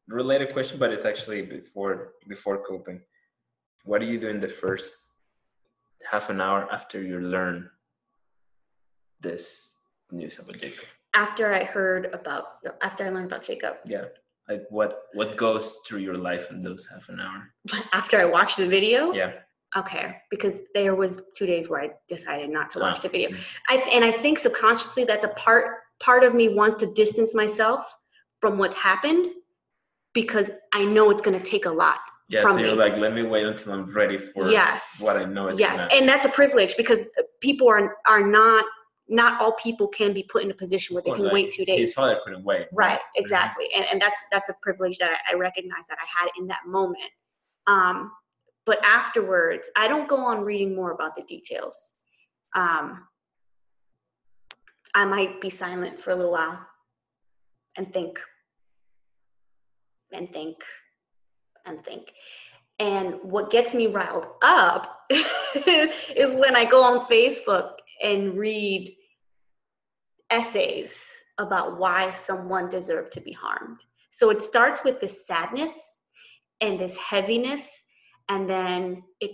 a 0.10 0.14
related 0.14 0.54
question, 0.54 0.78
but 0.80 0.92
it's 0.92 1.06
actually 1.06 1.42
before 1.42 2.14
before 2.28 2.64
coping. 2.64 3.02
What 3.86 4.00
do 4.00 4.08
you 4.08 4.20
do 4.20 4.30
in 4.30 4.40
the 4.40 4.48
first 4.48 4.98
half 6.10 6.30
an 6.30 6.40
hour 6.40 6.68
after 6.72 7.02
you 7.02 7.20
learn 7.20 7.70
this 9.20 9.70
news 10.12 10.40
about 10.40 10.58
Jacob? 10.60 10.86
After 11.14 11.54
I 11.54 11.64
heard 11.64 12.08
about, 12.14 12.46
after 12.82 13.06
I 13.06 13.10
learned 13.10 13.28
about 13.28 13.44
Jacob, 13.44 13.76
Yeah, 13.86 14.06
like 14.50 14.64
what 14.70 15.04
what 15.14 15.38
goes 15.38 15.78
through 15.86 16.00
your 16.00 16.18
life 16.18 16.52
in 16.52 16.62
those 16.62 16.88
half 16.92 17.08
an 17.10 17.20
hour? 17.20 17.54
after 17.94 18.20
I 18.20 18.26
watched 18.26 18.58
the 18.58 18.68
video, 18.68 19.14
Yeah, 19.14 19.34
okay, 19.78 20.18
because 20.30 20.60
there 20.74 20.96
was 20.96 21.22
two 21.36 21.46
days 21.46 21.70
where 21.70 21.82
I 21.82 21.90
decided 22.08 22.50
not 22.50 22.70
to 22.72 22.80
watch 22.80 23.02
the 23.02 23.10
video. 23.10 23.30
mm. 23.30 23.38
I 23.70 23.78
and 23.94 24.04
I 24.04 24.12
think 24.12 24.40
subconsciously 24.40 25.06
that's 25.06 25.26
a 25.26 25.30
part 25.30 25.78
part 26.00 26.24
of 26.24 26.34
me 26.34 26.50
wants 26.50 26.76
to 26.78 26.94
distance 26.94 27.34
myself 27.34 27.82
from 28.42 28.58
what's 28.58 28.76
happened 28.76 29.28
because 30.14 30.50
I 30.74 30.84
know 30.86 31.10
it's 31.12 31.22
going 31.22 31.40
to 31.40 31.46
take 31.46 31.66
a 31.66 31.72
lot 31.72 31.98
yeah. 32.28 32.42
from 32.42 32.54
so 32.54 32.58
you're 32.60 32.72
me. 32.72 32.76
like, 32.76 32.98
let 32.98 33.14
me 33.14 33.24
wait 33.24 33.46
until 33.46 33.74
I'm 33.74 33.92
ready 33.94 34.18
for 34.18 34.50
yes. 34.52 34.98
what 35.00 35.16
I 35.16 35.26
know 35.26 35.48
is 35.48 35.60
yes, 35.60 35.78
gonna. 35.78 35.94
and 35.94 36.08
that's 36.08 36.26
a 36.26 36.30
privilege 36.30 36.76
because 36.78 37.00
people 37.42 37.68
are 37.70 37.96
are 38.06 38.26
not 38.26 38.66
not 39.10 39.42
all 39.42 39.54
people 39.54 39.88
can 39.88 40.14
be 40.14 40.24
put 40.24 40.44
in 40.44 40.52
a 40.52 40.54
position 40.54 40.94
where 40.94 41.04
they 41.04 41.10
Well, 41.10 41.18
can 41.18 41.26
like, 41.26 41.34
wait 41.34 41.54
two 41.54 41.66
days. 41.66 41.90
His 41.90 41.94
father 41.94 42.20
couldn't 42.24 42.44
wait. 42.44 42.68
Right, 42.72 43.00
exactly. 43.16 43.66
And, 43.76 43.86
and 43.92 44.02
that's 44.02 44.20
that's 44.32 44.50
a 44.50 44.56
privilege 44.62 44.98
that 45.00 45.12
I, 45.12 45.34
I 45.34 45.38
recognize 45.38 45.84
that 45.90 45.98
I 46.02 46.22
had 46.22 46.30
in 46.40 46.48
that 46.48 46.62
moment. 46.66 47.12
Um, 47.68 48.12
but 48.66 48.84
afterwards, 48.84 49.68
I 49.76 49.88
don't 49.88 50.08
go 50.08 50.18
on 50.18 50.42
reading 50.42 50.76
more 50.76 50.92
about 50.92 51.16
the 51.16 51.24
details. 51.24 51.76
Um, 52.56 53.08
I 54.96 55.06
might 55.06 55.42
be 55.42 55.50
silent 55.50 56.00
for 56.00 56.12
a 56.12 56.16
little 56.16 56.32
while 56.32 56.60
and 57.76 57.92
think 57.92 58.20
and 60.12 60.32
think 60.32 60.58
and 61.66 61.84
think. 61.84 62.10
And 62.80 63.16
what 63.24 63.52
gets 63.52 63.74
me 63.74 63.88
riled 63.88 64.28
up 64.42 65.02
is 65.12 66.34
when 66.34 66.56
I 66.56 66.66
go 66.70 66.84
on 66.84 67.08
Facebook 67.08 67.74
and 68.02 68.38
read 68.38 68.96
essays 70.30 71.08
about 71.38 71.78
why 71.80 72.12
someone 72.12 72.70
deserved 72.70 73.12
to 73.14 73.22
be 73.22 73.32
harmed. 73.34 73.80
So 74.12 74.30
it 74.30 74.42
starts 74.42 74.84
with 74.84 75.00
this 75.02 75.26
sadness 75.28 75.74
and 76.62 76.80
this 76.80 76.96
heaviness, 76.98 77.70
and 78.30 78.50
then 78.50 79.04
it 79.20 79.32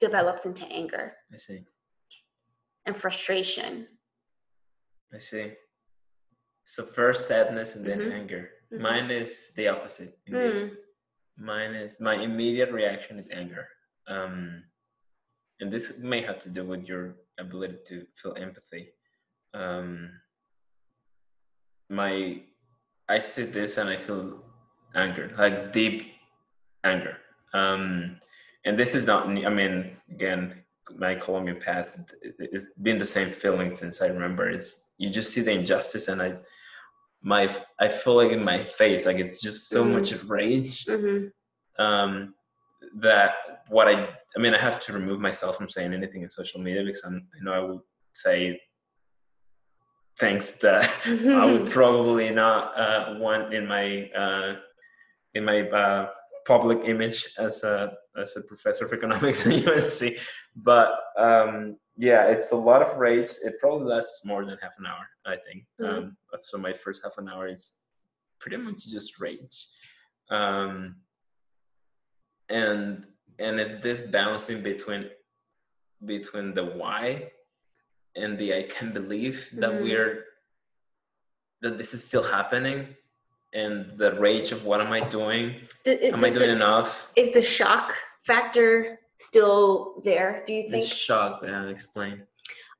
develops 0.00 0.46
into 0.46 0.64
anger 0.66 1.14
I 1.32 1.36
see. 1.36 1.64
and 2.86 2.96
frustration. 2.96 3.86
I 5.14 5.18
see. 5.18 5.52
So 6.64 6.84
first 6.84 7.28
sadness 7.28 7.76
and 7.76 7.84
then 7.86 8.00
Mhm. 8.00 8.12
anger. 8.12 8.50
Mhm. 8.72 8.80
Mine 8.80 9.10
is 9.10 9.52
the 9.54 9.68
opposite. 9.68 10.18
Mm, 10.26 10.76
Mine 11.36 11.74
is 11.74 11.98
my 12.00 12.14
immediate 12.14 12.70
reaction 12.72 13.18
is 13.18 13.28
anger. 13.30 13.68
Um, 14.06 14.64
and 15.60 15.72
this 15.72 15.96
may 15.98 16.20
have 16.22 16.42
to 16.42 16.50
do 16.50 16.64
with 16.64 16.84
your 16.86 17.16
ability 17.42 17.78
to 17.88 18.06
feel 18.20 18.34
empathy. 18.38 18.88
Um, 19.54 20.10
my 21.90 22.42
I 23.08 23.18
see 23.20 23.42
this 23.44 23.76
and 23.76 23.88
I 23.88 23.98
feel 23.98 24.42
anger, 24.94 25.30
like 25.36 25.72
deep 25.72 26.12
anger. 26.84 27.16
Um, 27.52 28.20
and 28.64 28.78
this 28.78 28.94
is 28.94 29.06
not. 29.06 29.26
I 29.26 29.50
mean, 29.50 29.96
again, 30.10 30.62
my 30.96 31.14
Colombian 31.14 31.60
past 31.60 32.14
it's 32.22 32.66
been 32.80 32.98
the 32.98 33.06
same 33.06 33.30
feeling 33.30 33.74
since 33.76 34.00
I 34.00 34.06
remember. 34.06 34.48
It's 34.48 34.68
you 34.98 35.10
just 35.10 35.32
see 35.32 35.40
the 35.42 35.52
injustice, 35.52 36.08
and 36.08 36.22
I 36.22 36.36
my 37.22 37.54
I 37.80 37.88
feel 37.88 38.16
like 38.16 38.32
in 38.32 38.44
my 38.44 38.64
face, 38.64 39.04
like 39.06 39.18
it's 39.18 39.40
just 39.40 39.68
so 39.68 39.84
Mhm. 39.84 39.92
much 39.94 40.12
rage 40.24 40.84
hmm 40.86 41.26
um, 41.78 42.34
that 42.96 43.34
what 43.68 43.88
I 43.88 44.08
I 44.36 44.38
mean 44.38 44.54
I 44.54 44.58
have 44.58 44.80
to 44.80 44.92
remove 44.92 45.20
myself 45.20 45.56
from 45.56 45.68
saying 45.68 45.92
anything 45.92 46.22
in 46.22 46.30
social 46.30 46.60
media 46.60 46.82
because 46.84 47.02
I'm, 47.04 47.26
I 47.34 47.44
know 47.44 47.52
I 47.52 47.60
would 47.60 47.80
say 48.12 48.60
things 50.18 50.52
that 50.58 50.90
I 51.06 51.44
would 51.44 51.70
probably 51.78 52.30
not 52.30 52.78
uh, 52.78 53.14
want 53.18 53.54
in 53.54 53.66
my 53.66 54.10
uh, 54.10 54.56
in 55.34 55.44
my 55.44 55.62
uh, 55.68 56.08
public 56.46 56.80
image 56.84 57.28
as 57.38 57.62
a 57.64 57.92
as 58.20 58.36
a 58.36 58.42
professor 58.42 58.84
of 58.86 58.92
economics 58.92 59.46
at 59.46 59.66
UNC. 59.66 60.14
But 60.56 60.90
um, 61.18 61.76
yeah, 61.96 62.26
it's 62.26 62.52
a 62.52 62.56
lot 62.56 62.82
of 62.82 62.98
rage. 62.98 63.30
It 63.44 63.54
probably 63.60 63.86
lasts 63.86 64.24
more 64.24 64.44
than 64.44 64.58
half 64.62 64.72
an 64.78 64.86
hour. 64.86 65.06
I 65.26 65.36
think. 65.36 65.64
Mhm. 65.80 65.98
Um, 65.98 66.16
so 66.40 66.58
my 66.58 66.72
first 66.72 67.02
half 67.04 67.18
an 67.18 67.28
hour 67.28 67.48
is 67.48 67.74
pretty 68.40 68.56
much 68.56 68.86
just 68.86 69.20
rage. 69.20 69.68
Um, 70.30 70.96
and 72.52 73.04
and 73.38 73.58
it's 73.58 73.82
this 73.82 74.00
balancing 74.18 74.62
between 74.62 75.08
between 76.04 76.54
the 76.54 76.64
why 76.64 77.30
and 78.14 78.38
the 78.38 78.54
I 78.54 78.62
can't 78.74 78.92
believe 79.00 79.48
that 79.62 79.70
Mhm. 79.72 79.82
we're 79.84 80.24
that 81.62 81.78
this 81.78 81.94
is 81.94 82.04
still 82.04 82.22
happening 82.36 82.78
and 83.54 83.96
the 83.98 84.10
rage 84.26 84.50
of 84.52 84.64
what 84.64 84.80
am 84.80 84.92
I 84.92 85.00
doing? 85.08 85.46
Th- 85.84 86.00
it- 86.00 86.12
Am 86.14 86.24
I 86.24 86.30
doing 86.30 86.48
the- 86.48 86.52
enough? 86.60 86.90
is 87.16 87.32
the 87.32 87.42
shock 87.42 87.94
factor 88.24 88.98
still 89.18 90.00
there? 90.04 90.42
Do 90.46 90.52
you 90.54 90.64
The 90.64 90.70
think? 90.82 90.92
shock, 90.92 91.42
yeah, 91.42 91.66
explain. 91.68 92.26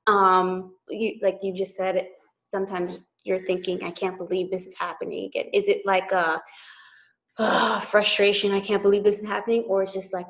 um 0.08 0.74
you 0.88 1.08
like 1.22 1.38
you 1.44 1.52
just 1.62 1.74
said 1.76 1.94
it 2.00 2.08
sometimes 2.54 2.90
you're 3.22 3.44
thinking 3.50 3.76
i 3.84 3.92
can't 4.00 4.18
believe 4.22 4.46
this 4.50 4.66
is 4.70 4.74
happening 4.86 5.20
again 5.30 5.46
is 5.58 5.66
it 5.74 5.80
like 5.92 6.10
a 6.10 6.42
uh, 7.38 7.80
frustration 7.80 8.52
i 8.52 8.60
can't 8.60 8.82
believe 8.82 9.04
this 9.04 9.18
is 9.18 9.26
happening 9.26 9.62
or 9.68 9.82
it's 9.82 9.92
just 9.92 10.12
like 10.12 10.26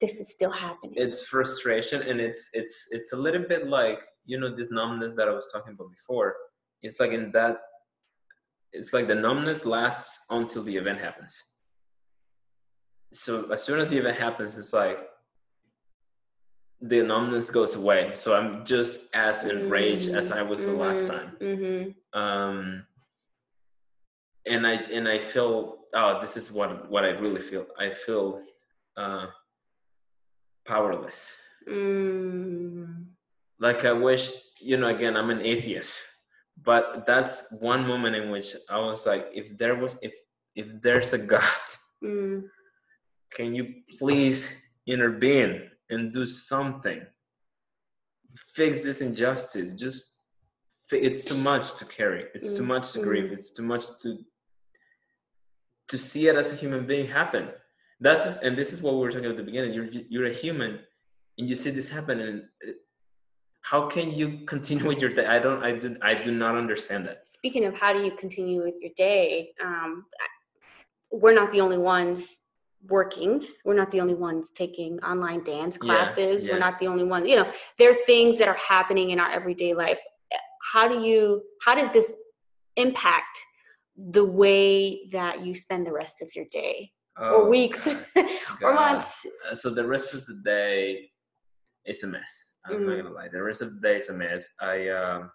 this 0.00 0.18
is 0.18 0.30
still 0.30 0.50
happening 0.50 0.94
It's 0.96 1.26
frustration 1.26 2.02
and 2.02 2.20
it's 2.20 2.50
it's 2.54 2.88
it's 2.90 3.12
a 3.12 3.16
little 3.16 3.44
bit 3.46 3.66
like, 3.66 4.00
you 4.24 4.40
know, 4.40 4.54
this 4.54 4.70
numbness 4.70 5.14
that 5.14 5.28
I 5.28 5.32
was 5.32 5.48
talking 5.52 5.74
about 5.74 5.90
before. 5.90 6.34
It's 6.82 6.98
like 6.98 7.12
in 7.12 7.30
that 7.32 7.58
it's 8.72 8.92
like 8.92 9.08
the 9.08 9.14
numbness 9.14 9.66
lasts 9.66 10.24
until 10.30 10.62
the 10.62 10.76
event 10.76 11.00
happens. 11.00 11.36
So 13.12 13.52
as 13.52 13.62
soon 13.62 13.80
as 13.80 13.90
the 13.90 13.98
event 13.98 14.18
happens, 14.18 14.56
it's 14.56 14.72
like 14.72 14.98
the 16.80 17.02
numbness 17.02 17.50
goes 17.50 17.74
away. 17.74 18.12
So 18.14 18.34
I'm 18.34 18.64
just 18.64 19.00
as 19.12 19.44
enraged 19.44 20.08
as 20.08 20.30
I 20.30 20.42
was 20.42 20.64
the 20.64 20.72
last 20.72 21.06
time. 21.06 21.36
mm-hmm. 21.40 22.18
Um, 22.18 22.86
and 24.46 24.66
I 24.66 24.74
and 24.74 25.06
I 25.06 25.18
feel 25.18 25.79
oh, 25.94 26.20
this 26.20 26.36
is 26.36 26.50
what 26.52 26.90
what 26.90 27.04
I 27.04 27.10
really 27.10 27.40
feel. 27.40 27.66
I 27.78 27.92
feel 27.94 28.42
uh, 28.96 29.26
powerless. 30.66 31.32
mm 31.68 33.06
Like 33.58 33.84
I 33.84 33.92
wish, 33.92 34.30
you 34.60 34.76
know, 34.78 34.88
again, 34.88 35.16
I'm 35.16 35.30
an 35.30 35.42
atheist, 35.42 35.98
but 36.62 37.04
that's 37.06 37.42
one 37.50 37.86
moment 37.86 38.16
in 38.16 38.30
which 38.30 38.56
I 38.68 38.78
was 38.78 39.04
like, 39.06 39.26
if 39.34 39.56
there 39.58 39.76
was, 39.76 39.98
if 40.02 40.14
if 40.54 40.66
there's 40.82 41.12
a 41.12 41.18
God, 41.18 41.66
mm 42.04 42.42
can 43.36 43.54
you 43.54 43.64
please 43.98 44.50
intervene 44.86 45.70
and 45.88 46.12
do 46.12 46.26
something? 46.26 47.00
Fix 48.54 48.82
this 48.82 49.00
injustice. 49.00 49.72
Just 49.74 50.04
it's 50.92 51.24
too 51.24 51.36
much 51.38 51.76
to 51.76 51.84
carry. 51.84 52.24
It's 52.34 52.52
too 52.52 52.64
Mm, 52.64 52.66
much 52.74 52.92
to 52.92 52.98
grieve. 52.98 53.30
mm. 53.30 53.32
It's 53.32 53.52
too 53.52 53.62
much 53.62 53.84
to 54.02 54.18
to 55.90 55.98
see 55.98 56.28
it 56.28 56.36
as 56.36 56.52
a 56.52 56.56
human 56.56 56.86
being 56.86 57.06
happen. 57.06 57.44
That's 58.00 58.38
and 58.38 58.56
this 58.56 58.72
is 58.72 58.80
what 58.82 58.94
we 58.94 59.00
were 59.00 59.10
talking 59.12 59.30
at 59.30 59.36
the 59.36 59.42
beginning. 59.50 59.72
You're 59.74 59.88
you're 60.14 60.26
a 60.26 60.36
human, 60.44 60.72
and 61.38 61.48
you 61.48 61.54
see 61.62 61.70
this 61.78 61.88
happen, 61.96 62.16
and 62.26 62.36
uh, 62.66 62.72
how 63.70 63.80
can 63.94 64.10
you 64.18 64.26
continue 64.46 64.86
with 64.92 65.00
your 65.04 65.10
day? 65.18 65.26
I 65.26 65.38
don't. 65.38 65.62
I 65.62 65.72
do. 65.82 65.96
I 66.10 66.14
do 66.14 66.30
not 66.44 66.54
understand 66.56 67.02
that. 67.08 67.18
speaking 67.26 67.64
of 67.66 67.74
how 67.82 67.90
do 67.92 68.00
you 68.06 68.12
continue 68.24 68.58
with 68.66 68.74
your 68.84 68.92
day 68.96 69.50
um 69.66 69.90
we're 71.22 71.34
not 71.40 71.50
the 71.54 71.60
only 71.66 71.78
ones 71.96 72.20
working 72.96 73.32
we're 73.64 73.74
not 73.82 73.90
the 73.94 74.00
only 74.04 74.14
ones 74.28 74.44
taking 74.62 74.92
online 75.10 75.42
dance 75.44 75.74
Yeah, 75.76 75.86
classes 75.86 76.36
yeah. 76.44 76.52
we're 76.52 76.64
not 76.66 76.76
the 76.82 76.86
only 76.92 77.04
ones 77.14 77.24
you 77.30 77.36
know 77.40 77.48
there 77.78 77.90
are 77.92 78.00
things 78.12 78.32
that 78.38 78.48
are 78.52 78.60
happening 78.74 79.10
in 79.10 79.18
our 79.22 79.30
everyday 79.38 79.72
life 79.84 80.00
how 80.72 80.84
do 80.92 80.96
you 81.08 81.42
how 81.64 81.74
does 81.80 81.90
this 81.96 82.08
impact 82.76 83.34
the 84.08 84.24
way 84.24 85.06
that 85.12 85.40
you 85.44 85.54
spend 85.54 85.86
the 85.86 85.92
rest 85.92 86.22
of 86.22 86.28
your 86.34 86.46
day 86.50 86.90
or 87.18 87.44
Oh, 87.44 87.48
weeks 87.48 87.86
or 88.62 88.74
months 88.74 89.26
Uh, 89.50 89.54
so 89.54 89.68
the 89.70 89.86
rest 89.86 90.14
of 90.14 90.24
the 90.26 90.40
day 90.44 91.10
is 91.84 92.02
a 92.02 92.06
mess. 92.06 92.32
I'm 92.64 92.86
not 92.86 92.92
Mhm. 92.94 93.02
gonna 93.02 93.14
lie. 93.14 93.28
The 93.28 93.42
rest 93.42 93.60
of 93.62 93.74
the 93.74 93.80
day 93.80 93.96
is 93.98 94.08
a 94.08 94.14
mess. 94.14 94.42
I 94.60 94.88
um, 94.88 95.30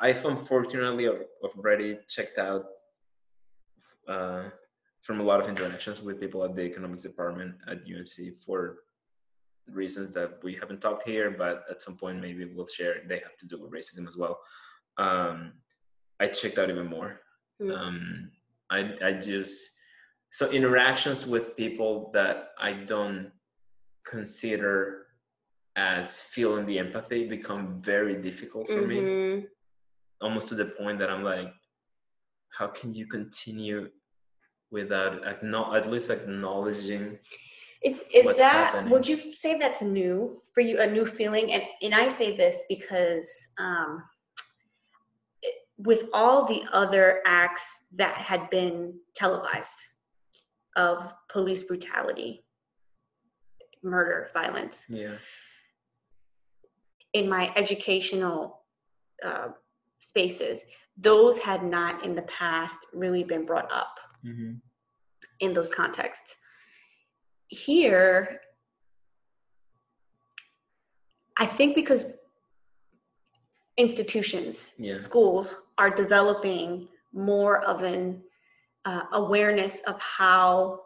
I've 0.00 0.24
unfortunately 0.24 1.06
already 1.42 1.98
checked 2.08 2.38
out 2.38 2.64
uh, 4.08 4.44
from 5.02 5.20
a 5.20 5.22
lot 5.22 5.40
of 5.40 5.48
interactions 5.48 6.00
with 6.02 6.20
people 6.20 6.44
at 6.44 6.54
the 6.56 6.62
economics 6.62 7.02
department 7.02 7.54
at 7.68 7.78
UNC 7.94 8.16
for 8.44 8.78
reasons 9.68 10.12
that 10.12 10.30
we 10.44 10.54
haven't 10.54 10.80
talked 10.80 11.02
here, 11.08 11.30
but 11.30 11.64
at 11.70 11.82
some 11.82 11.96
point 11.96 12.20
maybe 12.20 12.44
we'll 12.44 12.66
share. 12.78 12.94
They 13.08 13.18
have 13.20 13.36
to 13.38 13.46
do 13.46 13.60
with 13.60 13.72
racism 13.72 14.06
as 14.08 14.16
well. 14.16 14.38
Um, 14.98 15.52
I 16.20 16.28
checked 16.28 16.58
out 16.58 16.70
even 16.70 16.86
more 16.86 17.20
Mm. 17.60 17.72
um 17.78 18.30
i 18.68 18.78
i 19.02 19.12
just 19.14 19.56
so 20.30 20.50
interactions 20.50 21.24
with 21.24 21.56
people 21.56 22.10
that 22.12 22.50
i 22.58 22.70
don't 22.92 23.32
consider 24.04 25.06
as 25.74 26.18
feeling 26.20 26.66
the 26.66 26.78
empathy 26.78 27.26
become 27.28 27.80
very 27.80 28.14
difficult 28.28 28.66
for 28.68 28.82
me 28.86 28.96
Mhm. 29.00 29.48
almost 30.20 30.48
to 30.48 30.54
the 30.54 30.66
point 30.66 30.98
that 30.98 31.08
i'm 31.10 31.24
like 31.24 31.52
how 32.58 32.66
can 32.68 32.92
you 32.94 33.06
continue 33.06 33.90
without 34.70 35.22
acknow- 35.22 35.74
at 35.78 35.88
least 35.90 36.10
acknowledging 36.10 37.18
Is 37.82 38.00
is 38.12 38.26
that 38.36 38.52
happening. 38.72 38.90
would 38.92 39.06
you 39.08 39.32
say 39.42 39.58
that's 39.58 39.82
new 39.82 40.42
for 40.54 40.60
you 40.60 40.74
a 40.80 40.86
new 40.96 41.06
feeling 41.18 41.52
and 41.54 41.62
and 41.84 41.94
I 41.94 42.08
say 42.08 42.28
this 42.36 42.56
because 42.74 43.28
um 43.64 44.02
with 45.78 46.04
all 46.14 46.44
the 46.46 46.62
other 46.72 47.20
acts 47.26 47.62
that 47.94 48.16
had 48.16 48.48
been 48.50 48.94
televised 49.14 49.78
of 50.76 51.12
police 51.30 51.62
brutality 51.62 52.44
murder 53.82 54.28
violence 54.32 54.84
yeah 54.88 55.16
in 57.12 57.28
my 57.30 57.50
educational 57.56 58.60
uh, 59.24 59.48
spaces, 60.00 60.60
those 60.98 61.38
had 61.38 61.64
not 61.64 62.04
in 62.04 62.14
the 62.14 62.22
past 62.22 62.76
really 62.92 63.24
been 63.24 63.46
brought 63.46 63.70
up 63.72 63.94
Mm-hmm. 64.24 64.54
in 65.40 65.54
those 65.54 65.70
contexts. 65.70 66.36
Here, 67.46 68.40
I 71.38 71.46
think 71.46 71.74
because 71.74 72.04
institutions, 73.78 74.72
Yeah. 74.78 74.98
schools 74.98 75.54
are 75.78 75.90
developing 75.90 76.88
more 77.12 77.62
of 77.64 77.82
an 77.82 78.22
uh, 78.84 79.02
awareness 79.12 79.78
of 79.86 80.00
how 80.00 80.80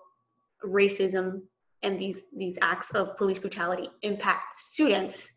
racism 0.64 1.42
and 1.82 1.98
these 1.98 2.22
these 2.36 2.58
acts 2.60 2.90
of 2.92 3.16
police 3.16 3.38
brutality 3.38 3.88
impact 4.02 4.60
students, 4.60 5.28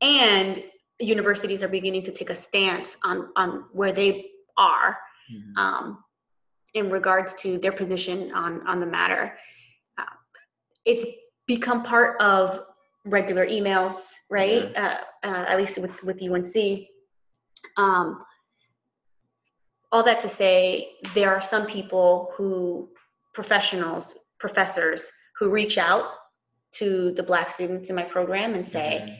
and 0.00 0.62
universities 1.00 1.62
are 1.62 1.68
beginning 1.68 2.02
to 2.04 2.12
take 2.12 2.30
a 2.30 2.34
stance 2.34 2.96
on 3.04 3.28
on 3.36 3.64
where 3.72 3.92
they 3.92 4.26
are 4.58 4.98
Mhm. 5.32 5.56
um, 5.58 6.04
in 6.74 6.90
regards 6.90 7.34
to 7.34 7.58
their 7.58 7.72
position 7.72 8.32
on 8.32 8.66
on 8.66 8.80
the 8.80 8.86
matter. 8.86 9.38
Uh, 9.98 10.04
it's 10.84 11.04
become 11.46 11.82
part 11.82 12.20
of 12.20 12.60
regular 13.04 13.46
emails, 13.46 14.10
right? 14.30 14.74
Uh, 14.76 14.96
uh, 15.24 15.44
at 15.48 15.56
least 15.56 15.78
with 15.78 16.02
with 16.02 16.22
UNC. 16.22 16.88
Um, 17.76 18.24
all 19.92 20.02
that 20.04 20.20
to 20.20 20.28
say, 20.28 20.90
there 21.14 21.34
are 21.34 21.42
some 21.42 21.66
people 21.66 22.32
who, 22.36 22.88
professionals, 23.34 24.14
professors, 24.38 25.06
who 25.38 25.48
reach 25.50 25.78
out 25.78 26.06
to 26.72 27.12
the 27.12 27.22
black 27.22 27.50
students 27.50 27.88
in 27.90 27.96
my 27.96 28.02
program 28.02 28.54
and 28.54 28.66
say, 28.66 29.00
Mhm. 29.02 29.18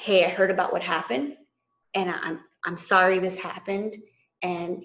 hey 0.00 0.24
i 0.24 0.28
heard 0.30 0.50
about 0.50 0.72
what 0.72 0.82
happened 0.82 1.36
and 1.94 2.10
i'm 2.10 2.40
i'm 2.64 2.78
sorry 2.78 3.18
this 3.18 3.36
happened 3.36 3.94
and 4.42 4.84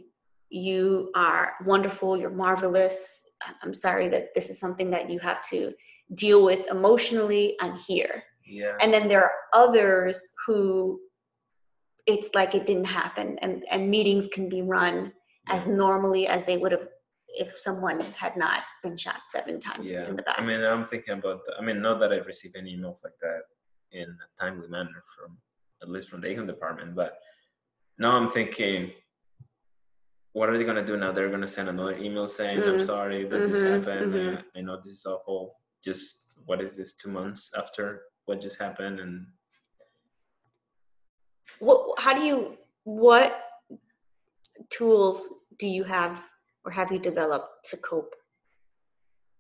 you 0.50 1.10
are 1.16 1.54
wonderful 1.66 2.18
you're 2.18 2.30
marvelous 2.30 3.24
i'm 3.64 3.74
sorry 3.74 4.10
that 4.10 4.36
this 4.36 4.50
is 4.50 4.60
something 4.60 4.90
that 4.92 5.10
you 5.10 5.18
have 5.20 5.48
to 5.50 5.74
deal 6.14 6.44
with 6.44 6.68
emotionally 6.68 7.56
i'm 7.62 7.78
here 7.78 8.22
yeah. 8.46 8.76
and 8.82 8.94
then 8.94 9.08
there 9.08 9.24
are 9.24 9.32
others 9.54 10.28
who 10.46 11.00
it's 12.08 12.30
like 12.34 12.56
it 12.56 12.66
didn't 12.66 12.86
happen 12.86 13.38
and 13.42 13.64
and 13.70 13.90
meetings 13.90 14.28
can 14.32 14.48
be 14.50 14.62
run 14.62 15.14
as 15.50 15.68
normally 15.68 16.28
as 16.28 16.46
they 16.46 16.58
would 16.58 16.72
have 16.72 16.88
if 17.28 17.58
someone 17.60 18.00
had 18.24 18.36
not 18.36 18.64
been 18.82 18.98
shot 18.98 19.20
seven 19.32 19.60
times 19.60 19.92
yeah. 19.92 20.08
in 20.08 20.16
the 20.16 20.24
back 20.24 20.36
I 20.40 20.44
mean, 20.44 20.62
I'm 20.64 20.86
thinking 20.88 21.14
about. 21.14 21.42
The, 21.46 21.54
I 21.60 21.62
mean, 21.64 21.82
not 21.82 22.00
that 22.00 22.12
I've 22.12 22.26
received 22.26 22.56
any 22.56 22.76
emails 22.76 23.04
like 23.04 23.14
that 23.22 23.42
in 23.92 24.08
a 24.10 24.44
timely 24.44 24.68
manner 24.68 25.04
from 25.16 25.38
at 25.84 25.90
least 25.90 26.10
from 26.10 26.22
the 26.22 26.28
econ 26.28 26.48
department, 26.48 26.96
but 26.96 27.20
now 28.00 28.12
I'm 28.18 28.30
thinking, 28.32 28.92
what 30.34 30.50
are 30.50 30.58
they 30.58 30.64
gonna 30.64 30.86
do 30.86 30.98
now? 30.98 31.12
They're 31.12 31.30
gonna 31.30 31.48
send 31.48 31.70
another 31.70 31.96
email 31.98 32.28
saying, 32.28 32.60
"I'm 32.64 32.78
Mhm. 32.78 32.86
sorry 32.86 33.28
that 33.28 33.46
this 33.46 33.60
Mhm, 33.60 33.72
happened. 33.72 34.14
mhm. 34.14 34.38
Uh, 34.38 34.42
I 34.56 34.62
know 34.62 34.78
this 34.78 34.94
is 34.94 35.06
awful. 35.06 35.60
Just 35.84 36.04
what 36.46 36.62
is 36.62 36.76
this? 36.76 36.96
Two 36.96 37.12
months 37.12 37.52
after 37.56 38.04
what 38.26 38.42
just 38.42 38.58
happened, 38.58 39.00
and 39.00 39.28
what 41.60 42.00
how 42.00 42.14
do 42.14 42.22
you 42.22 42.58
what 42.84 43.32
tools 44.70 45.22
do 45.60 45.68
you 45.68 45.84
have 45.84 46.20
or 46.66 46.72
have 46.72 46.92
you 46.92 47.00
developed 47.00 47.70
to 47.70 47.78
cope 47.78 48.14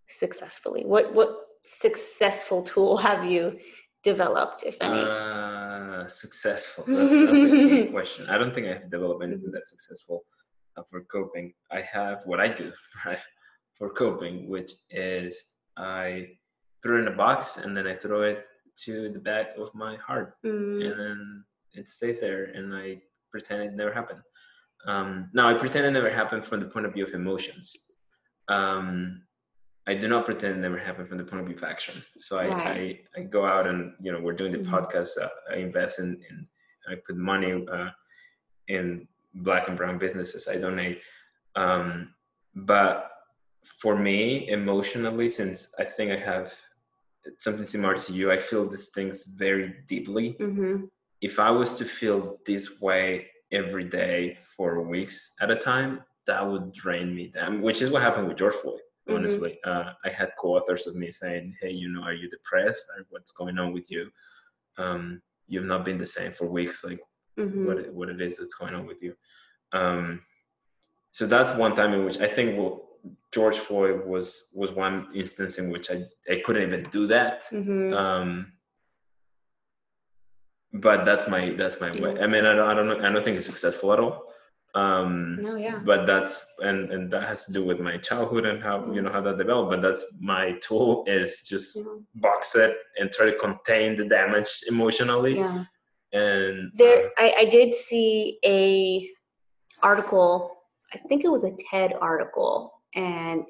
successfully 0.09 0.83
what 0.85 1.13
what 1.13 1.29
successful 1.63 2.63
tool 2.63 2.97
have 3.09 3.25
you 3.25 3.57
developed 4.03 4.63
if 4.63 4.77
any 4.81 5.01
Uh, 5.01 6.07
successful. 6.07 6.83
That's, 6.87 7.11
that's 7.11 7.91
question. 7.97 8.29
I 8.29 8.37
don't 8.37 8.53
think 8.55 8.67
I've 8.67 8.89
developed 8.89 9.21
anything 9.23 9.51
that's 9.51 9.71
successful 9.75 10.23
uh, 10.77 10.83
for 10.89 11.01
coping. 11.15 11.53
I 11.71 11.81
have 11.81 12.17
what 12.29 12.39
I 12.39 12.47
do 12.47 12.71
right, 13.05 13.23
for 13.77 13.89
coping, 13.89 14.47
which 14.53 14.71
is 14.91 15.31
I 15.75 16.29
put 16.81 16.91
it 16.95 16.99
in 17.03 17.07
a 17.13 17.17
box 17.25 17.57
and 17.57 17.75
then 17.75 17.85
I 17.87 17.95
throw 17.97 18.21
it 18.31 18.39
to 18.85 18.93
the 19.15 19.19
back 19.31 19.47
of 19.57 19.67
my 19.73 19.93
heart, 20.07 20.29
Mm, 20.45 20.85
and 20.85 20.95
then 21.01 21.19
it 21.77 21.87
stays 21.87 22.19
there, 22.19 22.45
and 22.45 22.73
I 22.75 23.01
pretend 23.31 23.61
it 23.63 23.73
never 23.73 23.93
happened. 23.93 24.21
Um, 24.85 25.29
now 25.33 25.49
I 25.49 25.53
pretend 25.55 25.85
it 25.85 25.91
never 25.91 26.09
happened 26.09 26.45
from 26.45 26.59
the 26.59 26.67
point 26.67 26.85
of 26.85 26.93
view 26.93 27.03
of 27.05 27.13
emotions. 27.13 27.73
Um, 28.47 29.23
I 29.87 29.93
do 29.95 30.07
not 30.07 30.25
pretend 30.25 30.55
it 30.55 30.59
never 30.59 30.77
happened 30.77 31.07
from 31.09 31.17
the 31.17 31.23
point 31.23 31.41
of 31.41 31.47
view 31.47 31.55
of 31.55 31.63
action. 31.63 32.03
So 32.19 32.37
I, 32.37 32.47
Right. 32.47 32.99
I, 33.15 33.19
I 33.19 33.23
go 33.23 33.45
out 33.45 33.67
and 33.67 33.93
you 34.01 34.11
know 34.11 34.19
we're 34.19 34.33
doing 34.41 34.51
the 34.51 34.59
Mhm. 34.59 34.69
podcast. 34.69 35.17
Uh, 35.21 35.29
I 35.51 35.55
invest 35.57 35.99
in, 35.99 36.09
in 36.29 36.47
I 36.89 36.95
put 37.05 37.17
money 37.17 37.65
uh, 37.71 37.89
in 38.67 39.07
black 39.33 39.67
and 39.67 39.77
brown 39.77 39.97
businesses. 39.97 40.47
I 40.47 40.57
donate. 40.57 41.01
Um, 41.55 42.13
but 42.55 43.11
for 43.81 43.95
me, 43.97 44.49
emotionally, 44.49 45.27
since 45.29 45.73
I 45.79 45.83
think 45.83 46.11
I 46.11 46.17
have 46.17 46.53
something 47.39 47.65
similar 47.65 47.97
to 47.97 48.13
you, 48.13 48.31
I 48.31 48.37
feel 48.37 48.67
these 48.69 48.89
things 48.89 49.23
very 49.25 49.75
deeply. 49.87 50.35
mhm, 50.39 50.89
If 51.21 51.39
I 51.39 51.49
was 51.51 51.77
to 51.77 51.85
feel 51.85 52.37
this 52.45 52.79
way 52.79 53.27
every 53.51 53.85
day 53.85 54.37
for 54.55 54.81
weeks 54.81 55.33
at 55.41 55.49
a 55.51 55.55
time, 55.55 56.03
that 56.27 56.45
would 56.45 56.73
drain 56.73 57.15
me 57.15 57.27
down. 57.27 57.61
Which 57.61 57.81
is 57.81 57.89
what 57.89 58.01
happened 58.01 58.27
with 58.27 58.37
George 58.37 58.55
Floyd 58.55 58.81
Mhm. 59.07 59.15
honestly. 59.15 59.59
Uh, 59.63 59.93
I 60.03 60.09
had 60.09 60.33
co-authors 60.37 60.85
of 60.85 60.95
me 60.95 61.11
saying, 61.11 61.55
"Hey, 61.61 61.71
you 61.71 61.87
know, 61.89 62.01
are 62.03 62.13
you 62.13 62.29
depressed? 62.29 62.85
Or 62.95 63.05
what's 63.09 63.31
going 63.31 63.57
on 63.57 63.71
with 63.71 63.89
you? 63.89 64.11
Um, 64.77 65.21
you've 65.47 65.63
not 65.65 65.85
been 65.85 65.97
the 65.97 66.05
same 66.05 66.33
for 66.33 66.45
weeks. 66.45 66.83
Like, 66.83 66.99
mhm. 67.37 67.65
what 67.65 67.77
it, 67.77 67.93
what 67.93 68.09
it 68.09 68.19
is 68.21 68.35
that's 68.37 68.53
going 68.55 68.73
on 68.73 68.85
with 68.85 69.01
you?" 69.01 69.15
Um, 69.71 70.25
so 71.11 71.25
that's 71.25 71.53
one 71.55 71.73
time 71.73 71.93
in 71.93 72.03
which 72.05 72.19
I 72.19 72.27
think 72.27 72.57
well, 72.57 72.99
George 73.31 73.57
Floyd 73.59 74.05
was 74.05 74.51
was 74.53 74.71
one 74.71 75.07
instance 75.15 75.57
in 75.57 75.69
which 75.69 75.89
I 75.89 76.03
I 76.29 76.41
couldn't 76.43 76.63
even 76.67 76.89
do 76.91 77.07
that. 77.07 77.45
Mhm. 77.51 77.93
Um, 77.93 78.51
but 80.73 81.05
that's 81.05 81.27
my 81.27 81.53
that's 81.57 81.79
my 81.79 81.91
way. 81.91 82.19
I 82.19 82.27
mean, 82.27 82.45
I 82.45 82.53
don't 82.55 82.69
I 82.69 82.73
don't 82.73 83.05
I 83.05 83.11
don't 83.11 83.23
think 83.23 83.37
it's 83.37 83.45
successful 83.45 83.93
at 83.93 83.99
all. 83.99 84.23
Um, 84.75 85.41
no 85.41 85.55
yeah. 85.55 85.79
but 85.83 86.05
that's 86.05 86.45
and 86.59 86.91
and 86.91 87.11
that 87.11 87.23
has 87.23 87.45
to 87.45 87.53
do 87.53 87.65
with 87.65 87.79
my 87.79 87.97
childhood 87.97 88.45
and 88.45 88.61
how 88.61 88.91
you 88.93 89.01
know 89.01 89.11
how 89.11 89.21
that 89.21 89.37
developed 89.37 89.71
but 89.71 89.81
that's 89.81 90.05
my 90.19 90.51
tool 90.61 91.03
is 91.07 91.41
just 91.47 91.79
box 92.15 92.53
it 92.53 92.77
and 92.99 93.11
try 93.11 93.25
to 93.25 93.37
contain 93.37 93.97
the 93.97 94.05
damage 94.05 94.49
emotionally. 94.67 95.37
Yeah. 95.37 95.63
And 96.13 96.71
there 96.75 97.07
uh, 97.07 97.09
I, 97.17 97.33
I 97.39 97.45
did 97.45 97.73
see 97.73 98.39
a 98.45 99.09
article 99.83 100.57
i 100.93 100.97
think 101.07 101.23
it 101.23 101.31
was 101.31 101.43
a 101.43 101.51
ted 101.69 101.93
article 102.01 102.81
and 102.95 103.43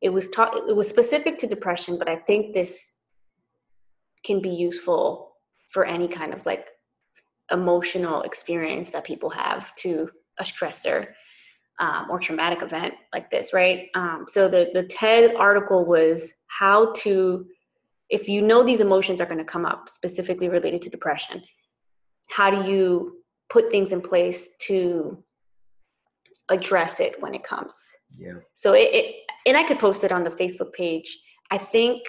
it 0.00 0.10
was 0.10 0.28
taught 0.28 0.54
it 0.54 0.76
was 0.76 0.88
specific 0.88 1.38
to 1.38 1.46
depression 1.46 1.98
but 1.98 2.08
i 2.08 2.16
think 2.16 2.54
this 2.54 2.92
can 4.24 4.40
be 4.40 4.50
useful 4.50 5.25
for 5.76 5.84
any 5.84 6.08
kind 6.08 6.32
of 6.32 6.40
like 6.46 6.64
emotional 7.50 8.22
experience 8.22 8.88
that 8.90 9.04
people 9.04 9.30
have 9.30 9.74
to 9.76 10.08
a 10.38 10.44
stressor 10.44 11.08
um, 11.78 12.06
or 12.10 12.18
traumatic 12.18 12.62
event 12.62 12.94
like 13.12 13.30
this 13.30 13.52
right? 13.52 13.88
Um, 13.94 14.24
so 14.34 14.48
the 14.48 14.70
the 14.72 14.84
ted 14.84 15.34
article 15.36 15.84
was 15.84 16.32
how 16.46 16.92
to 17.02 17.46
if 18.08 18.22
you 18.32 18.40
know 18.40 18.62
these 18.62 18.80
emotions 18.80 19.20
are 19.20 19.26
going 19.26 19.44
to 19.46 19.52
come 19.54 19.66
up 19.66 19.88
specifically 19.90 20.48
related 20.48 20.80
to 20.82 20.90
depression 20.90 21.42
how 22.28 22.50
do 22.50 22.70
you 22.70 23.18
put 23.50 23.70
things 23.70 23.92
in 23.92 24.00
place 24.00 24.48
to 24.68 25.22
address 26.48 27.00
it 27.00 27.20
when 27.20 27.34
it 27.34 27.44
comes? 27.44 27.76
Yeah. 28.18 28.38
So 28.54 28.72
it, 28.72 28.88
it 28.94 29.14
and 29.46 29.56
i 29.56 29.64
could 29.64 29.78
post 29.78 30.04
it 30.04 30.12
on 30.12 30.24
the 30.24 30.30
facebook 30.30 30.72
page. 30.72 31.18
I 31.50 31.58
think 31.58 32.02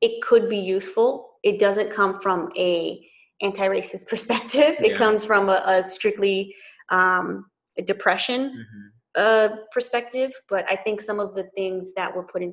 it 0.00 0.22
could 0.22 0.48
be 0.48 0.58
useful 0.58 1.29
it 1.42 1.58
doesn't 1.58 1.90
come 1.92 2.20
from 2.20 2.50
a 2.56 3.06
anti-racist 3.40 4.06
perspective. 4.12 4.74
It 4.80 4.96
comes 4.96 5.24
from 5.24 5.48
a, 5.48 5.62
a 5.66 5.84
strictly 5.84 6.54
um, 6.90 7.46
a 7.78 7.82
depression 7.82 8.40
Mhm. 8.60 8.90
uh, 9.16 9.48
perspective. 9.72 10.32
But 10.48 10.64
i 10.68 10.76
think 10.76 11.00
some 11.00 11.20
of 11.20 11.34
the 11.34 11.44
things 11.56 11.92
that 11.96 12.14
were 12.14 12.24
put 12.32 12.42
in, 12.42 12.52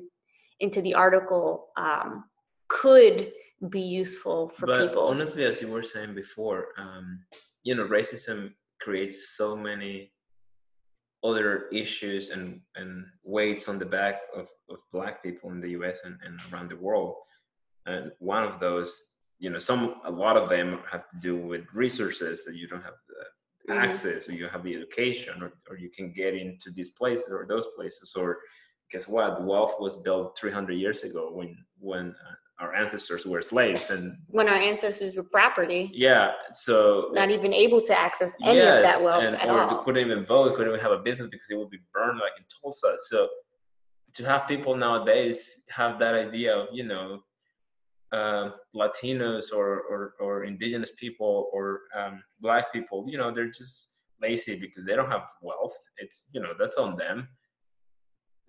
into 0.60 0.80
the 0.82 0.94
article 0.94 1.68
um, 1.76 2.24
could 2.68 3.32
be 3.70 3.80
useful 3.80 4.48
for 4.56 4.66
but 4.66 4.80
people. 4.88 5.02
honestly 5.02 5.44
as 5.44 5.60
you 5.60 5.68
were 5.68 5.82
saying 5.82 6.14
before 6.14 6.68
um 6.78 7.06
you 7.64 7.74
know 7.74 7.86
racism 7.98 8.38
creates 8.80 9.36
so 9.36 9.56
many 9.56 10.12
other 11.24 11.66
issues 11.82 12.30
and 12.30 12.60
and 12.76 13.04
weights 13.24 13.68
on 13.68 13.76
the 13.78 13.84
back 13.98 14.16
of, 14.36 14.46
of 14.70 14.78
black 14.92 15.14
people 15.24 15.50
in 15.50 15.60
the 15.60 15.70
us 15.70 15.98
and, 16.04 16.16
and 16.24 16.34
around 16.52 16.68
the 16.70 16.76
world 16.86 17.16
and 17.88 18.12
one 18.18 18.44
of 18.44 18.60
those 18.60 18.90
you 19.38 19.50
know 19.50 19.58
some 19.58 20.00
a 20.04 20.10
lot 20.10 20.36
of 20.36 20.48
them 20.48 20.80
have 20.90 21.04
to 21.10 21.16
do 21.20 21.36
with 21.36 21.62
resources 21.74 22.44
that 22.44 22.54
you 22.56 22.66
don't 22.68 22.82
have 22.82 22.98
the 23.08 23.24
Mhm. 23.68 23.84
access 23.84 24.28
or 24.28 24.32
you 24.32 24.48
have 24.48 24.64
the 24.64 24.74
education 24.74 25.42
or, 25.42 25.52
or 25.68 25.76
you 25.76 25.90
can 25.90 26.10
get 26.12 26.34
into 26.34 26.70
these 26.70 26.90
places 26.90 27.30
or 27.30 27.44
those 27.46 27.66
places 27.76 28.14
or 28.16 28.38
guess 28.90 29.06
what? 29.06 29.44
Wealth 29.44 29.74
was 29.78 29.96
built 29.96 30.38
300 30.38 30.72
years 30.72 31.02
ago 31.02 31.30
when 31.32 31.54
when 31.78 32.14
uh, 32.26 32.34
our 32.60 32.74
ancestors 32.74 33.26
were 33.26 33.42
slaves 33.42 33.90
and 33.90 34.16
when 34.26 34.48
our 34.48 34.56
ancestors 34.56 35.14
were 35.14 35.22
property 35.22 35.90
yeah 35.92 36.32
so 36.50 37.10
not 37.12 37.30
even 37.30 37.52
able 37.52 37.80
to 37.80 37.96
access 37.96 38.32
any 38.42 38.58
yes, 38.58 38.76
of 38.78 38.82
that 38.82 39.02
wealth 39.02 39.22
and, 39.22 39.36
at 39.36 39.48
or 39.48 39.60
all 39.62 39.84
couldn't 39.84 40.04
even 40.04 40.26
vote 40.26 40.56
couldn't 40.56 40.72
even 40.72 40.80
have 40.80 40.90
a 40.90 40.98
business 40.98 41.28
because 41.30 41.46
it 41.50 41.56
would 41.56 41.70
be 41.70 41.78
burned 41.94 42.18
like 42.18 42.32
in 42.36 42.44
tulsa 42.60 42.96
so 43.06 43.28
to 44.12 44.24
have 44.24 44.48
people 44.48 44.74
nowadays 44.74 45.38
have 45.68 46.00
that 46.00 46.14
idea 46.14 46.52
of 46.56 46.66
you 46.72 46.82
know 46.82 47.20
uh, 48.12 48.50
latinos 48.74 49.52
or, 49.52 49.82
or 49.90 50.14
or 50.20 50.44
indigenous 50.44 50.92
people 50.98 51.50
or 51.52 51.80
um, 51.98 52.22
black 52.40 52.72
people 52.72 53.04
you 53.08 53.18
know 53.18 53.30
they're 53.34 53.50
just 53.50 53.90
lazy 54.22 54.58
because 54.58 54.84
they 54.86 54.96
don't 54.96 55.10
have 55.10 55.26
wealth 55.42 55.76
it's 55.98 56.26
you 56.32 56.40
know 56.40 56.52
that's 56.58 56.76
on 56.76 56.96
them 56.96 57.28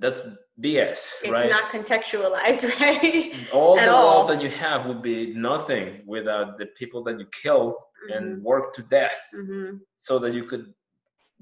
that's 0.01 0.21
BS, 0.63 0.99
it's 1.23 1.29
right? 1.29 1.49
not 1.49 1.71
contextualized, 1.73 2.63
right? 2.79 3.33
all 3.51 3.77
at 3.77 3.85
the 3.87 3.91
all. 3.91 4.05
wealth 4.25 4.29
that 4.29 4.41
you 4.41 4.49
have 4.49 4.85
would 4.85 5.01
be 5.01 5.33
nothing 5.35 6.01
without 6.07 6.57
the 6.57 6.67
people 6.77 7.03
that 7.03 7.19
you 7.19 7.25
killed 7.43 7.75
Mm-hmm. 8.09 8.23
and 8.23 8.41
worked 8.41 8.77
to 8.77 8.83
death 8.83 9.19
hmm 9.35 9.71
so 9.97 10.19
that 10.19 10.33
you 10.33 10.45
could 10.45 10.67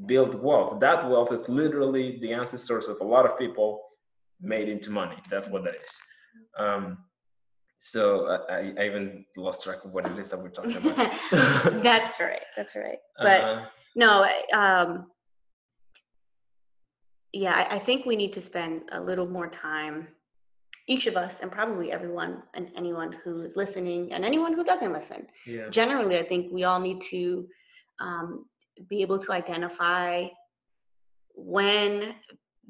build 0.08 0.34
wealth. 0.42 0.80
That 0.80 1.08
wealth 1.08 1.32
is 1.32 1.48
literally 1.48 2.18
the 2.20 2.34
ancestors 2.34 2.88
of 2.88 3.00
a 3.00 3.04
lot 3.04 3.28
of 3.30 3.38
people 3.38 3.80
made 4.42 4.68
into 4.68 4.90
money. 4.90 5.18
That's 5.30 5.48
what 5.48 5.64
that 5.66 5.76
is. 5.76 5.92
Um, 6.58 6.98
so 7.78 8.40
I, 8.50 8.74
I 8.78 8.86
even 8.86 9.26
lost 9.36 9.64
track 9.64 9.84
of 9.86 9.92
what 9.92 10.06
it 10.06 10.18
is 10.18 10.30
that 10.30 10.42
we're 10.42 10.50
talking 10.50 10.78
about. 10.78 11.12
That's 11.84 12.20
right. 12.20 12.42
That's 12.56 12.76
right. 12.76 12.98
But 13.20 13.44
Uh, 13.44 13.66
no, 13.96 14.28
um, 14.54 15.12
yeah, 17.34 17.54
I, 17.54 17.76
I 17.76 17.80
think 17.80 18.06
we 18.06 18.16
need 18.16 18.34
to 18.34 18.42
spend 18.42 18.84
a 18.92 19.00
little 19.00 19.28
more 19.28 19.48
time, 19.48 20.08
each 20.88 21.06
of 21.06 21.16
us, 21.16 21.40
and 21.42 21.52
probably 21.52 21.92
everyone 21.92 22.42
and 22.56 22.72
anyone 22.76 23.16
who 23.24 23.42
is 23.42 23.56
listening 23.56 24.12
and 24.12 24.26
anyone 24.26 24.54
who 24.54 24.64
doesn't 24.64 24.92
listen. 24.92 25.28
yeah, 25.46 25.70
Generally, 25.70 26.18
I 26.18 26.28
think 26.28 26.52
we 26.52 26.64
all 26.64 26.80
need 26.80 27.02
to 27.12 27.48
um, 28.00 28.46
be 28.90 29.02
able 29.02 29.20
to 29.20 29.32
identify 29.32 30.26
when 31.36 32.16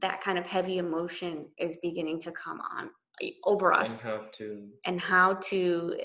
that 0.01 0.21
kind 0.21 0.37
of 0.37 0.45
heavy 0.45 0.77
emotion 0.77 1.45
is 1.57 1.77
beginning 1.81 2.19
to 2.21 2.31
come 2.31 2.59
on 2.77 2.89
eh, 3.21 3.31
over 3.45 3.73
and 3.73 3.83
us 3.83 4.01
how 4.01 4.21
to 4.37 4.67
and 4.85 5.01
how 5.01 5.33
to 5.35 5.95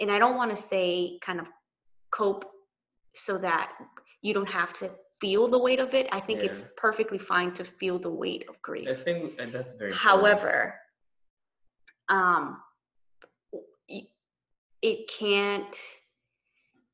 and 0.00 0.10
i 0.10 0.18
don't 0.18 0.36
want 0.36 0.54
to 0.54 0.60
say 0.60 1.18
kind 1.22 1.40
of 1.40 1.46
cope 2.10 2.44
so 3.14 3.38
that 3.38 3.72
you 4.22 4.34
don't 4.34 4.48
have 4.48 4.72
to 4.74 4.90
feel 5.20 5.48
the 5.48 5.58
weight 5.58 5.80
of 5.80 5.92
it. 5.94 6.08
I 6.12 6.20
think 6.20 6.42
it's 6.42 6.64
perfectly 6.76 7.18
fine 7.18 7.52
to 7.54 7.64
feel 7.64 7.98
the 7.98 8.10
weight 8.10 8.46
of 8.48 8.60
grief. 8.62 8.88
I 8.88 8.94
think 8.94 9.34
and 9.38 9.52
that's 9.52 9.74
very 9.74 9.92
however 9.94 10.74
um 12.08 12.60
it 14.82 15.10
can't 15.18 15.76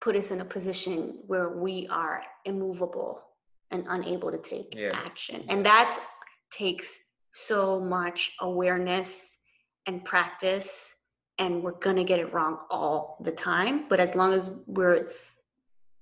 put 0.00 0.16
us 0.16 0.30
in 0.32 0.40
a 0.40 0.44
position 0.44 1.18
where 1.26 1.50
we 1.50 1.86
are 1.88 2.22
immovable 2.44 3.22
and 3.70 3.84
unable 3.88 4.30
to 4.32 4.38
take 4.38 4.74
Yeah. 4.74 4.90
action. 4.92 5.44
And 5.48 5.64
that 5.66 5.98
takes 6.50 6.88
so 7.32 7.78
much 7.80 8.32
awareness 8.40 9.36
and 9.87 10.05
practice 10.05 10.95
and 11.39 11.62
we're 11.62 11.72
going 11.72 11.97
to 11.97 12.05
get 12.05 12.18
it 12.18 12.32
wrong 12.32 12.59
all 12.70 13.18
the 13.24 13.30
time 13.32 13.87
but 13.89 14.01
as 14.01 14.14
long 14.14 14.32
as 14.32 14.51
we're 14.66 15.11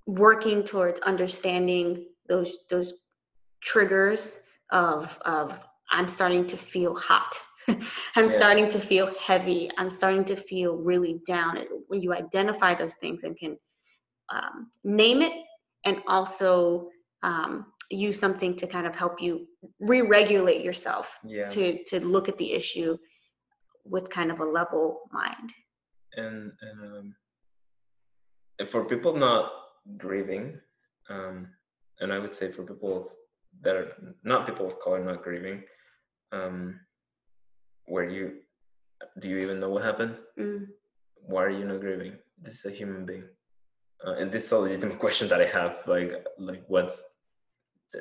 working 0.06 0.62
towards 0.62 1.00
understanding 1.00 2.06
those 2.28 2.56
those 2.70 2.94
triggers 3.62 4.40
of 4.70 5.18
of 5.24 5.58
i'm 5.90 6.08
starting 6.08 6.46
to 6.46 6.56
feel 6.56 6.94
hot 6.94 7.34
i'm 7.68 8.28
Yeah. 8.28 8.28
starting 8.28 8.68
to 8.70 8.80
feel 8.80 9.12
heavy 9.26 9.70
i'm 9.78 9.90
starting 9.90 10.24
to 10.26 10.36
feel 10.36 10.76
really 10.76 11.20
down 11.26 11.58
when 11.88 12.02
you 12.02 12.12
identify 12.12 12.74
those 12.74 12.94
things 12.94 13.24
and 13.24 13.36
can 13.36 13.56
um, 14.30 14.70
name 14.84 15.22
it 15.22 15.32
and 15.84 16.02
also 16.06 16.88
um, 17.22 17.66
use 17.90 18.18
something 18.18 18.56
to 18.56 18.66
kind 18.66 18.86
of 18.86 18.94
help 18.94 19.20
you 19.20 19.46
re-regulate 19.80 20.64
yourself 20.64 21.10
Yeah. 21.24 21.48
to 21.50 21.84
to 21.84 22.00
look 22.00 22.28
at 22.28 22.38
the 22.38 22.52
issue 22.52 22.96
with 23.84 24.08
kind 24.10 24.30
of 24.30 24.40
a 24.40 24.44
level 24.44 25.02
mind 25.12 25.52
and 26.16 26.52
and 26.60 26.80
um, 26.80 27.14
and 28.58 28.68
for 28.68 28.84
people 28.84 29.16
not 29.16 29.50
grieving, 29.98 30.58
um, 31.10 31.48
and 32.00 32.12
I 32.12 32.18
would 32.18 32.34
say 32.34 32.52
for 32.52 32.62
people 32.62 33.10
that 33.62 33.76
are 33.76 34.14
not 34.22 34.46
people 34.46 34.66
of 34.66 34.80
color 34.80 35.04
not 35.04 35.22
grieving, 35.22 35.62
um, 36.32 36.80
where 37.86 38.08
you 38.08 38.32
do 39.20 39.28
you 39.28 39.38
even 39.38 39.60
know 39.60 39.70
what 39.70 39.84
happened? 39.84 40.16
Mm. 40.38 40.66
Why 41.26 41.44
are 41.44 41.50
you 41.50 41.64
not 41.64 41.80
grieving? 41.80 42.16
This 42.40 42.54
is 42.58 42.64
a 42.66 42.70
human 42.70 43.04
being, 43.06 43.24
uh, 44.06 44.14
and 44.14 44.30
this 44.30 44.46
is 44.46 44.52
a 44.52 44.58
legitimate 44.58 44.98
question 44.98 45.28
that 45.28 45.40
I 45.40 45.46
have. 45.46 45.78
Like, 45.86 46.12
like 46.38 46.64
what's 46.68 47.02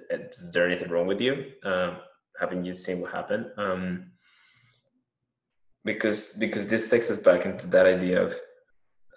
is 0.10 0.52
there 0.52 0.68
anything 0.68 0.90
wrong 0.90 1.08
with 1.08 1.22
you? 1.22 1.52
Um, 1.64 1.98
haven't 2.40 2.66
you 2.66 2.76
seen 2.76 3.00
what 3.00 3.12
happened? 3.12 3.46
Um, 3.58 4.13
because 5.86 6.30
because 6.40 6.68
this 6.68 6.90
takes 6.90 7.10
us 7.10 7.18
back 7.18 7.46
into 7.46 7.68
that 7.68 7.86
idea 7.86 8.22
of 8.22 8.36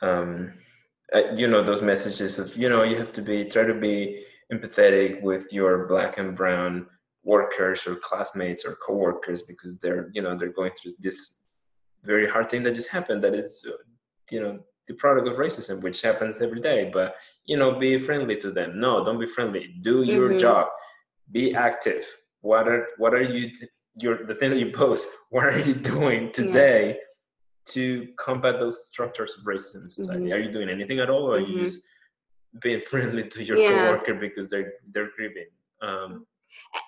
um 0.02 0.52
uh, 1.14 1.22
you 1.34 1.46
know 1.46 1.62
those 1.62 1.82
messages 1.82 2.38
of 2.38 2.56
you 2.56 2.68
know 2.68 2.82
you 2.82 2.96
have 2.96 3.12
to 3.12 3.22
be 3.22 3.44
try 3.44 3.62
to 3.64 3.74
be 3.74 4.24
empathetic 4.52 5.22
with 5.22 5.52
your 5.52 5.86
black 5.86 6.18
and 6.18 6.36
brown 6.36 6.86
workers 7.24 7.86
or 7.86 7.96
classmates 7.96 8.64
or 8.64 8.76
coworkers 8.86 9.42
because 9.42 9.78
they're 9.78 10.10
you 10.12 10.22
know 10.22 10.36
they're 10.36 10.52
going 10.52 10.72
through 10.80 10.92
this 10.98 11.38
very 12.04 12.28
hard 12.28 12.48
thing 12.48 12.62
that 12.62 12.74
just 12.74 12.90
happened 12.90 13.22
that 13.22 13.34
is 13.34 13.64
uh, 13.68 13.72
you 14.30 14.40
know 14.40 14.58
the 14.88 14.94
product 14.94 15.26
of 15.26 15.34
racism 15.36 15.82
which 15.82 16.00
happens 16.00 16.40
every 16.40 16.60
day. 16.60 16.90
But 16.92 17.16
you 17.44 17.56
know 17.56 17.76
be 17.78 17.98
friendly 17.98 18.36
to 18.36 18.50
them. 18.52 18.78
No 18.78 19.04
don't 19.04 19.18
be 19.18 19.26
friendly. 19.26 19.74
Do 19.82 20.02
your 20.04 20.30
Mhm. 20.30 20.38
job. 20.40 20.68
Be 21.32 21.54
active. 21.54 22.04
What 22.42 22.68
are 22.68 22.86
what 22.98 23.12
are 23.14 23.22
you 23.22 23.50
your 23.96 24.24
the 24.26 24.34
thing 24.34 24.50
that 24.50 24.58
you 24.58 24.70
post 24.72 25.08
what 25.30 25.44
are 25.44 25.58
you 25.58 25.74
doing 25.74 26.30
today 26.32 26.98
to 27.66 28.06
combat 28.18 28.60
those 28.60 28.86
structures 28.86 29.34
of 29.36 29.44
racism 29.44 29.82
in 29.84 29.90
society 29.90 30.26
Mhm. 30.26 30.34
are 30.34 30.38
you 30.40 30.52
doing 30.52 30.68
anything 30.68 31.00
at 31.00 31.10
all 31.10 31.24
or 31.30 31.36
are 31.36 31.40
you 31.40 31.54
Mhm. 31.56 31.64
just 31.66 31.82
being 32.60 32.80
friendly 32.90 33.28
to 33.28 33.42
your 33.42 33.58
Yeah. 33.58 33.70
coworker 33.70 34.14
because 34.14 34.48
they're 34.48 34.74
they're 34.92 35.10
grieving 35.16 35.48
um 35.82 36.26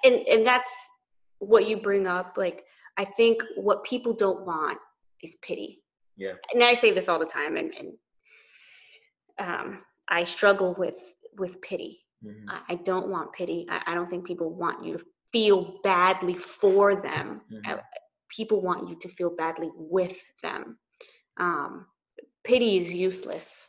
and 0.05 0.17
and 0.29 0.47
that's 0.47 0.71
what 1.41 1.67
you 1.69 1.77
bring 1.77 2.07
up 2.07 2.35
like 2.37 2.65
i 2.97 3.05
think 3.05 3.43
what 3.57 3.85
people 3.85 4.13
don't 4.13 4.47
want 4.47 4.79
is 5.23 5.35
pity 5.43 5.83
yeah 6.17 6.35
and 6.53 6.63
i 6.63 6.75
say 6.75 6.91
this 6.93 7.09
all 7.09 7.19
the 7.19 7.27
time 7.27 7.57
and, 7.57 7.73
and 7.75 7.93
um, 9.39 9.83
i 10.09 10.25
struggle 10.25 10.75
with 10.79 10.95
with 11.39 11.61
pity 11.61 12.05
mhm. 12.25 12.45
I, 12.49 12.73
I 12.73 12.75
don't 12.77 13.09
want 13.09 13.33
pity 13.33 13.67
I, 13.69 13.83
I 13.89 13.95
don't 13.95 14.09
think 14.11 14.27
people 14.27 14.51
want 14.53 14.85
you 14.85 14.97
to 14.99 15.05
feel 15.33 15.79
badly 15.83 16.35
for 16.35 16.97
them. 16.97 17.43
Mhm. 17.51 17.67
Uh, 17.79 17.83
people 18.29 18.61
want 18.61 18.89
you 18.89 18.97
to 18.97 19.09
feel 19.09 19.31
badly 19.31 19.71
with 19.75 20.19
them. 20.43 20.79
Um, 21.39 21.87
pity 22.45 22.79
is 22.79 22.93
useless. 22.93 23.69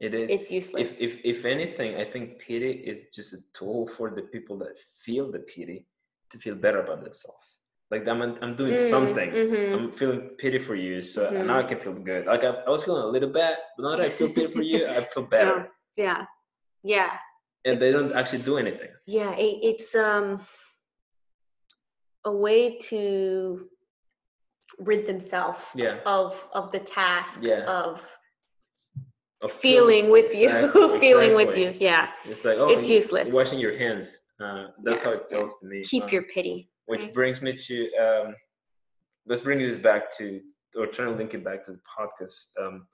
It 0.00 0.14
is. 0.14 0.30
It's 0.30 0.50
useless. 0.50 0.90
If 0.92 1.00
if 1.00 1.12
if 1.24 1.44
anything 1.44 1.96
i 1.96 2.04
think 2.04 2.38
pity 2.38 2.70
is 2.90 2.98
just 3.16 3.32
a 3.32 3.40
tool 3.52 3.86
for 3.96 4.10
the 4.10 4.22
people 4.34 4.56
that 4.58 4.74
feel 5.04 5.26
the 5.32 5.40
pity 5.40 5.86
to 6.30 6.38
feel 6.38 6.54
better 6.54 6.80
about 6.82 7.02
themselves. 7.04 7.46
Like 7.90 8.06
i'm 8.06 8.22
i'm 8.42 8.54
doing 8.54 8.74
Mm, 8.74 8.90
something. 8.94 9.30
mhm. 9.30 9.74
i'm 9.74 9.92
feeling 9.92 10.20
pity 10.42 10.58
for 10.68 10.76
you 10.76 11.02
so 11.02 11.20
Mhm. 11.30 11.46
now 11.46 11.58
i 11.58 11.64
can 11.70 11.80
feel 11.80 11.94
good. 12.10 12.26
Like 12.26 12.44
I, 12.44 12.50
I 12.66 12.70
was 12.70 12.84
feeling 12.84 13.02
a 13.02 13.12
little 13.16 13.32
bad 13.40 13.56
but 13.76 13.82
now 13.84 13.96
that 13.96 14.06
i 14.06 14.10
feel 14.18 14.28
pity 14.36 14.46
for 14.56 14.62
you 14.62 14.86
i 14.86 15.00
feel 15.14 15.26
better. 15.36 15.56
Yeah. 15.96 16.26
Yeah 16.94 17.18
and 17.64 17.80
they 17.80 17.90
don't 17.92 18.12
actually 18.12 18.42
do 18.42 18.56
anything. 18.58 18.88
Yeah 19.06 19.34
it, 19.36 19.58
it's 19.62 19.94
um 19.94 20.46
a 22.24 22.32
way 22.32 22.78
to 22.90 23.68
rid 24.78 25.06
themselves 25.06 25.62
Yeah. 25.74 25.98
of 26.06 26.48
of 26.52 26.72
the 26.72 26.80
task 26.80 27.40
Yeah. 27.42 27.64
of 27.66 28.02
Of 29.42 29.52
feeling 29.52 30.10
with 30.10 30.34
you 30.34 30.48
Exactly, 30.48 31.00
feeling 31.06 31.34
with 31.34 31.56
you 31.56 31.72
yeah. 31.78 32.10
It's 32.24 32.44
like 32.44 32.58
oh 32.58 32.68
It's 32.68 32.88
useless. 32.88 33.28
washing 33.30 33.58
your 33.58 33.76
hands. 33.78 34.18
Uh, 34.40 34.68
that's 34.84 35.00
Yeah, 35.00 35.04
how 35.04 35.12
it 35.18 35.24
feels 35.30 35.52
to 35.60 35.66
me 35.66 35.82
keep 35.84 36.04
Uh, 36.04 36.08
your 36.14 36.22
pity. 36.34 36.70
which 36.86 37.02
right? 37.02 37.14
brings 37.14 37.42
me 37.42 37.56
to 37.56 37.76
um, 38.04 38.34
let's 39.26 39.42
bring 39.42 39.58
this 39.58 39.78
back 39.78 40.16
to 40.18 40.40
or 40.76 40.86
try 40.86 41.04
to 41.06 41.10
link 41.12 41.34
it 41.34 41.42
back 41.44 41.64
to 41.64 41.72
the 41.72 41.80
podcast. 41.96 42.38
Um, 42.60 42.86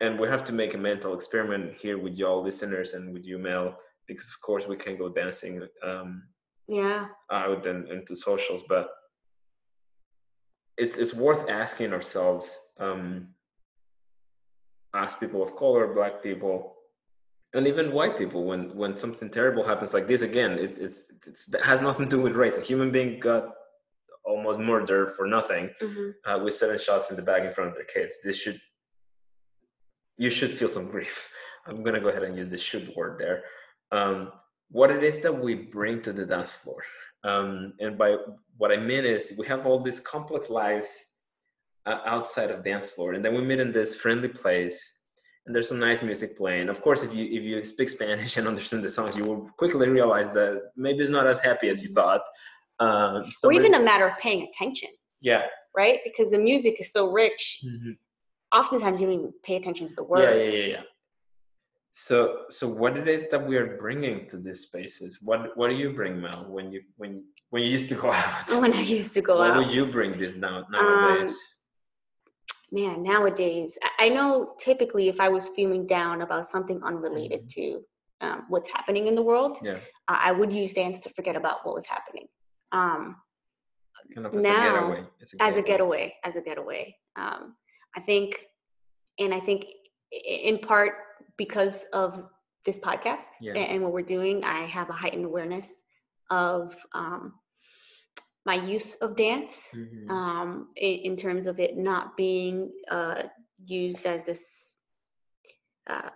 and 0.00 0.18
we 0.20 0.28
have 0.28 0.44
to 0.44 0.52
make 0.52 0.74
a 0.74 0.78
mental 0.78 1.12
experiment 1.14 1.76
here 1.76 1.98
with 1.98 2.16
y'all 2.18 2.42
listeners 2.42 2.92
and 2.94 3.12
with 3.14 3.24
you 3.24 3.38
mel 3.38 3.76
because 4.06 4.28
of 4.28 4.40
course 4.40 4.66
we 4.66 4.76
can 4.76 4.96
go 4.96 5.08
dancing 5.08 5.54
um, 5.82 6.22
yeah 6.68 7.06
out 7.30 7.66
and 7.66 7.88
into 7.88 8.14
socials 8.16 8.62
but 8.68 8.88
it's 10.76 10.96
it's 10.96 11.14
worth 11.14 11.48
asking 11.48 11.92
ourselves 11.92 12.56
um, 12.78 13.28
as 14.94 15.14
people 15.14 15.42
of 15.42 15.56
color 15.56 15.92
black 15.94 16.22
people 16.22 16.74
and 17.54 17.66
even 17.66 17.92
white 17.92 18.16
people 18.18 18.44
when 18.44 18.74
when 18.76 18.96
something 18.96 19.30
terrible 19.30 19.62
happens 19.64 19.92
like 19.94 20.06
this 20.06 20.22
again 20.22 20.52
it's 20.52 20.78
it's, 20.78 21.04
it's 21.26 21.46
that 21.46 21.62
has 21.64 21.82
nothing 21.82 22.08
to 22.08 22.16
do 22.16 22.22
with 22.22 22.34
race 22.36 22.56
a 22.56 22.60
human 22.60 22.90
being 22.90 23.18
got 23.18 23.54
almost 24.24 24.58
murdered 24.58 25.10
for 25.16 25.26
nothing 25.26 25.70
Mhm. 25.80 26.12
uh, 26.26 26.38
with 26.44 26.54
seven 26.54 26.78
shots 26.78 27.08
in 27.10 27.16
the 27.16 27.22
back 27.22 27.44
in 27.44 27.52
front 27.54 27.70
of 27.70 27.76
their 27.76 27.86
kids. 27.86 28.14
This 28.22 28.36
should 28.36 28.60
you 30.18 30.28
should 30.28 30.52
feel 30.52 30.68
some 30.68 30.88
grief. 30.88 31.30
I'm 31.66 31.82
gonna 31.82 32.00
go 32.00 32.08
ahead 32.08 32.24
and 32.24 32.36
use 32.36 32.50
the 32.50 32.58
should 32.58 32.92
word 32.96 33.18
there. 33.18 33.44
Um, 33.92 34.32
what 34.70 34.90
it 34.90 35.02
is 35.02 35.20
that 35.20 35.32
we 35.32 35.54
bring 35.54 36.02
to 36.02 36.12
the 36.12 36.26
dance 36.26 36.50
floor, 36.50 36.82
um, 37.24 37.72
and 37.80 37.96
by 37.96 38.16
what 38.58 38.70
I 38.70 38.76
mean 38.76 39.04
is 39.04 39.32
we 39.38 39.46
have 39.46 39.64
all 39.64 39.80
these 39.80 40.00
complex 40.00 40.50
lives 40.50 40.88
uh, 41.86 42.00
outside 42.04 42.50
of 42.50 42.64
dance 42.64 42.86
floor, 42.90 43.14
and 43.14 43.24
then 43.24 43.34
we 43.34 43.40
meet 43.42 43.60
in 43.60 43.72
this 43.72 43.94
friendly 43.94 44.28
place, 44.28 44.78
and 45.46 45.54
there's 45.54 45.68
some 45.68 45.78
nice 45.78 46.02
music 46.02 46.36
playing. 46.36 46.68
Of 46.68 46.82
course, 46.82 47.02
if 47.02 47.14
you 47.14 47.24
if 47.24 47.42
you 47.44 47.64
speak 47.64 47.88
Spanish 47.88 48.36
and 48.38 48.48
understand 48.48 48.82
the 48.84 48.90
songs, 48.90 49.16
you 49.16 49.24
will 49.24 49.48
quickly 49.56 49.88
realize 49.88 50.32
that 50.32 50.70
maybe 50.76 50.98
it's 50.98 51.10
not 51.10 51.26
as 51.26 51.40
happy 51.40 51.68
as 51.68 51.82
you 51.82 51.94
thought. 51.94 52.22
Um, 52.80 53.24
so 53.30 53.48
or 53.48 53.52
even 53.52 53.74
it- 53.74 53.80
a 53.80 53.84
matter 53.84 54.06
of 54.06 54.18
paying 54.18 54.48
attention, 54.48 54.90
yeah. 55.20 55.42
right? 55.76 55.98
Because 56.04 56.30
the 56.30 56.38
music 56.38 56.76
is 56.78 56.92
so 56.92 57.10
rich. 57.10 57.64
Oftentimes, 58.54 59.00
you 59.00 59.06
don't 59.06 59.18
even 59.18 59.32
pay 59.42 59.56
attention 59.56 59.88
to 59.88 59.94
the 59.94 60.02
words. 60.02 60.48
Yeah, 60.48 60.52
yeah, 60.52 60.58
yeah, 60.66 60.72
yeah. 60.76 60.82
So, 61.90 62.42
so 62.50 62.68
what 62.68 62.96
it 62.96 63.08
is 63.08 63.28
that 63.30 63.46
we 63.46 63.56
are 63.56 63.76
bringing 63.76 64.28
to 64.28 64.36
these 64.38 64.60
spaces? 64.60 65.18
What 65.22 65.56
What 65.56 65.68
do 65.68 65.74
you 65.76 65.92
bring, 65.92 66.20
Mel? 66.20 66.46
When 66.48 66.70
you 66.72 66.82
when 66.96 67.24
when 67.50 67.62
you 67.62 67.70
used 67.70 67.88
to 67.90 67.94
go 67.94 68.12
out, 68.24 68.48
When 68.60 68.72
I 68.72 68.80
used 68.82 69.12
to 69.14 69.20
go 69.22 69.38
what 69.38 69.50
out, 69.50 69.56
What 69.56 69.66
would 69.66 69.74
you 69.74 69.86
bring 69.86 70.18
this 70.18 70.34
now 70.34 70.64
nowadays? 70.70 71.36
man, 72.70 73.02
nowadays, 73.02 73.78
I- 73.98 74.10
know 74.10 74.54
typically 74.60 75.08
if 75.08 75.20
I 75.20 75.28
was 75.30 75.48
feeling 75.56 75.86
down 75.86 76.20
about 76.22 76.46
something 76.46 76.78
unrelated 76.82 77.48
to 77.56 77.64
um, 78.20 78.44
what's 78.48 78.68
happening 78.68 79.06
in 79.06 79.14
the 79.14 79.22
world, 79.22 79.56
Mm-hmm. 79.56 79.66
yeah, 79.66 79.78
I 80.08 80.28
I 80.28 80.32
would 80.32 80.52
use 80.52 80.72
dance 80.74 80.98
to 81.04 81.08
forget 81.10 81.36
about 81.36 81.64
what 81.64 81.74
was 81.74 81.86
happening. 81.86 82.26
Um, 82.72 83.16
kind 84.14 84.26
of 84.26 84.34
as 84.34 84.42
now, 84.42 84.58
a 84.58 84.64
getaway. 84.66 85.02
It's 85.20 85.34
as 85.40 85.56
a 85.56 85.62
getaway 85.62 86.14
as 86.28 86.36
a 86.36 86.42
getaway 86.42 86.94
um, 87.16 87.42
i 87.96 88.00
think 88.00 88.46
and 89.18 89.32
i 89.34 89.40
think 89.40 89.64
in 90.10 90.58
part 90.58 90.92
because 91.36 91.84
of 91.92 92.28
this 92.66 92.78
podcast 92.78 93.24
Yeah. 93.40 93.54
and 93.54 93.82
what 93.82 93.92
we're 93.92 94.02
doing 94.02 94.44
i 94.44 94.64
have 94.66 94.90
a 94.90 94.92
heightened 94.92 95.24
awareness 95.24 95.68
of 96.30 96.76
um, 96.92 97.34
my 98.44 98.54
use 98.54 98.94
of 99.00 99.16
dance 99.16 99.56
Mhm. 99.74 100.10
um, 100.10 100.68
in, 100.76 100.94
in 101.12 101.16
terms 101.16 101.46
of 101.46 101.58
it 101.60 101.76
not 101.76 102.16
being 102.16 102.72
uh, 102.90 103.22
used 103.64 104.06
as 104.06 104.24
this 104.24 104.76
uh, 105.86 106.10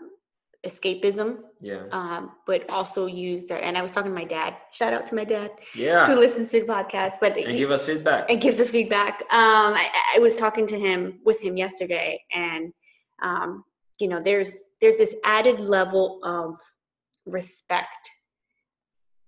escapism 0.66 1.38
yeah, 1.60 1.82
um, 1.90 2.30
but 2.46 2.68
also 2.70 3.06
used 3.06 3.50
and 3.50 3.76
i 3.76 3.82
was 3.82 3.90
talking 3.92 4.10
to 4.12 4.14
my 4.14 4.24
dad 4.24 4.54
shout 4.72 4.92
out 4.92 5.06
to 5.08 5.14
my 5.16 5.24
dad 5.24 5.50
Yeah. 5.74 6.06
who 6.06 6.14
listens 6.20 6.50
to 6.52 6.60
the 6.60 6.66
podcast 6.66 7.14
but 7.20 7.36
and 7.36 7.50
he- 7.52 7.58
give 7.58 7.72
us 7.72 7.84
feedback. 7.86 8.30
and 8.30 8.40
gives 8.40 8.58
us 8.60 8.70
feedback. 8.70 9.14
Um, 9.30 9.74
I, 9.74 9.88
I 10.16 10.18
was 10.20 10.36
talking 10.36 10.66
to 10.68 10.78
him 10.78 11.20
with 11.24 11.40
him 11.40 11.56
yesterday, 11.56 12.22
and 12.32 12.72
um, 13.22 13.64
you 13.98 14.06
know, 14.08 14.20
there's 14.28 14.52
there's 14.80 14.96
this 14.98 15.14
added 15.24 15.58
level 15.60 16.20
of 16.24 16.56
respect 17.26 18.04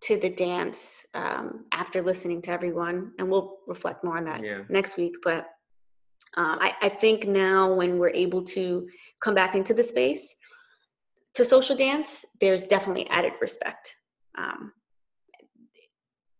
to 0.02 0.18
the 0.18 0.28
dance 0.30 1.06
um, 1.14 1.64
after 1.72 2.02
listening 2.02 2.42
to 2.42 2.50
everyone, 2.50 3.12
and 3.18 3.28
we'll 3.30 3.58
reflect 3.66 4.04
more 4.04 4.18
on 4.18 4.24
that 4.24 4.42
Yeah. 4.44 4.62
next 4.68 4.96
week. 4.96 5.14
But 5.22 5.46
uh, 6.36 6.56
I, 6.66 6.72
I 6.82 6.88
think 6.88 7.26
now 7.26 7.72
when 7.72 7.98
we're 7.98 8.10
able 8.10 8.42
to 8.56 8.86
come 9.20 9.34
back 9.34 9.54
into 9.54 9.72
the 9.74 9.84
space 9.84 10.24
to 11.34 11.44
social 11.44 11.76
dance, 11.76 12.24
there's 12.40 12.64
definitely 12.64 13.06
added 13.08 13.32
respect. 13.40 13.96
Um, 14.36 14.72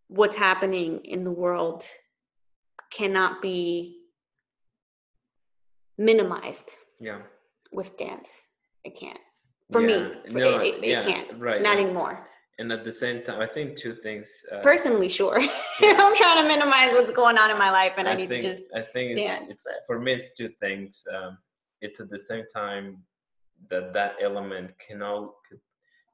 what's 0.09 0.37
happening 0.37 1.01
in 1.05 1.25
the 1.25 1.31
world 1.31 1.85
cannot 2.93 3.43
be 3.43 3.99
minimized 5.99 6.71
yeah, 7.01 7.19
with 7.73 7.97
dance. 7.97 8.29
It 8.85 8.99
can't. 8.99 9.19
For 9.73 9.81
yeah. 9.81 9.87
me, 9.87 10.13
for- 10.31 10.39
no, 10.39 10.59
it, 10.59 10.75
it, 10.75 10.85
it 10.85 11.07
can't. 11.07 11.41
Right. 11.41 11.63
Not 11.63 11.77
and- 11.77 11.87
anymore. 11.87 12.29
And 12.57 12.71
at 12.71 12.85
the 12.85 12.93
same 12.93 13.25
time, 13.25 13.41
I 13.41 13.49
think 13.49 13.77
two 13.77 13.97
things. 13.97 14.31
Uh, 14.53 14.61
Personally, 14.61 15.09
sure. 15.09 15.41
I'm 15.81 16.15
trying 16.15 16.41
to 16.41 16.47
minimize 16.47 16.93
what's 16.93 17.11
going 17.11 17.37
on 17.37 17.51
in 17.51 17.59
my 17.59 17.73
life, 17.73 17.95
and 17.97 18.07
I, 18.07 18.15
need 18.15 18.29
think, 18.29 18.43
to 18.43 18.55
just. 18.55 18.63
I 18.73 18.83
think 18.83 19.19
it's, 19.19 19.29
dance, 19.29 19.51
it's 19.51 19.67
for 19.89 19.99
me. 19.99 20.13
It's 20.13 20.33
two 20.35 20.51
things. 20.61 21.03
Um, 21.13 21.37
it's 21.81 21.99
at 21.99 22.11
the 22.11 22.21
same 22.21 22.45
time 22.55 22.99
that 23.71 23.93
that 23.95 24.15
element 24.23 24.71
cannot 24.79 25.33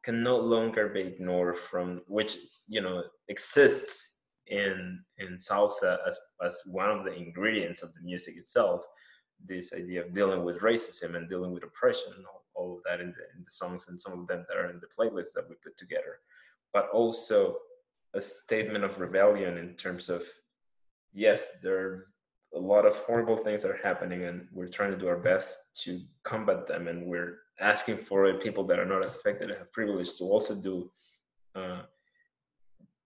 can 0.03 0.23
no 0.23 0.37
longer 0.37 0.89
be 0.89 1.01
ignored 1.01 1.59
from 1.59 2.03
which 2.07 2.37
you 2.69 2.81
know 2.81 3.03
exists 3.29 4.17
in 4.47 5.03
in 5.19 5.37
salsa 5.37 5.99
as 6.07 6.19
as 6.45 6.61
one 6.67 6.91
of 6.91 7.05
the 7.05 7.15
ingredients 7.15 7.83
of 7.83 7.93
the 7.95 8.01
music 8.03 8.37
itself. 8.37 8.83
This 9.47 9.73
idea 9.73 10.05
of 10.05 10.15
dealing 10.15 10.45
with 10.45 10.61
racism 10.61 11.15
and 11.15 11.29
dealing 11.29 11.53
with 11.53 11.65
oppression 11.65 12.13
and 12.17 12.27
all, 12.27 12.45
all 12.55 12.77
of 12.77 12.83
that 12.85 13.01
in 13.01 13.09
the 13.09 13.25
in 13.37 13.45
the 13.45 13.51
songs 13.51 13.87
and 13.89 14.01
some 14.01 14.13
of 14.13 14.27
them 14.27 14.45
that 14.49 14.59
are 14.59 14.71
in 14.71 14.81
the 14.81 14.95
playlist 14.97 15.33
that 15.35 15.49
we 15.49 15.57
put 15.63 15.77
together, 15.79 16.19
but 16.75 16.91
also 16.93 17.57
a 18.15 18.21
statement 18.21 18.85
of 18.85 19.01
rebellion 19.01 19.57
in 19.57 19.77
terms 19.77 20.09
of 20.09 20.23
yes, 21.13 21.53
there 21.63 21.79
are 21.79 22.07
a 22.55 22.59
lot 22.59 22.85
of 22.87 22.97
horrible 22.97 23.37
things 23.37 23.65
are 23.65 23.79
happening, 23.83 24.25
and 24.25 24.47
we're 24.53 24.69
trying 24.69 24.91
to 24.91 24.99
do 24.99 25.09
our 25.09 25.19
best 25.19 25.57
to 25.85 26.01
combat 26.25 26.67
them. 26.67 26.89
And 26.89 27.07
we're 27.07 27.39
asking 27.61 27.99
for 27.99 28.33
people 28.35 28.65
that 28.67 28.79
are 28.79 28.87
not 28.87 29.05
as 29.05 29.17
affected 29.17 29.51
and 29.51 29.59
have 29.59 29.73
privilege 29.73 30.17
to 30.19 30.25
also 30.25 30.55
do 30.55 30.91
uh, 31.55 31.83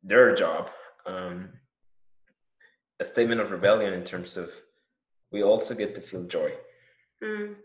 their 0.03 0.35
job. 0.35 0.71
Um, 1.07 1.51
a 3.01 3.05
statement 3.05 3.41
of 3.41 3.51
rebellion 3.51 3.93
in 3.93 4.05
terms 4.05 4.37
of 4.37 4.51
we 5.31 5.43
also 5.43 5.75
get 5.75 5.95
to 5.97 6.01
feel 6.01 6.23
joy. 6.25 6.53
Mm, 7.23 7.57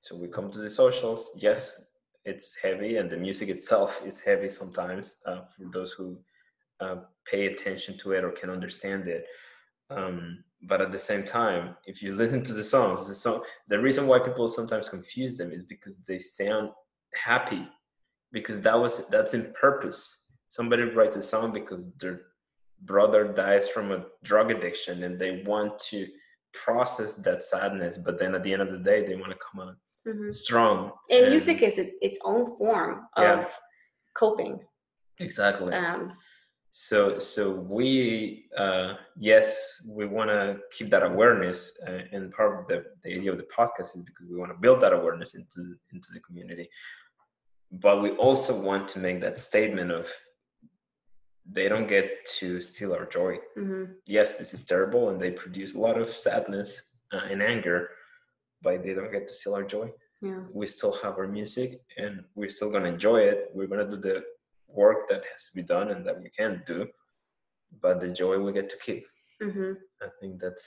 So 0.00 0.16
we 0.16 0.28
come 0.28 0.50
to 0.50 0.58
the 0.58 0.70
socials. 0.70 1.30
Yes, 1.36 1.80
it's 2.24 2.56
heavy, 2.60 2.96
and 2.96 3.10
the 3.10 3.16
music 3.16 3.50
itself 3.50 4.02
is 4.04 4.20
heavy 4.20 4.48
sometimes 4.48 5.16
uh, 5.26 5.42
for 5.42 5.64
those 5.72 5.92
who 5.92 6.18
uh, 6.80 6.96
pay 7.30 7.46
attention 7.46 7.98
to 7.98 8.12
it 8.12 8.24
or 8.24 8.30
can 8.30 8.50
understand 8.50 9.06
it. 9.06 9.26
Um, 9.90 10.44
but 10.62 10.80
at 10.80 10.92
the 10.92 10.98
same 10.98 11.24
time, 11.24 11.76
if 11.86 12.02
you 12.02 12.14
listen 12.14 12.42
to 12.44 12.54
the 12.54 12.64
songs, 12.64 13.06
the 13.06 13.14
song, 13.14 13.42
the 13.68 13.78
reason 13.78 14.06
why 14.06 14.18
people 14.18 14.48
sometimes 14.48 14.88
confuse 14.88 15.36
them 15.36 15.52
is 15.52 15.62
because 15.62 15.98
they 16.08 16.18
sound 16.18 16.70
happy, 17.14 17.68
because 18.32 18.60
that 18.62 18.78
was 18.78 19.06
that's 19.08 19.34
in 19.34 19.52
purpose. 19.60 20.22
Somebody 20.48 20.84
writes 20.84 21.16
a 21.16 21.22
song 21.22 21.52
because 21.52 21.92
their 22.00 22.22
brother 22.82 23.32
dies 23.32 23.68
from 23.68 23.92
a 23.92 24.04
drug 24.22 24.50
addiction, 24.50 25.02
and 25.04 25.18
they 25.18 25.42
want 25.46 25.78
to 25.90 26.06
process 26.54 27.16
that 27.16 27.44
sadness. 27.44 27.98
But 27.98 28.18
then 28.18 28.34
at 28.34 28.42
the 28.42 28.52
end 28.52 28.62
of 28.62 28.72
the 28.72 28.78
day, 28.78 29.06
they 29.06 29.16
want 29.16 29.32
to 29.32 29.38
come 29.38 29.68
out 29.68 29.76
mhm. 30.06 30.32
strong. 30.32 30.92
And 31.10 31.28
music 31.28 31.62
is 31.62 31.78
its 31.78 32.18
own 32.24 32.56
form 32.56 33.06
of 33.16 33.22
Yeah. 33.24 33.48
coping. 34.14 34.60
exactly. 35.18 35.72
Um, 35.74 36.16
so 36.76 37.20
so 37.20 37.52
we 37.52 38.46
uh 38.58 38.94
yes 39.16 39.80
we 39.88 40.04
want 40.06 40.28
to 40.28 40.56
keep 40.76 40.90
that 40.90 41.04
awareness 41.04 41.78
uh, 41.86 42.00
and 42.10 42.32
part 42.32 42.58
of 42.58 42.66
the, 42.66 42.84
the 43.04 43.14
idea 43.14 43.30
of 43.30 43.38
the 43.38 43.46
podcast 43.56 43.94
is 43.96 44.02
because 44.02 44.26
we 44.28 44.36
want 44.36 44.50
to 44.50 44.58
build 44.58 44.80
that 44.80 44.92
awareness 44.92 45.36
into 45.36 45.58
the, 45.68 45.76
into 45.92 46.08
the 46.12 46.18
community 46.18 46.68
but 47.70 48.02
we 48.02 48.10
also 48.26 48.52
want 48.60 48.88
to 48.88 48.98
make 48.98 49.20
that 49.20 49.38
statement 49.38 49.92
of 49.92 50.10
they 51.48 51.68
don't 51.68 51.86
get 51.86 52.06
to 52.38 52.60
steal 52.60 52.92
our 52.92 53.06
joy 53.06 53.36
mhm. 53.56 53.92
yes 54.06 54.36
this 54.36 54.52
is 54.52 54.64
terrible 54.64 55.10
and 55.10 55.20
they 55.22 55.30
produce 55.30 55.74
a 55.74 55.78
lot 55.78 55.96
of 55.96 56.10
sadness 56.10 56.70
uh, 57.12 57.20
and 57.30 57.40
anger 57.40 57.90
but 58.62 58.82
they 58.82 58.94
don't 58.94 59.12
get 59.12 59.28
to 59.28 59.34
steal 59.34 59.54
our 59.54 59.62
joy 59.76 59.88
Yeah. 60.20 60.42
we 60.60 60.66
still 60.66 60.94
have 61.04 61.14
our 61.20 61.28
music 61.28 61.70
and 62.02 62.24
we're 62.34 62.54
still 62.56 62.70
going 62.74 62.82
to 62.86 62.94
enjoy 62.96 63.18
it 63.32 63.38
we're 63.54 63.70
going 63.72 63.84
to 63.88 63.92
do 63.96 64.00
the 64.08 64.16
work 64.74 65.08
that 65.08 65.22
has 65.30 65.40
to 65.46 65.52
be 65.54 65.62
done 65.62 65.90
and 65.90 66.06
that 66.06 66.20
we 66.22 66.28
can 66.30 66.62
do 66.66 66.86
but 67.82 68.00
the 68.00 68.08
joy 68.08 68.38
we 68.38 68.52
get 68.52 68.68
to 68.70 68.76
keep 68.86 69.04
hmm 69.42 69.72
i 70.02 70.08
think 70.20 70.40
that's 70.40 70.66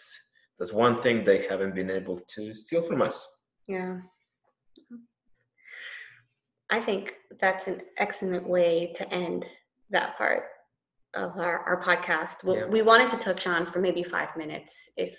that's 0.59 0.73
one 0.73 0.95
thing 1.03 1.23
they 1.23 1.45
haven't 1.47 1.75
been 1.75 1.89
able 1.91 2.17
to 2.35 2.53
steal 2.53 2.81
from 2.81 3.01
us 3.01 3.17
Yeah. 3.67 3.97
I 6.69 6.79
think 6.81 7.15
that's 7.39 7.67
an 7.67 7.81
excellent 7.97 8.47
way 8.47 8.93
to 8.97 9.13
end 9.13 9.45
that 9.89 10.17
part 10.17 10.43
of 11.13 11.37
our, 11.37 11.59
our 11.59 11.81
podcast. 11.81 12.43
We'll, 12.43 12.57
Yeah. 12.57 12.65
We 12.65 12.81
wanted 12.81 13.09
to 13.11 13.17
touch 13.17 13.47
on 13.47 13.71
for 13.71 13.79
maybe 13.79 14.03
five 14.03 14.35
minutes, 14.35 14.73
if 14.97 15.13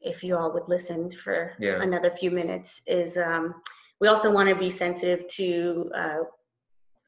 if 0.00 0.22
you 0.22 0.36
all 0.36 0.52
would 0.52 0.68
listen 0.68 1.10
for 1.12 1.52
Yeah. 1.60 1.80
another 1.80 2.10
few 2.10 2.30
minutes. 2.30 2.82
Is 2.86 3.16
um, 3.16 3.44
we 4.00 4.08
also 4.08 4.30
want 4.32 4.48
to 4.48 4.54
be 4.56 4.70
sensitive 4.70 5.20
to 5.38 5.90
uh, 6.02 6.20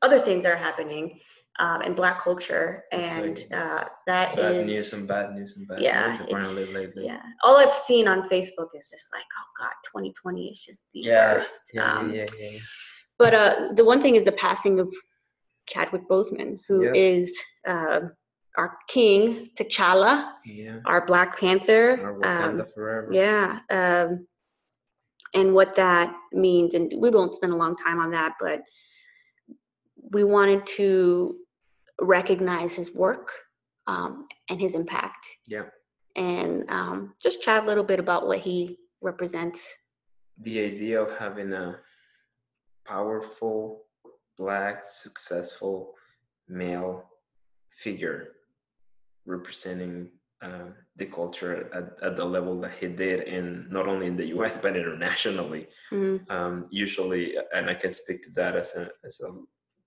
other 0.02 0.20
things 0.20 0.44
that 0.44 0.52
are 0.52 0.56
happening 0.56 1.18
um, 1.58 1.80
in 1.82 1.94
Black 1.94 2.20
culture, 2.22 2.84
and 2.92 3.38
like 3.38 3.52
uh, 3.52 3.84
that 4.06 4.36
bad 4.36 4.56
is 4.56 4.66
news 4.66 4.92
and 4.92 5.08
bad 5.08 5.34
news 5.34 5.56
and 5.56 5.66
bad 5.66 5.80
yeah, 5.80 6.18
news 6.30 6.74
lately 6.74 7.04
yeah. 7.06 7.20
All 7.44 7.56
I've 7.56 7.78
seen 7.80 8.06
on 8.08 8.28
Facebook 8.28 8.68
is 8.74 8.88
just 8.90 9.06
like, 9.12 9.24
oh 9.38 9.48
God, 9.58 9.72
2020 9.86 10.48
is 10.50 10.60
just 10.60 10.84
the 10.92 11.00
yeah 11.00 11.34
worst. 11.34 11.70
yeah, 11.72 11.96
Um, 11.98 12.12
yeah, 12.12 12.26
yeah, 12.38 12.50
yeah. 12.50 12.58
but 13.18 13.32
uh, 13.34 13.54
the 13.74 13.84
one 13.84 14.02
thing 14.02 14.16
is 14.16 14.24
the 14.24 14.32
passing 14.32 14.78
of 14.80 14.92
Chadwick 15.66 16.02
Boseman, 16.10 16.58
who 16.68 16.84
Yeah. 16.84 16.92
is 16.94 17.36
uh, 17.66 18.00
our 18.58 18.76
king 18.88 19.48
T'Challa, 19.58 20.32
Yeah. 20.44 20.80
our 20.84 21.06
Black 21.06 21.38
Panther. 21.40 21.98
Or 22.02 22.24
um, 22.26 22.58
Wakanda 22.58 22.72
forever. 22.74 23.08
yeah, 23.12 23.60
um, 23.70 24.26
and 25.34 25.54
what 25.54 25.74
that 25.76 26.14
means, 26.32 26.74
and 26.74 26.92
we 26.98 27.08
won't 27.10 27.34
spend 27.34 27.52
a 27.54 27.56
long 27.56 27.76
time 27.76 27.98
on 27.98 28.10
that, 28.10 28.32
but 28.40 28.60
we 30.12 30.24
wanted 30.24 30.66
to 30.76 31.36
recognize 32.00 32.74
his 32.74 32.92
work 32.94 33.30
um, 33.86 34.26
and 34.48 34.60
his 34.60 34.74
impact, 34.74 35.26
Yeah. 35.46 35.66
and 36.14 36.68
um, 36.70 37.14
just 37.22 37.42
chat 37.42 37.62
a 37.62 37.66
little 37.66 37.84
bit 37.84 37.98
about 38.00 38.26
what 38.26 38.40
he 38.40 38.78
represents. 39.00 39.60
The 40.38 40.60
idea 40.60 41.00
of 41.02 41.16
having 41.16 41.52
a 41.52 41.78
powerful, 42.86 43.84
black, 44.36 44.84
successful 44.86 45.94
male 46.48 47.04
figure 47.70 48.28
representing 49.24 50.08
uh, 50.42 50.68
the 50.96 51.06
culture 51.06 51.68
at, 51.74 52.06
at 52.06 52.16
the 52.16 52.24
level 52.24 52.60
that 52.60 52.72
he 52.78 52.86
did 52.86 53.26
in 53.26 53.66
not 53.70 53.88
only 53.88 54.06
in 54.06 54.16
the 54.16 54.26
US 54.36 54.56
but 54.62 54.76
internationally. 54.76 55.68
Mhm. 55.90 56.30
Um, 56.30 56.66
usually, 56.70 57.34
and 57.54 57.68
I 57.70 57.74
can 57.74 57.92
speak 57.92 58.22
to 58.24 58.30
that 58.32 58.54
as 58.56 58.74
a 58.74 58.90
as 59.04 59.20
a 59.20 59.30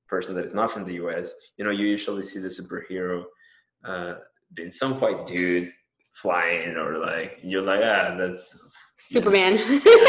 person 0.10 0.36
that 0.36 0.46
is 0.46 0.54
not 0.54 0.72
from 0.72 0.86
the 0.86 0.94
US. 1.06 1.34
You 1.58 1.66
know, 1.66 1.72
you 1.72 1.86
usually 1.86 2.24
see 2.24 2.40
the 2.40 2.48
superhero 2.48 3.24
uh, 3.86 4.16
being 4.54 4.72
some 4.72 5.00
white 5.00 5.26
dude 5.28 5.72
flying, 6.14 6.76
or 6.76 6.98
like 6.98 7.40
you're 7.44 7.62
like, 7.62 7.82
ah, 7.84 8.16
that's 8.18 8.74
Superman, 9.12 9.58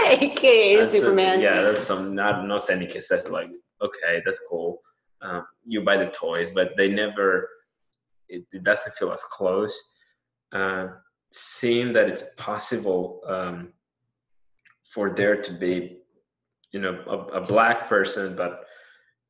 aka 0.06 0.76
that's 0.78 0.94
a- 0.94 0.98
Superman. 0.98 1.40
yeah, 1.40 1.62
that's 1.62 1.82
some 1.86 2.14
not 2.14 2.46
no 2.46 2.58
any 2.70 2.86
kiss. 2.86 3.08
That's 3.08 3.28
like 3.28 3.50
okay, 3.82 4.22
that's 4.24 4.40
cool. 4.48 4.78
Um, 5.22 5.44
you 5.66 5.82
buy 5.82 5.96
the 5.98 6.10
toys, 6.10 6.50
but 6.50 6.70
they 6.76 6.88
never. 6.88 7.48
It, 8.28 8.44
it 8.52 8.62
doesn't 8.62 8.94
feel 8.94 9.12
as 9.12 9.22
close. 9.24 9.76
Uh, 10.52 10.88
seeing 11.32 11.92
that 11.92 12.08
it's 12.08 12.24
possible 12.36 13.20
um, 13.26 13.72
for 14.92 15.10
there 15.10 15.40
to 15.40 15.52
be, 15.52 15.98
you 16.72 16.80
know, 16.80 17.02
a, 17.08 17.38
a 17.38 17.40
black 17.40 17.88
person, 17.88 18.36
but 18.36 18.64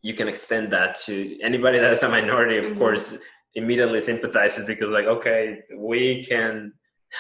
you 0.03 0.15
can 0.15 0.29
extend 0.29 0.73
that 0.73 0.99
to 1.07 1.39
anybody 1.43 1.79
that 1.79 1.93
is 1.93 2.03
a 2.03 2.09
minority. 2.09 2.57
Of 2.59 2.67
Mhm. 2.67 2.79
course, 2.79 3.19
immediately 3.55 4.01
sympathizes 4.01 4.65
because, 4.67 4.91
like, 4.91 5.07
okay, 5.07 5.63
we 5.77 6.25
can 6.25 6.73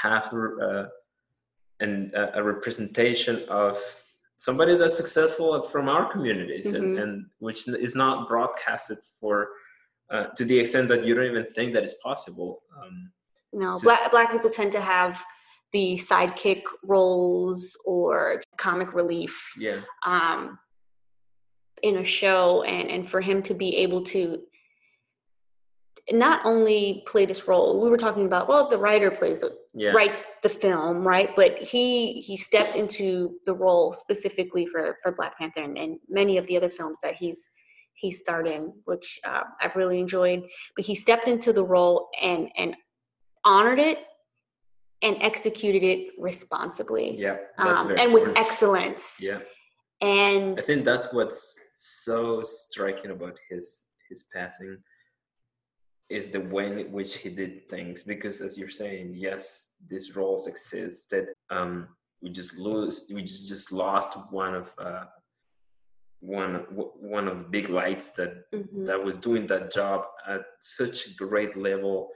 have 0.02 0.32
uh, 0.32 0.86
and 1.80 2.12
a, 2.14 2.38
a 2.38 2.42
representation 2.42 3.44
of 3.48 3.78
somebody 4.36 4.76
that's 4.76 4.96
successful 4.96 5.62
from 5.72 5.88
our 5.88 6.10
communities 6.12 6.66
and, 6.66 6.84
Mhm. 6.96 7.02
and 7.02 7.26
which 7.38 7.66
is 7.68 7.94
not 7.94 8.28
broadcasted 8.28 8.98
for 9.20 9.50
uh, 10.10 10.26
to 10.36 10.44
the 10.44 10.58
extent 10.58 10.88
that 10.88 11.04
you 11.04 11.14
don't 11.14 11.26
even 11.26 11.46
think 11.54 11.72
that 11.72 11.82
it's 11.84 11.94
possible 12.02 12.62
um, 12.76 13.10
No, 13.52 13.76
So- 13.76 13.82
black 13.84 14.10
black 14.10 14.30
people 14.32 14.50
tend 14.50 14.72
to 14.72 14.80
have 14.80 15.12
the 15.72 15.94
sidekick 16.10 16.62
roles 16.82 17.76
or 17.84 18.42
comic 18.58 18.92
relief 18.92 19.34
yeah 19.58 19.80
um, 20.04 20.58
in 21.82 21.98
a 21.98 22.04
show, 22.04 22.62
and 22.62 22.90
and 22.90 23.08
for 23.08 23.20
him 23.20 23.42
to 23.44 23.54
be 23.54 23.76
able 23.76 24.04
to 24.06 24.42
not 26.10 26.40
only 26.44 27.04
play 27.06 27.24
this 27.24 27.46
role, 27.46 27.80
we 27.80 27.88
were 27.88 27.96
talking 27.96 28.26
about 28.26 28.48
well, 28.48 28.68
the 28.68 28.78
writer 28.78 29.10
plays 29.10 29.40
the 29.40 29.56
yeah 29.74 29.90
writes 29.90 30.24
the 30.42 30.48
film, 30.48 31.06
right? 31.06 31.30
But 31.36 31.58
he 31.58 32.20
he 32.20 32.36
stepped 32.36 32.76
into 32.76 33.36
the 33.46 33.54
role 33.54 33.92
specifically 33.92 34.66
for 34.66 34.98
for 35.02 35.12
Black 35.12 35.38
Panther 35.38 35.62
and, 35.62 35.78
and 35.78 35.98
many 36.08 36.38
of 36.38 36.46
the 36.46 36.56
other 36.56 36.70
films 36.70 36.98
that 37.02 37.14
he's 37.16 37.38
he 37.94 38.10
starred 38.10 38.46
in, 38.46 38.72
which 38.84 39.20
uh, 39.24 39.42
I've 39.60 39.76
really 39.76 40.00
enjoyed. 40.00 40.42
But 40.74 40.86
he 40.86 40.94
stepped 40.94 41.28
into 41.28 41.52
the 41.52 41.64
role 41.64 42.08
and 42.20 42.50
and 42.56 42.76
honored 43.44 43.78
it 43.78 43.98
and 45.02 45.16
executed 45.20 45.82
it 45.82 46.08
responsibly 46.18 47.16
yeah 47.18 47.36
um, 47.58 47.94
and 47.96 48.12
with 48.12 48.28
excellence. 48.36 49.14
yeah 49.20 49.38
And 50.00 50.58
i 50.58 50.62
think 50.62 50.84
that's 50.84 51.12
what's 51.12 51.58
so 51.82 52.42
striking 52.44 53.10
about 53.10 53.36
his 53.48 53.84
his 54.08 54.24
passing 54.34 54.76
is 56.10 56.28
the 56.28 56.40
way 56.40 56.66
in 56.66 56.92
which 56.92 57.16
he 57.16 57.30
did 57.30 57.68
things. 57.70 58.02
Because 58.02 58.40
as 58.40 58.58
you're 58.58 58.68
saying 58.68 59.14
yes 59.16 59.72
these 59.88 60.14
roles 60.14 60.46
existed 60.46 61.28
um 61.48 61.88
we 62.20 62.28
just 62.28 62.54
lose 62.56 63.06
we 63.14 63.22
just, 63.22 63.48
just 63.48 63.72
lost 63.72 64.18
one 64.30 64.54
of 64.54 64.70
uh 64.78 65.04
one 66.20 66.66
one 67.16 67.26
of 67.28 67.38
the 67.38 67.44
big 67.44 67.70
lights 67.70 68.08
that 68.10 68.50
mhm, 68.52 68.84
that 68.86 69.02
was 69.02 69.16
doing 69.16 69.46
that 69.46 69.72
job 69.72 70.04
at 70.28 70.42
such 70.60 71.06
a 71.06 71.14
great 71.14 71.56
level 71.56 72.10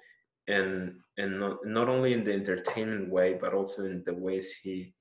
and 0.46 0.96
and 1.16 1.40
not, 1.40 1.56
not 1.64 1.88
only 1.88 2.12
in 2.12 2.22
the 2.22 2.32
entertainment 2.32 3.08
way 3.08 3.38
but 3.40 3.54
also 3.54 3.84
in 3.84 4.02
the 4.04 4.12
ways 4.12 4.52
he 4.62 4.92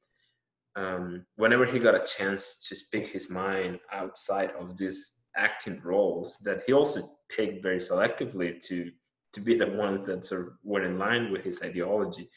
um, 0.76 1.26
whenever 1.36 1.65
he 1.65 1.80
got 1.80 1.95
a 1.95 2.05
chance 2.05 2.65
to 2.67 2.76
speak 2.76 3.07
his 3.07 3.30
mind 3.30 3.80
outside 3.91 4.51
of 4.59 4.78
these 4.78 5.21
acting 5.36 5.82
roles 5.84 6.38
that 6.43 6.63
he 6.65 6.74
also 6.74 7.09
picked 7.30 7.61
very 7.61 7.80
selectively 7.80 8.61
to 8.61 8.91
to 9.34 9.41
be 9.41 9.55
the 9.55 9.65
ones 9.65 10.05
that 10.05 10.24
sort 10.24 10.41
of 10.41 10.53
were 10.63 10.84
in 10.84 10.99
line 10.99 11.32
with 11.32 11.43
his 11.43 11.61
ideology 11.63 12.30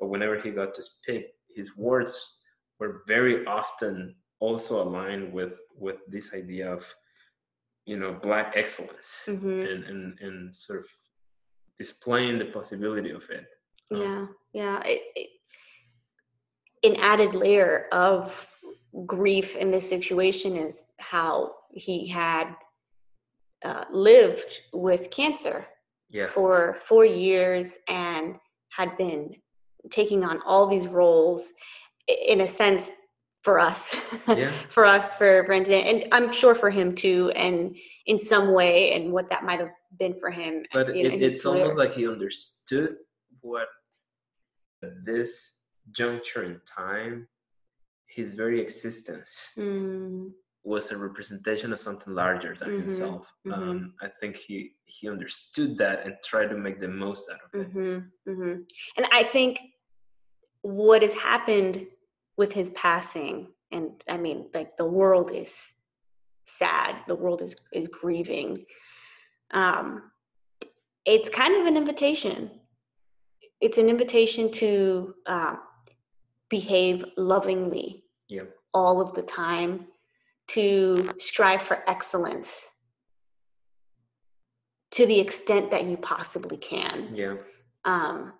but 0.00 0.08
whenever 0.08 0.40
he 0.40 0.50
got 0.50 0.74
to 0.74 0.82
speak 0.82 1.26
his 1.54 1.76
words 1.76 2.36
were 2.78 3.02
very 3.06 3.44
often 3.46 4.14
also 4.40 4.82
aligned 4.82 5.30
with 5.32 5.52
with 5.76 5.96
this 6.08 6.32
idea 6.32 6.72
of 6.72 6.86
you 7.84 7.98
know 7.98 8.12
black 8.22 8.52
excellence 8.56 9.20
mhm. 9.26 9.70
and 9.70 9.84
and 9.84 10.18
and 10.20 10.54
sort 10.54 10.80
of 10.80 10.86
displaying 11.76 12.38
the 12.38 12.46
possibility 12.46 13.10
of 13.10 13.28
it 13.30 13.46
Um, 13.90 14.00
Yeah, 14.00 14.26
yeah. 14.52 14.82
It, 14.84 15.00
it, 15.16 15.28
an 16.82 16.96
added 16.96 17.34
layer 17.34 17.86
of 17.92 18.46
grief 19.06 19.56
in 19.56 19.70
this 19.70 19.88
situation 19.88 20.56
is 20.56 20.82
how 20.98 21.52
he 21.72 22.08
had 22.08 22.54
uh, 23.64 23.84
lived 23.92 24.60
with 24.72 25.10
cancer 25.10 25.66
yeah. 26.10 26.26
for 26.28 26.78
four 26.86 27.04
years 27.04 27.78
and 27.88 28.36
had 28.70 28.96
been 28.96 29.34
taking 29.90 30.24
on 30.24 30.40
all 30.46 30.68
these 30.68 30.86
roles 30.86 31.42
in 32.06 32.40
a 32.40 32.48
sense 32.48 32.90
for 33.42 33.58
us. 33.58 33.94
Yeah. 34.26 34.52
for 34.70 34.84
us 34.84 35.16
for 35.16 35.44
Brendan 35.44 35.74
and 35.74 36.04
I'm 36.12 36.32
sure 36.32 36.54
for 36.54 36.70
him 36.70 36.94
too 36.94 37.30
and 37.34 37.76
in 38.06 38.18
some 38.18 38.52
way 38.52 38.92
and 38.92 39.12
what 39.12 39.28
that 39.30 39.44
might 39.44 39.60
have 39.60 39.70
been 39.98 40.18
for 40.18 40.30
him 40.30 40.64
but 40.72 40.88
know, 40.88 40.94
it, 40.94 41.22
it's 41.22 41.46
almost 41.46 41.76
like 41.76 41.92
he 41.92 42.06
understood 42.06 42.96
what 43.40 43.68
this 45.04 45.54
juncture 45.92 46.44
in 46.44 46.60
time 46.66 47.28
his 48.06 48.34
very 48.34 48.60
existence 48.60 49.50
Mm, 49.56 50.32
was 50.64 50.90
a 50.90 50.96
representation 50.96 51.72
of 51.72 51.80
something 51.80 52.14
larger 52.14 52.54
than 52.58 52.70
Mhm, 52.70 52.80
himself 52.80 53.32
mhm. 53.46 53.52
um, 53.52 53.94
i 54.02 54.08
think 54.20 54.36
he 54.36 54.72
he 54.84 55.08
understood 55.08 55.78
that 55.78 56.04
and 56.04 56.16
tried 56.24 56.48
to 56.48 56.56
make 56.56 56.80
the 56.80 56.88
most 56.88 57.30
out 57.30 57.40
of 57.44 57.60
it 57.60 57.66
hmm 57.72 57.98
hmm 58.26 58.54
And 58.96 59.06
I 59.12 59.24
think 59.24 59.60
what 60.62 61.02
has 61.02 61.14
happened 61.14 61.86
with 62.36 62.52
his 62.52 62.70
passing, 62.70 63.48
and 63.72 64.02
I 64.08 64.16
mean, 64.16 64.46
like 64.54 64.76
the 64.76 64.86
world 64.86 65.30
is 65.32 65.52
sad, 66.46 66.96
the 67.06 67.14
world 67.14 67.42
is 67.42 67.54
is 67.72 67.88
grieving. 67.88 68.64
Um, 69.52 70.10
it's 71.04 71.28
kind 71.30 71.54
of 71.60 71.66
an 71.66 71.76
invitation. 71.76 72.50
It's 73.60 73.78
an 73.78 73.88
invitation 73.88 74.50
to 74.52 75.14
uh, 75.26 75.56
behave 76.50 77.04
lovingly 77.16 78.04
yeah 78.28 78.42
all 78.74 79.00
of 79.00 79.14
the 79.14 79.22
time, 79.22 79.86
to 80.48 81.10
strive 81.18 81.62
for 81.62 81.82
excellence 81.88 82.66
to 84.90 85.06
the 85.06 85.20
extent 85.20 85.70
that 85.70 85.84
you 85.84 85.96
possibly 85.96 86.56
can 86.56 87.14
yeah 87.14 87.34
um, 87.84 88.32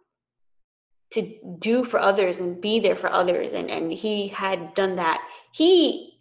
to 1.11 1.34
do 1.59 1.84
for 1.84 1.98
others 1.98 2.38
and 2.38 2.61
be 2.61 2.80
there 2.80 2.96
for 2.96 3.11
others. 3.11 3.52
And, 3.52 3.70
and 3.70 3.92
he 3.92 4.28
had 4.28 4.74
done 4.74 4.96
that. 4.96 5.20
He 5.52 6.20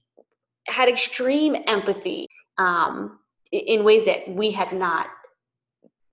had 0.67 0.89
extreme 0.89 1.55
empathy 1.67 2.27
um, 2.57 3.19
in 3.51 3.83
ways 3.83 4.05
that 4.05 4.29
we 4.29 4.51
had 4.51 4.71
not 4.71 5.07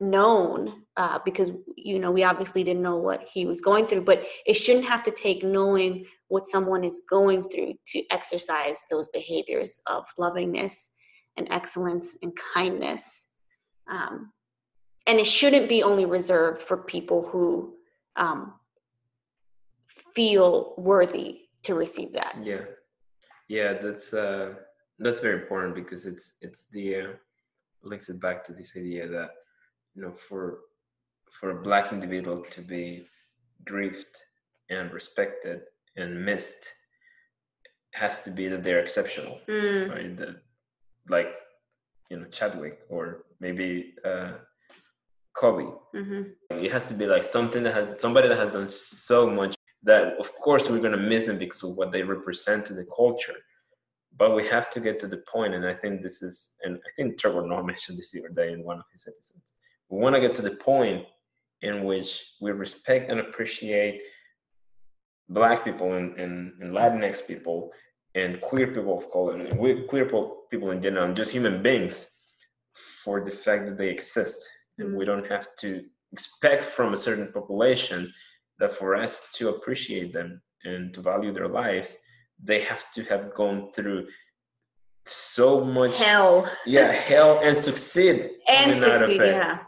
known 0.01 0.83
uh, 0.97 1.19
because, 1.25 1.51
you 1.77 1.99
know, 1.99 2.11
we 2.11 2.23
obviously 2.23 2.65
didn't 2.65 2.83
know 2.83 2.97
what 2.97 3.23
he 3.23 3.47
was 3.47 3.61
going 3.61 3.87
through. 3.87 4.03
But 4.03 4.25
it 4.47 4.55
shouldn't 4.55 4.87
have 4.87 5.03
to 5.05 5.11
take 5.11 5.43
knowing 5.43 6.07
what 6.29 6.47
someone 6.47 6.85
is 6.85 7.03
going 7.09 7.45
through 7.45 7.75
to 7.89 8.03
exercise 8.11 8.79
those 8.91 9.09
behaviors 9.09 9.81
of 9.87 10.05
lovingness 10.19 10.91
and 11.37 11.49
excellence 11.51 12.17
and 12.23 12.33
kindness. 12.55 13.25
Um, 13.91 14.33
and 15.07 15.19
it 15.19 15.27
shouldn't 15.27 15.69
be 15.69 15.83
only 15.83 16.07
reserved 16.07 16.63
for 16.63 16.79
people 16.79 17.29
who 17.31 17.75
um, 18.17 18.55
feel 20.15 20.75
worthy 20.79 21.41
to 21.65 21.75
receive 21.75 22.13
that. 22.13 22.37
yeah 22.43 22.61
yeah 23.49 23.75
that's 23.75 24.13
uh 24.15 24.55
that's 24.99 25.21
very 25.21 25.41
important 25.41 25.75
because 25.75 26.07
it's 26.07 26.37
it's 26.41 26.69
the 26.71 26.97
uh, 26.97 27.07
links 27.83 28.09
it 28.09 28.21
back 28.21 28.45
to 28.45 28.53
this 28.53 28.77
idea 28.77 29.09
that 29.09 29.31
you 29.95 30.03
know 30.03 30.13
for 30.29 30.59
for 31.41 31.51
a 31.51 31.63
black 31.63 31.93
individual 31.93 32.43
to 32.51 32.61
be 32.61 33.07
grieved 33.65 34.15
and 34.71 34.93
respected 34.93 35.61
and 35.97 36.25
missed 36.25 36.69
has 37.93 38.23
to 38.23 38.31
be 38.31 38.49
that 38.49 38.63
they're 38.65 38.81
exceptional 38.81 39.39
Mm, 39.49 39.91
right? 39.95 40.17
That, 40.19 40.37
like 41.09 41.29
you 42.11 42.17
know 42.19 42.27
chadwick 42.37 42.79
or 42.89 43.25
maybe 43.41 43.95
uh 44.05 44.33
kobe. 45.41 45.67
Mhm. 45.95 46.33
it 46.51 46.71
has 46.73 46.87
to 46.89 46.95
be 46.95 47.07
like 47.07 47.25
something 47.25 47.63
that 47.65 47.75
has 47.75 48.01
somebody 48.01 48.29
that 48.29 48.39
has 48.39 48.53
done 48.53 48.69
so 48.69 49.29
much 49.29 49.55
that 49.83 50.05
of 50.23 50.33
course 50.45 50.69
we're 50.71 50.79
going 50.87 50.93
to 51.01 51.07
miss 51.13 51.27
them 51.27 51.39
because 51.39 51.63
of 51.65 51.77
what 51.77 51.91
they 51.93 52.03
represent 52.03 52.65
to 52.67 52.73
the 52.75 52.87
culture. 52.97 53.39
But 54.17 54.35
we 54.37 54.47
have 54.47 54.71
to 54.75 54.79
get 54.87 55.01
to 55.01 55.09
the 55.15 55.23
point 55.33 55.55
and 55.57 55.65
i 55.67 55.75
think 55.75 55.95
this 56.03 56.19
is 56.29 56.37
and 56.65 56.73
i 56.89 56.91
think 56.97 57.19
trevor 57.21 57.43
noah 57.47 57.65
mentioned 57.73 57.99
this 57.99 58.11
the 58.13 58.21
other 58.21 58.35
day 58.41 58.49
in 58.57 58.61
one 58.71 58.79
of 58.79 58.87
his 58.93 59.03
episodes 59.13 59.49
we 59.95 60.01
want 60.03 60.15
to 60.15 60.21
get 60.21 60.35
to 60.37 60.43
the 60.43 60.57
point 60.57 61.05
in 61.63 61.85
which 61.85 62.23
we 62.41 62.51
respect 62.51 63.11
and 63.11 63.21
appreciate 63.21 64.03
black 65.29 65.65
people 65.65 65.95
and, 65.95 66.19
and, 66.19 66.53
and 66.61 66.73
latinx 66.73 67.27
people 67.27 67.71
and 68.15 68.41
queer 68.41 68.69
people 68.69 68.99
of 68.99 69.11
color 69.11 69.37
and 69.37 69.59
queer 69.89 70.07
people 70.51 70.71
in 70.71 70.83
general 70.83 71.05
and 71.07 71.17
just 71.17 71.31
human 71.31 71.63
beings 71.63 72.07
for 73.03 73.25
the 73.25 73.31
fact 73.31 73.67
that 73.67 73.79
they 73.79 73.89
exist. 73.89 74.39
And 74.79 74.97
we 74.97 75.05
mm-hmm. 75.05 75.21
don't 75.21 75.31
have 75.31 75.49
to 75.61 75.85
expect 76.13 76.63
from 76.63 76.93
a 76.93 76.97
certain 76.97 77.33
population 77.33 78.13
that 78.59 78.73
for 78.73 78.95
us 78.95 79.23
to 79.35 79.49
appreciate 79.49 80.13
them 80.13 80.41
and 80.65 80.93
to 80.95 81.01
value 81.01 81.33
their 81.33 81.49
lives 81.49 81.97
they 82.43 82.61
have 82.61 82.85
to 82.95 83.03
have 83.05 83.35
gone 83.35 83.71
through 83.73 84.07
so 85.07 85.65
much 85.65 85.97
Hell. 85.97 86.51
Yeah 86.67 86.91
hell 86.93 87.41
and 87.43 87.57
succeed 87.57 88.31
and 88.49 88.73
coming 88.73 88.91
out 88.91 89.03
of 89.03 89.11
succeed. 89.11 89.27
Yeah, 89.27 89.59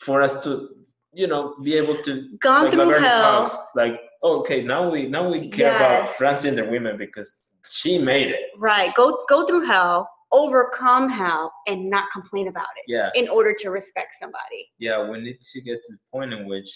for 0.00 0.22
us 0.22 0.42
to 0.44 0.68
you 1.12 1.26
know 1.26 1.54
be 1.62 1.74
able 1.74 1.96
to 2.02 2.36
gone 2.40 2.64
like 2.64 2.72
through 2.72 2.90
hell. 2.92 3.46
Cox, 3.46 3.56
like 3.74 3.98
oh, 4.22 4.38
okay 4.40 4.62
now 4.62 4.88
we 4.90 5.06
now 5.08 5.28
we 5.30 5.48
care 5.48 5.72
Yes. 5.72 5.80
about 5.80 6.16
transgender 6.16 6.70
women 6.70 6.96
because 6.96 7.34
she 7.68 7.98
made 7.98 8.28
it 8.28 8.44
Right. 8.58 8.94
Go 8.94 9.06
go 9.28 9.46
through 9.46 9.64
hell, 9.66 10.08
overcome 10.32 11.08
hell, 11.08 11.52
and 11.66 11.90
not 11.90 12.10
complain 12.12 12.48
about 12.48 12.68
it 12.76 12.84
yeah 12.86 13.10
in 13.14 13.28
order 13.28 13.52
to 13.62 13.70
respect 13.70 14.14
somebody. 14.20 14.60
yeah 14.78 15.08
we 15.08 15.20
need 15.20 15.40
to 15.40 15.60
get 15.62 15.78
to 15.84 15.92
the 15.92 15.98
point 16.12 16.32
in 16.32 16.46
which 16.46 16.70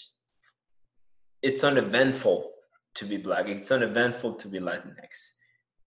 it's 1.43 1.63
uneventful 1.65 2.51
to 2.95 3.05
be 3.05 3.17
black 3.17 3.49
it's 3.49 3.71
uneventful 3.71 4.35
to 4.35 4.49
be 4.49 4.59
latinx 4.59 5.13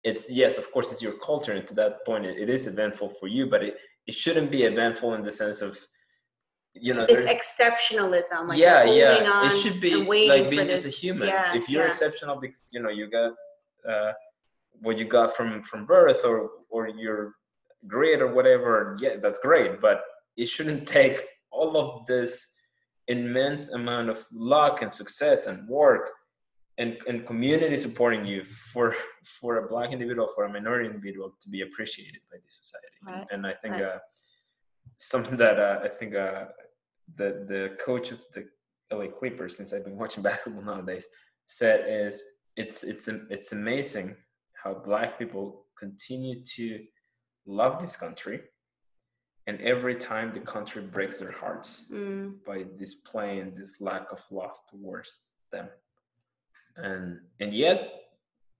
it's 0.03 0.29
yes 0.29 0.57
of 0.57 0.65
course 0.71 0.91
it's 0.91 1.01
your 1.01 1.17
culture 1.29 1.53
and 1.53 1.67
to 1.67 1.73
that 1.73 2.03
point 2.05 2.25
it, 2.25 2.37
it 2.43 2.49
is 2.49 2.65
eventful 2.67 3.09
for 3.19 3.27
you 3.27 3.45
but 3.47 3.61
it, 3.63 3.75
it 4.07 4.15
shouldn't 4.15 4.49
be 4.51 4.63
eventful 4.63 5.13
in 5.13 5.23
the 5.23 5.31
sense 5.31 5.61
of 5.61 5.77
you 6.81 6.93
know 6.93 7.05
This 7.07 7.19
exceptionalism, 7.35 8.47
like 8.47 8.57
yeah 8.57 8.83
yeah 8.83 9.29
on 9.31 9.51
it 9.51 9.59
should 9.61 9.79
be 9.79 9.93
like 10.27 10.49
being 10.49 10.67
just 10.67 10.85
a 10.85 10.89
human 10.89 11.27
Yeah, 11.27 11.55
if 11.55 11.69
you're 11.69 11.83
yeah. 11.83 11.89
exceptional 11.89 12.39
because 12.39 12.63
you 12.71 12.81
know 12.81 12.89
you 12.89 13.09
got 13.09 13.31
uh 13.91 14.11
what 14.81 14.97
you 14.97 15.05
got 15.05 15.35
from 15.35 15.63
from 15.63 15.85
birth 15.85 16.21
or 16.23 16.49
or 16.69 16.87
you're 16.87 17.35
great 17.87 18.21
or 18.21 18.33
whatever 18.33 18.97
yeah 18.99 19.15
that's 19.21 19.39
great 19.39 19.79
but 19.81 20.01
it 20.35 20.47
shouldn't 20.47 20.87
take 20.99 21.17
all 21.51 21.77
of 21.77 22.05
this 22.07 22.47
immense 23.07 23.69
amount 23.71 24.09
of 24.09 24.25
luck 24.31 24.81
and 24.81 24.93
success 24.93 25.47
and 25.47 25.67
work 25.67 26.09
and, 26.77 26.95
and 27.07 27.25
community 27.25 27.77
supporting 27.77 28.25
you 28.25 28.43
for 28.43 28.95
for 29.39 29.57
a 29.57 29.67
black 29.67 29.91
individual 29.91 30.29
for 30.35 30.43
a 30.45 30.51
minority 30.51 30.85
individual 30.87 31.35
to 31.41 31.49
be 31.49 31.61
appreciated 31.61 32.21
by 32.31 32.37
the 32.37 32.49
society 32.61 32.97
Right, 33.05 33.27
and 33.31 33.45
i 33.47 33.53
think 33.61 33.75
right. 33.75 33.83
uh, 33.83 33.99
something 34.97 35.37
that 35.37 35.59
uh, 35.59 35.79
i 35.83 35.87
think 35.87 36.15
uh, 36.15 36.45
the 37.15 37.45
the 37.47 37.77
coach 37.83 38.11
of 38.11 38.19
the 38.33 38.47
LA 38.91 39.07
Clippers, 39.07 39.57
since 39.57 39.73
I've 39.73 39.83
been 39.85 39.97
watching 39.97 40.23
basketball 40.29 40.63
nowadays, 40.63 41.05
said 41.47 41.85
is 41.87 42.23
it's 42.55 42.83
it's 42.83 43.07
it's 43.07 43.51
amazing 43.51 44.15
how 44.63 44.73
black 44.73 45.17
people 45.19 45.65
continue 45.77 46.43
to 46.43 46.83
love 47.45 47.79
this 47.79 47.95
country, 47.95 48.41
and 49.45 49.61
every 49.61 49.95
time 49.95 50.33
the 50.33 50.39
country 50.39 50.81
breaks 50.81 51.19
their 51.19 51.31
hearts 51.31 51.85
Mm, 51.91 52.43
by 52.45 52.65
displaying 52.77 53.53
this 53.55 53.79
lack 53.79 54.11
of 54.11 54.19
love 54.31 54.57
towards 54.69 55.23
them, 55.51 55.69
and 56.75 57.19
and 57.39 57.53
yet 57.53 57.79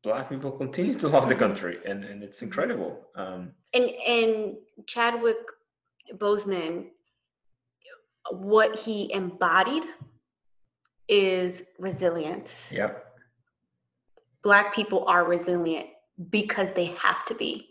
black 0.04 0.30
people 0.30 0.52
continue 0.52 0.93
to 0.93 1.08
love 1.08 1.28
the 1.28 1.36
country, 1.36 1.80
and 1.86 2.04
and 2.06 2.24
it's 2.24 2.41
incredible. 2.41 3.08
Um, 3.16 3.52
and 3.74 3.86
and 4.08 4.56
Chadwick 4.86 5.38
Boseman, 6.14 6.91
what 8.32 8.75
he 8.75 9.11
embodied 9.13 9.84
is 11.07 11.63
resilience. 11.80 12.69
yep. 12.71 13.03
Black 14.43 14.73
people 14.73 15.05
are 15.07 15.25
resilient 15.28 15.88
because 16.30 16.69
they 16.75 16.86
have 17.01 17.25
to 17.25 17.36
be. 17.36 17.67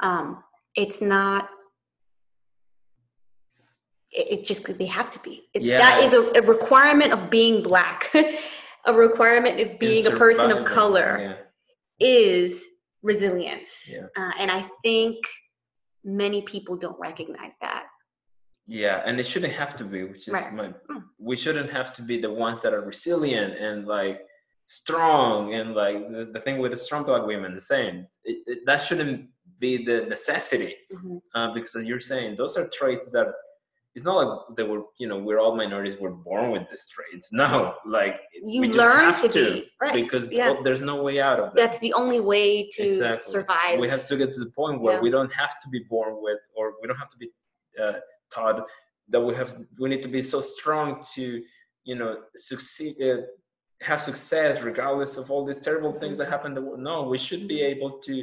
Um, 0.00 0.42
it's 0.74 1.00
not. 1.00 1.48
It, 4.10 4.40
it 4.40 4.44
just 4.44 4.64
they 4.78 4.86
have 4.86 5.10
to 5.10 5.18
be. 5.20 5.42
It, 5.54 5.66
That 5.78 6.02
is 6.02 6.12
a, 6.12 6.38
a 6.40 6.42
requirement 6.42 7.12
of 7.12 7.30
being 7.30 7.62
black. 7.62 8.10
a 8.86 8.92
requirement 8.92 9.60
of 9.60 9.78
being 9.78 10.06
a 10.06 10.12
person 10.12 10.50
of 10.50 10.64
color 10.64 11.18
Yeah. 12.00 12.06
is 12.06 12.62
resilience. 13.02 13.68
Yeah. 13.88 14.06
Uh, 14.16 14.32
and 14.38 14.50
I 14.50 14.66
think 14.82 15.16
many 16.04 16.42
people 16.42 16.76
don't 16.76 16.98
recognize 16.98 17.52
that. 17.60 17.84
Yeah, 18.72 19.02
and 19.04 19.18
it 19.18 19.26
shouldn't 19.26 19.52
have 19.54 19.76
to 19.78 19.84
be, 19.84 20.04
which 20.04 20.28
is 20.28 20.34
Right. 20.34 20.52
my. 20.54 20.68
Mm. 20.90 21.02
We 21.18 21.36
shouldn't 21.36 21.70
have 21.78 21.92
to 21.96 22.02
be 22.02 22.20
the 22.20 22.30
ones 22.46 22.62
that 22.62 22.72
are 22.72 22.82
resilient 22.92 23.52
and 23.66 23.86
like 23.96 24.18
strong 24.66 25.54
and 25.54 25.74
like 25.74 25.98
the, 26.14 26.30
the 26.32 26.40
thing 26.40 26.58
with 26.58 26.70
the 26.70 26.76
strong 26.76 27.02
black 27.04 27.26
women, 27.26 27.54
the 27.54 27.60
same. 27.60 28.06
It, 28.24 28.36
it, 28.46 28.58
that 28.66 28.78
shouldn't 28.78 29.28
be 29.58 29.84
the 29.84 30.06
necessity 30.14 30.76
Mhm. 30.92 31.20
uh, 31.34 31.52
because, 31.52 31.74
as 31.74 31.84
you're 31.86 32.00
saying, 32.12 32.36
those 32.36 32.56
are 32.56 32.68
traits 32.68 33.10
that 33.10 33.28
it's 33.96 34.04
not 34.04 34.16
like 34.22 34.56
they 34.56 34.62
were, 34.62 34.82
you 35.00 35.08
know, 35.08 35.18
we're 35.18 35.40
all 35.40 35.56
minorities. 35.56 35.96
We're 35.98 36.10
born 36.28 36.52
with 36.52 36.62
these 36.70 36.86
traits. 36.94 37.30
No, 37.42 37.74
like 37.84 38.20
You 38.52 38.60
we 38.60 38.68
learn 38.72 39.00
have 39.12 39.20
to 39.22 39.28
be, 39.28 39.68
right, 39.80 39.94
because 39.94 40.30
yeah. 40.30 40.54
there's 40.62 40.80
no 40.92 41.02
way 41.02 41.20
out 41.20 41.40
of 41.40 41.46
that. 41.46 41.56
That's 41.62 41.80
the 41.80 41.92
only 41.94 42.20
way 42.20 42.70
to 42.76 42.82
Exactly. 42.84 43.32
survive. 43.32 43.80
We 43.80 43.88
have 43.88 44.06
to 44.06 44.16
get 44.16 44.32
to 44.34 44.40
the 44.46 44.52
point 44.60 44.80
where 44.80 44.94
Yeah. 44.94 45.00
we 45.00 45.10
don't 45.10 45.32
have 45.42 45.54
to 45.62 45.68
be 45.68 45.80
born 45.94 46.12
with, 46.26 46.38
or 46.54 46.74
we 46.80 46.86
don't 46.86 46.96
have 47.04 47.10
to 47.10 47.18
be 47.18 47.28
uh, 47.82 47.94
taught 48.34 48.66
that 49.08 49.20
we 49.20 49.34
have. 49.34 49.56
We 49.78 49.88
need 49.88 50.02
to 50.02 50.08
be 50.08 50.22
so 50.22 50.40
strong 50.40 51.02
to, 51.14 51.42
you 51.84 51.94
know, 51.96 52.18
succeed, 52.36 53.00
uh, 53.02 53.22
have 53.82 54.00
success 54.02 54.62
regardless 54.62 55.16
of 55.16 55.30
all 55.30 55.44
these 55.44 55.60
terrible 55.60 55.92
things 55.98 56.18
that 56.18 56.28
happen. 56.28 56.50
in 56.50 56.54
the 56.54 56.62
world. 56.62 56.80
No, 56.80 57.02
we 57.04 57.18
should 57.18 57.48
be 57.48 57.60
able 57.62 57.92
to, 58.06 58.14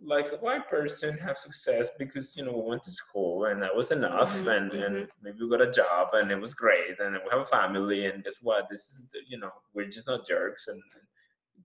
like 0.00 0.30
a 0.32 0.36
white 0.36 0.68
person, 0.68 1.16
have 1.18 1.38
success 1.38 1.88
because 1.98 2.36
you 2.36 2.44
know 2.44 2.52
we 2.52 2.68
went 2.70 2.84
to 2.84 2.92
school 2.92 3.46
and 3.46 3.62
that 3.62 3.74
was 3.74 3.90
enough, 3.90 4.32
Mhm, 4.38 4.56
and 4.56 4.72
and 4.72 5.08
maybe 5.22 5.38
we 5.42 5.48
got 5.48 5.62
a 5.62 5.70
job 5.82 6.08
and 6.14 6.30
it 6.30 6.40
was 6.46 6.52
great, 6.54 6.98
and 7.00 7.14
we 7.24 7.28
have 7.30 7.40
a 7.40 7.46
family, 7.46 8.00
and 8.06 8.22
guess 8.24 8.38
what? 8.42 8.68
This 8.70 8.82
is 8.90 8.98
the- 9.12 9.24
you 9.32 9.38
know 9.38 9.52
we're 9.74 9.88
just 9.96 10.06
not 10.06 10.26
jerks 10.26 10.68
and. 10.68 10.82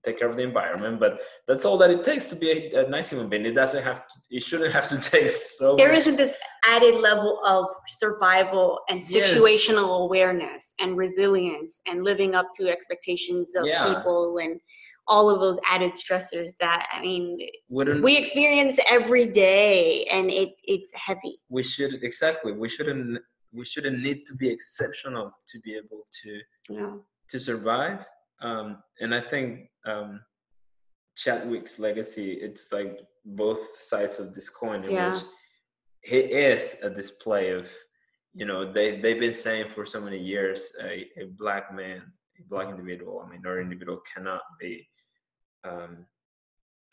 Take 0.04 0.18
care 0.18 0.28
of 0.30 0.36
the 0.36 0.42
environment, 0.42 0.98
but 0.98 1.20
that's 1.46 1.64
all 1.66 1.76
that 1.78 1.90
it 1.90 2.02
takes 2.02 2.24
to 2.26 2.36
be 2.36 2.50
a, 2.50 2.86
a 2.86 2.88
nice 2.88 3.10
human 3.10 3.28
being. 3.28 3.44
It 3.44 3.52
doesn't 3.52 3.82
have 3.82 4.06
to. 4.08 4.14
It 4.30 4.42
shouldn't 4.42 4.72
have 4.72 4.88
to 4.88 4.98
take 5.10 5.30
so. 5.30 5.76
there 5.76 5.92
isn't 5.92 6.16
this 6.16 6.34
added 6.66 6.96
level 7.00 7.40
of 7.46 7.66
survival 7.88 8.78
and 8.88 9.02
Yes. 9.08 9.34
situational 9.34 10.04
awareness 10.04 10.74
and 10.80 10.96
resilience 10.96 11.80
and 11.86 12.02
living 12.02 12.34
up 12.34 12.46
to 12.56 12.68
expectations 12.70 13.52
of 13.56 13.66
Yeah. 13.66 13.94
people 13.94 14.38
and 14.38 14.58
all 15.06 15.28
of 15.28 15.40
those 15.40 15.58
added 15.68 15.92
stressors 15.92 16.50
that 16.60 16.86
I 16.94 17.00
mean 17.02 17.38
Wouldn't 17.68 18.02
we 18.02 18.16
experience 18.16 18.78
every 18.88 19.26
day 19.26 20.04
and 20.10 20.30
it 20.30 20.50
it's 20.64 20.92
heavy. 20.94 21.40
we 21.48 21.62
should 21.62 21.92
exactly 22.02 22.52
we 22.52 22.68
shouldn't 22.68 23.18
we 23.52 23.64
shouldn't 23.64 23.98
need 24.00 24.24
to 24.26 24.34
be 24.36 24.48
exceptional 24.48 25.32
to 25.50 25.58
be 25.60 25.74
able 25.74 26.06
to 26.22 26.30
Yeah. 26.74 26.94
to 27.30 27.40
survive 27.40 27.98
um 28.42 28.82
and 29.00 29.14
i 29.14 29.20
think 29.20 29.68
um 29.86 30.20
chadwick's 31.16 31.78
legacy 31.78 32.32
it's 32.32 32.72
like 32.72 32.98
both 33.24 33.60
sides 33.82 34.18
of 34.18 34.34
this 34.34 34.48
coin 34.48 34.84
in 34.84 34.90
Yeah. 34.92 35.12
which 35.14 35.22
he 36.02 36.16
is 36.18 36.76
a 36.82 36.90
display 36.90 37.50
of 37.50 37.70
you 38.32 38.46
know 38.46 38.72
they 38.72 39.00
they've 39.00 39.20
been 39.20 39.34
saying 39.34 39.66
for 39.74 39.84
so 39.84 40.00
many 40.00 40.18
years 40.18 40.72
a, 40.82 41.06
a 41.20 41.24
black 41.38 41.74
man 41.74 42.00
a 42.38 42.42
black 42.48 42.68
individual 42.70 43.20
a 43.20 43.26
minority 43.26 43.62
individual 43.68 44.00
cannot 44.12 44.40
be 44.58 44.88
um 45.64 46.06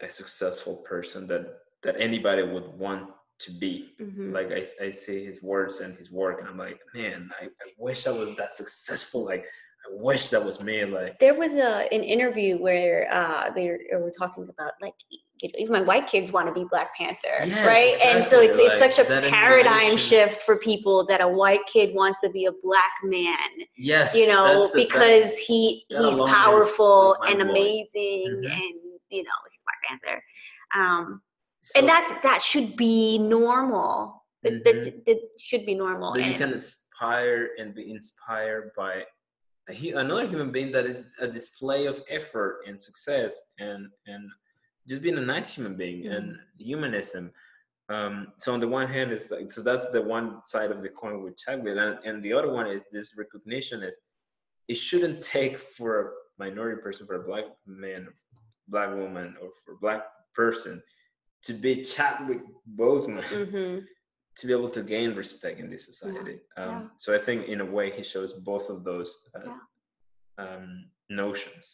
a 0.01 0.09
successful 0.09 0.75
person 0.91 1.25
that 1.27 1.43
that 1.83 1.95
anybody 1.99 2.43
would 2.43 2.67
want 2.85 3.03
to 3.39 3.51
be 3.63 3.73
Mhm. 4.01 4.33
like 4.37 4.49
I, 4.51 4.61
I 4.85 4.89
see 4.91 5.23
his 5.29 5.41
words 5.43 5.79
and 5.79 5.95
his 5.95 6.09
work 6.11 6.39
and 6.39 6.47
i'm 6.49 6.57
like 6.67 6.79
man 6.93 7.29
I, 7.39 7.45
I 7.45 7.67
wish 7.77 8.07
i 8.07 8.11
was 8.11 8.35
that 8.35 8.55
successful 8.55 9.23
like 9.33 9.45
i 9.45 9.66
wish 9.91 10.29
that 10.29 10.43
was 10.43 10.59
me 10.61 10.85
like 10.85 11.19
There 11.19 11.33
was 11.33 11.51
a 11.53 11.91
an 11.93 12.03
interview 12.03 12.57
where 12.57 13.11
uh, 13.13 13.51
they 13.53 13.77
were 13.93 14.11
talking 14.11 14.47
about 14.49 14.73
like 14.81 14.93
you 15.41 15.49
know, 15.49 15.53
even 15.59 15.73
my 15.73 15.81
white 15.81 16.07
kids 16.07 16.31
want 16.31 16.47
to 16.47 16.53
be 16.53 16.65
Black 16.69 16.95
Panther, 16.95 17.45
Yes, 17.45 17.65
right? 17.65 17.95
And 18.03 18.25
so 18.25 18.39
it's 18.39 18.57
exactly, 18.59 18.85
it's 18.87 18.95
such 18.95 19.05
a 19.05 19.29
paradigm 19.29 19.95
shift 19.95 20.41
for 20.41 20.57
people 20.57 21.05
that 21.07 21.21
a 21.21 21.27
white 21.27 21.65
kid 21.71 21.93
wants 21.93 22.19
to 22.23 22.29
be 22.31 22.45
a 22.45 22.51
black 22.63 22.93
man, 23.03 23.37
Yes, 23.77 24.15
you 24.15 24.27
know, 24.27 24.63
a- 24.63 24.67
that- 24.67 24.73
because 24.75 25.37
he 25.37 25.85
he's 25.89 26.19
powerful 26.21 27.15
and 27.27 27.41
amazing, 27.41 28.25
Mhm. 28.43 28.51
and 28.51 28.73
you 29.09 29.23
know 29.23 29.29
he's 29.51 29.63
Black 29.63 29.81
Panther. 29.87 30.23
Um, 30.75 31.21
so- 31.61 31.79
and 31.79 31.87
that's 31.87 32.11
that 32.23 32.41
should 32.41 32.75
be 32.75 33.19
normal. 33.19 34.23
That, 34.43 34.63
that, 34.63 35.05
that 35.05 35.17
should 35.39 35.65
be 35.65 35.75
normal. 35.75 36.13
that 36.13 36.23
you 36.23 36.35
can 36.35 36.53
inspire 36.53 37.49
and 37.59 37.75
be 37.75 37.91
inspired 37.91 38.71
by 38.77 39.03
another 39.67 40.27
human 40.27 40.51
being 40.51 40.71
that 40.71 40.85
is 40.85 41.03
a 41.19 41.27
display 41.27 41.85
of 41.85 42.01
effort 42.09 42.61
and 42.67 42.81
success 42.81 43.39
and 43.59 43.89
and 44.07 44.29
just 44.87 45.01
being 45.01 45.17
a 45.17 45.21
nice 45.21 45.53
human 45.53 45.75
being 45.75 46.07
and 46.07 46.37
humanism. 46.57 47.31
Um 47.89 48.33
so 48.37 48.53
on 48.53 48.59
the 48.59 48.67
one 48.67 48.87
hand 48.87 49.11
it's 49.11 49.29
like 49.31 49.51
so 49.51 49.61
that's 49.61 49.89
the 49.91 50.01
one 50.01 50.41
side 50.45 50.71
of 50.71 50.81
the 50.81 50.89
coin 50.89 51.21
with. 51.23 51.37
Chadwick 51.37 51.77
and, 51.77 51.99
and 52.05 52.23
the 52.23 52.33
other 52.33 52.51
one 52.51 52.67
is 52.67 52.83
this 52.91 53.17
recognition 53.17 53.81
that 53.81 53.93
it 54.67 54.75
shouldn't 54.75 55.21
take 55.21 55.57
for 55.59 55.99
a 56.01 56.05
minority 56.39 56.81
person 56.81 57.05
for 57.07 57.15
a 57.15 57.23
black 57.23 57.45
man 57.65 58.07
black 58.67 58.89
woman 58.89 59.35
or 59.41 59.49
for 59.63 59.73
a 59.73 59.77
black 59.77 60.03
person 60.35 60.81
to 61.43 61.53
be 61.53 61.83
Chadwick 61.83 62.41
Boseman 62.75 63.23
Mhm. 63.23 63.85
To 64.37 64.47
be 64.47 64.53
able 64.53 64.69
to 64.69 64.83
gain 64.83 65.15
respect 65.15 65.59
in 65.59 65.69
this 65.69 65.85
society. 65.85 66.39
Um, 66.57 66.69
yeah. 66.69 66.81
So 66.97 67.15
I 67.15 67.19
think 67.19 67.47
in 67.47 67.61
a 67.61 67.65
way 67.65 67.91
he 67.91 68.03
shows 68.03 68.33
both 68.33 68.69
of 68.69 68.83
those 68.83 69.17
uh, 69.35 69.39
Yeah. 69.45 69.57
um, 70.37 70.85
notions. 71.09 71.65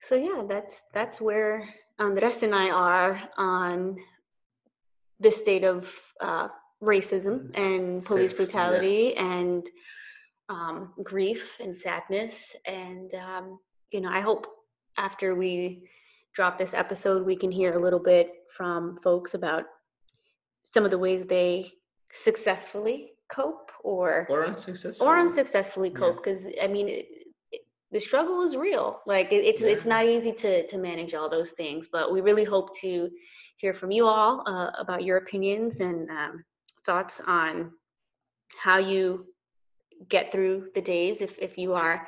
So 0.00 0.14
yeah, 0.16 0.42
that's 0.48 0.82
that's 0.92 1.20
where 1.20 1.68
Andres 1.98 2.42
and 2.42 2.54
I 2.54 2.70
are 2.70 3.22
on 3.36 3.96
the 5.20 5.30
state 5.30 5.64
of 5.64 5.88
uh, 6.20 6.48
racism 6.82 7.56
and 7.56 8.04
police 8.04 8.30
Safe, 8.30 8.40
yeah. 8.40 8.44
brutality 8.44 9.16
and 9.16 9.62
um, 10.48 10.92
grief 11.04 11.56
and 11.60 11.76
sadness. 11.76 12.34
And 12.66 13.14
um, 13.14 13.58
you 13.92 14.00
know, 14.00 14.10
I 14.10 14.20
hope 14.20 14.46
after 14.96 15.34
we 15.36 15.88
drop 16.34 16.58
this 16.58 16.74
episode, 16.74 17.24
we 17.24 17.36
can 17.36 17.52
hear 17.52 17.74
a 17.74 17.82
little 17.82 18.00
bit 18.02 18.28
from 18.56 18.98
folks 19.02 19.34
about 19.34 19.64
some 20.62 20.84
of 20.84 20.90
the 20.90 20.98
ways 20.98 21.24
they 21.26 21.72
successfully 22.12 23.12
cope 23.30 23.70
or 23.82 24.26
Or 24.30 24.46
unsuccessful. 24.46 25.06
or 25.06 25.18
unsuccessfully 25.18 25.90
cope 25.90 26.16
because 26.22 26.44
i 26.62 26.66
mean 26.66 26.88
it, 26.88 27.06
it- 27.50 27.62
the 27.90 28.00
struggle 28.00 28.40
is 28.40 28.56
real. 28.56 29.00
Like 29.06 29.32
it, 29.32 29.44
it's 29.44 29.60
it's 29.60 29.84
not 29.84 30.06
easy 30.06 30.32
to 30.32 30.66
to 30.66 30.78
manage 30.78 31.12
all 31.14 31.28
those 31.28 31.50
things 31.50 31.88
but 31.92 32.10
we 32.10 32.22
really 32.22 32.44
hope 32.44 32.74
to 32.80 33.10
hear 33.58 33.74
from 33.74 33.90
you 33.90 34.06
all 34.06 34.42
uh, 34.46 34.70
about 34.78 35.04
your 35.04 35.18
opinions 35.18 35.80
and 35.80 36.08
um, 36.10 36.42
thoughts 36.86 37.20
on 37.26 37.72
how 38.64 38.78
you 38.78 39.26
get 40.08 40.32
through 40.32 40.68
the 40.74 40.80
days 40.80 41.20
if 41.20 41.38
if 41.38 41.58
you 41.58 41.74
are 41.74 42.06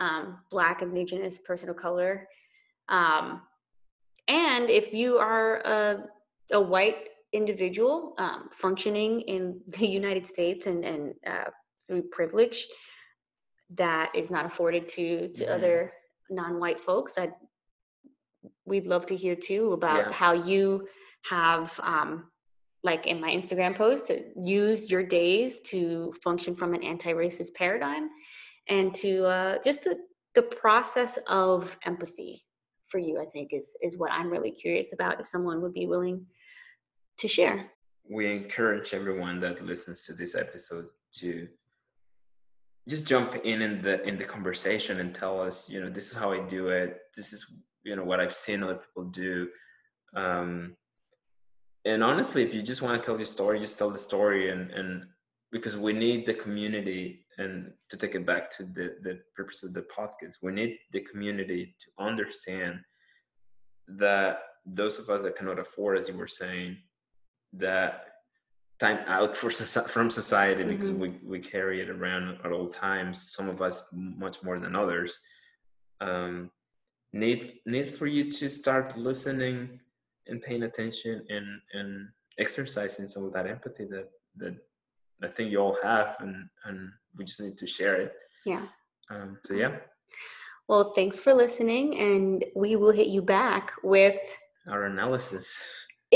um, 0.00 0.38
black 0.50 0.80
indigenous 0.82 1.38
person 1.38 1.68
of 1.68 1.76
color. 1.76 2.26
Um, 2.88 3.42
and 4.28 4.68
if 4.70 4.92
you 4.94 5.18
are 5.18 5.56
a, 5.76 6.04
a 6.52 6.60
white 6.60 7.08
individual 7.32 8.14
um, 8.18 8.48
functioning 8.52 9.20
in 9.22 9.60
the 9.68 9.86
United 10.00 10.26
States 10.26 10.66
and, 10.66 10.84
and 10.84 11.14
uh, 11.26 11.50
through 11.88 12.02
privilege 12.10 12.66
that 13.74 14.14
is 14.14 14.30
not 14.30 14.46
afforded 14.46 14.88
to 14.88 15.28
to 15.28 15.44
Mhm. 15.44 15.50
other 15.54 15.92
non-white 16.30 16.80
folks, 16.80 17.18
I'd, 17.18 17.34
we'd 18.64 18.86
love 18.86 19.06
to 19.06 19.16
hear 19.16 19.36
too 19.36 19.72
about 19.72 20.06
Yeah. 20.06 20.12
how 20.12 20.32
you 20.32 20.88
have, 21.30 21.78
um, 21.82 22.30
like 22.82 23.06
in 23.06 23.20
my 23.20 23.30
Instagram 23.30 23.76
post, 23.76 24.10
used 24.44 24.90
your 24.90 25.02
days 25.02 25.60
to 25.72 26.12
function 26.22 26.54
from 26.54 26.74
an 26.74 26.82
anti-racist 26.84 27.54
paradigm 27.54 28.08
and 28.68 28.94
to 28.96 29.24
uh, 29.26 29.58
just 29.64 29.82
the, 29.84 29.98
the 30.34 30.42
process 30.42 31.18
of 31.26 31.76
empathy 31.84 32.44
for 32.88 32.98
you, 32.98 33.20
I 33.20 33.26
think 33.26 33.52
is 33.52 33.76
is 33.82 33.96
what 33.98 34.12
I'm 34.12 34.30
really 34.30 34.52
curious 34.52 34.92
about. 34.92 35.18
If 35.20 35.26
someone 35.26 35.60
would 35.62 35.74
be 35.74 35.86
willing 35.86 36.26
to 37.18 37.28
share. 37.28 37.70
We 38.08 38.30
encourage 38.30 38.94
everyone 38.94 39.40
that 39.40 39.64
listens 39.64 40.02
to 40.04 40.12
this 40.12 40.34
episode 40.34 40.86
to 41.16 41.48
just 42.88 43.06
jump 43.06 43.34
in 43.44 43.62
in 43.62 43.82
the 43.82 44.02
in 44.06 44.16
the 44.16 44.24
conversation 44.24 45.00
and 45.00 45.14
tell 45.14 45.40
us, 45.40 45.68
you 45.68 45.80
know, 45.80 45.90
this 45.90 46.10
is 46.10 46.14
how 46.14 46.32
I 46.32 46.40
do 46.40 46.68
it. 46.68 47.00
This 47.16 47.32
is 47.32 47.52
you 47.82 47.96
know 47.96 48.04
what 48.04 48.20
I've 48.20 48.34
seen 48.34 48.62
other 48.62 48.76
people 48.76 49.04
do. 49.04 49.48
Um, 50.14 50.76
and 51.84 52.02
honestly, 52.02 52.42
if 52.42 52.54
you 52.54 52.62
just 52.62 52.82
want 52.82 53.00
to 53.00 53.06
tell 53.06 53.16
your 53.16 53.26
story, 53.26 53.60
just 53.60 53.78
tell 53.78 53.90
the 53.90 53.98
story, 53.98 54.50
and 54.50 54.70
and 54.70 55.04
because 55.52 55.76
we 55.76 55.92
need 55.92 56.26
the 56.26 56.34
community, 56.34 57.26
and 57.38 57.72
to 57.90 57.96
take 57.96 58.14
it 58.14 58.26
back 58.26 58.50
to 58.52 58.64
the 58.64 58.96
the 59.02 59.20
purpose 59.34 59.62
of 59.62 59.72
the 59.72 59.82
podcast, 59.82 60.34
we 60.42 60.52
need 60.52 60.78
the 60.92 61.00
community 61.00 61.74
to 61.80 62.04
understand 62.04 62.80
that 63.88 64.38
those 64.64 64.98
of 64.98 65.08
us 65.10 65.22
that 65.22 65.36
cannot 65.36 65.60
afford, 65.60 65.96
as 65.96 66.08
you 66.08 66.16
were 66.16 66.28
saying, 66.28 66.76
that 67.54 68.02
time 68.78 68.98
out 69.06 69.36
for 69.36 69.50
from 69.50 70.10
society 70.10 70.62
because 70.64 70.90
Mhm. 70.90 70.98
we, 70.98 71.08
we 71.24 71.38
carry 71.40 71.80
it 71.80 71.88
around 71.88 72.38
at 72.44 72.52
all 72.52 72.68
times 72.68 73.32
some 73.32 73.48
of 73.48 73.62
us 73.62 73.86
much 73.92 74.42
more 74.42 74.58
than 74.58 74.76
others 74.76 75.18
um, 76.00 76.50
need 77.12 77.60
need 77.64 77.96
for 77.96 78.06
you 78.06 78.30
to 78.30 78.50
start 78.50 78.96
listening 78.98 79.80
and 80.26 80.42
paying 80.42 80.64
attention 80.64 81.24
and 81.30 81.46
and 81.72 82.08
exercising 82.38 83.06
some 83.08 83.24
of 83.24 83.32
that 83.32 83.46
empathy 83.46 83.86
that 83.86 84.10
that 84.36 84.54
I 85.22 85.28
think 85.28 85.50
you 85.50 85.58
all 85.58 85.78
have 85.82 86.16
and 86.20 86.48
and 86.66 86.90
we 87.16 87.24
just 87.24 87.40
need 87.40 87.56
to 87.56 87.66
share 87.66 87.96
it 88.02 88.12
Yeah. 88.44 88.66
um, 89.10 89.38
so 89.44 89.54
yeah 89.54 89.78
Well, 90.68 90.92
thanks 90.94 91.18
for 91.20 91.32
listening, 91.32 91.86
and 92.06 92.44
we 92.56 92.74
will 92.74 92.90
hit 92.90 93.06
you 93.06 93.22
back 93.22 93.72
with 93.84 94.18
our 94.68 94.82
analysis 94.86 95.62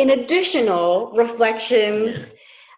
an 0.00 0.10
additional 0.10 1.12
reflections 1.14 2.32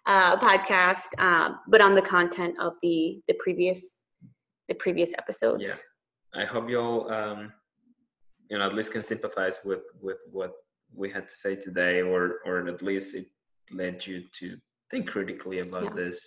uh, 0.05 0.37
podcast, 0.39 1.07
uh, 1.17 1.55
but 1.67 1.79
on 1.81 1.93
the 1.95 2.01
content 2.01 2.55
of 2.59 2.73
the 2.81 3.21
the 3.27 3.35
previous 3.43 3.79
the 4.69 4.75
previous 4.75 5.11
episodes. 5.17 5.63
Yeah. 5.65 5.75
I 6.41 6.45
hope 6.45 6.69
you 6.69 6.79
all, 6.79 7.11
um, 7.11 7.51
you 8.49 8.57
know, 8.57 8.65
at 8.65 8.73
least 8.73 8.91
can 8.91 9.03
sympathize 9.03 9.57
with 9.63 9.83
with 10.01 10.17
what 10.31 10.51
we 10.95 11.09
had 11.09 11.27
to 11.29 11.35
say 11.35 11.55
today, 11.55 12.01
or 12.01 12.21
or 12.45 12.67
at 12.67 12.81
least 12.81 13.15
it 13.15 13.27
led 13.71 14.05
you 14.05 14.23
to 14.39 14.57
think 14.91 15.07
critically 15.07 15.59
about 15.59 15.83
Yeah. 15.85 15.93
this. 16.01 16.17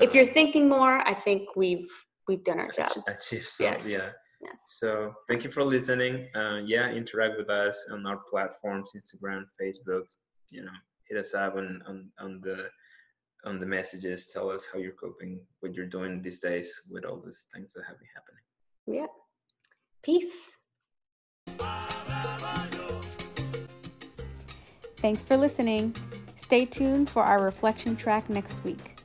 If 0.00 0.14
you're 0.14 0.28
um, 0.28 0.34
thinking 0.38 0.68
more, 0.68 1.06
I 1.06 1.14
think 1.14 1.42
we've 1.56 1.90
we've 2.28 2.44
done 2.44 2.58
our 2.58 2.72
job. 2.72 2.90
ach- 2.90 3.14
achieve 3.18 3.44
some, 3.44 3.66
Yes. 3.66 3.86
yeah. 3.86 4.10
Yes. 4.40 4.56
So 4.66 5.14
thank 5.28 5.44
you 5.44 5.50
for 5.50 5.64
listening. 5.64 6.28
Uh, 6.34 6.60
yeah, 6.64 6.90
interact 6.90 7.38
with 7.38 7.48
us 7.48 7.84
on 7.90 8.06
our 8.06 8.20
platforms, 8.30 8.92
Instagram, 8.94 9.44
Facebook. 9.60 10.04
You 10.50 10.64
know, 10.64 10.76
hit 11.08 11.18
us 11.18 11.34
up 11.34 11.56
on 11.56 11.82
on, 11.86 12.10
on 12.18 12.40
the 12.42 12.68
on 13.44 13.60
the 13.60 13.66
messages. 13.66 14.28
Tell 14.32 14.50
us 14.50 14.66
how 14.70 14.78
you're 14.78 14.92
coping, 14.92 15.40
what 15.60 15.74
you're 15.74 15.86
doing 15.86 16.22
these 16.22 16.40
days 16.40 16.70
with 16.90 17.04
all 17.04 17.22
these 17.24 17.46
things 17.54 17.72
that 17.74 17.84
have 17.88 17.96
been 17.98 18.08
happening. 18.14 18.42
Yeah. 18.86 19.06
Peace. 20.02 20.32
Thanks 24.98 25.22
for 25.22 25.36
listening. 25.36 25.94
Stay 26.36 26.64
tuned 26.64 27.08
for 27.08 27.22
our 27.22 27.42
reflection 27.42 27.96
track 27.96 28.28
next 28.28 28.62
week. 28.64 29.00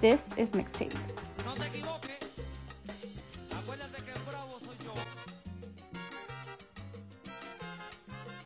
This 0.00 0.32
is 0.36 0.52
Mixtape. 0.52 0.92
No 0.92 0.94
te 0.94 1.14
equivoques. 1.14 1.25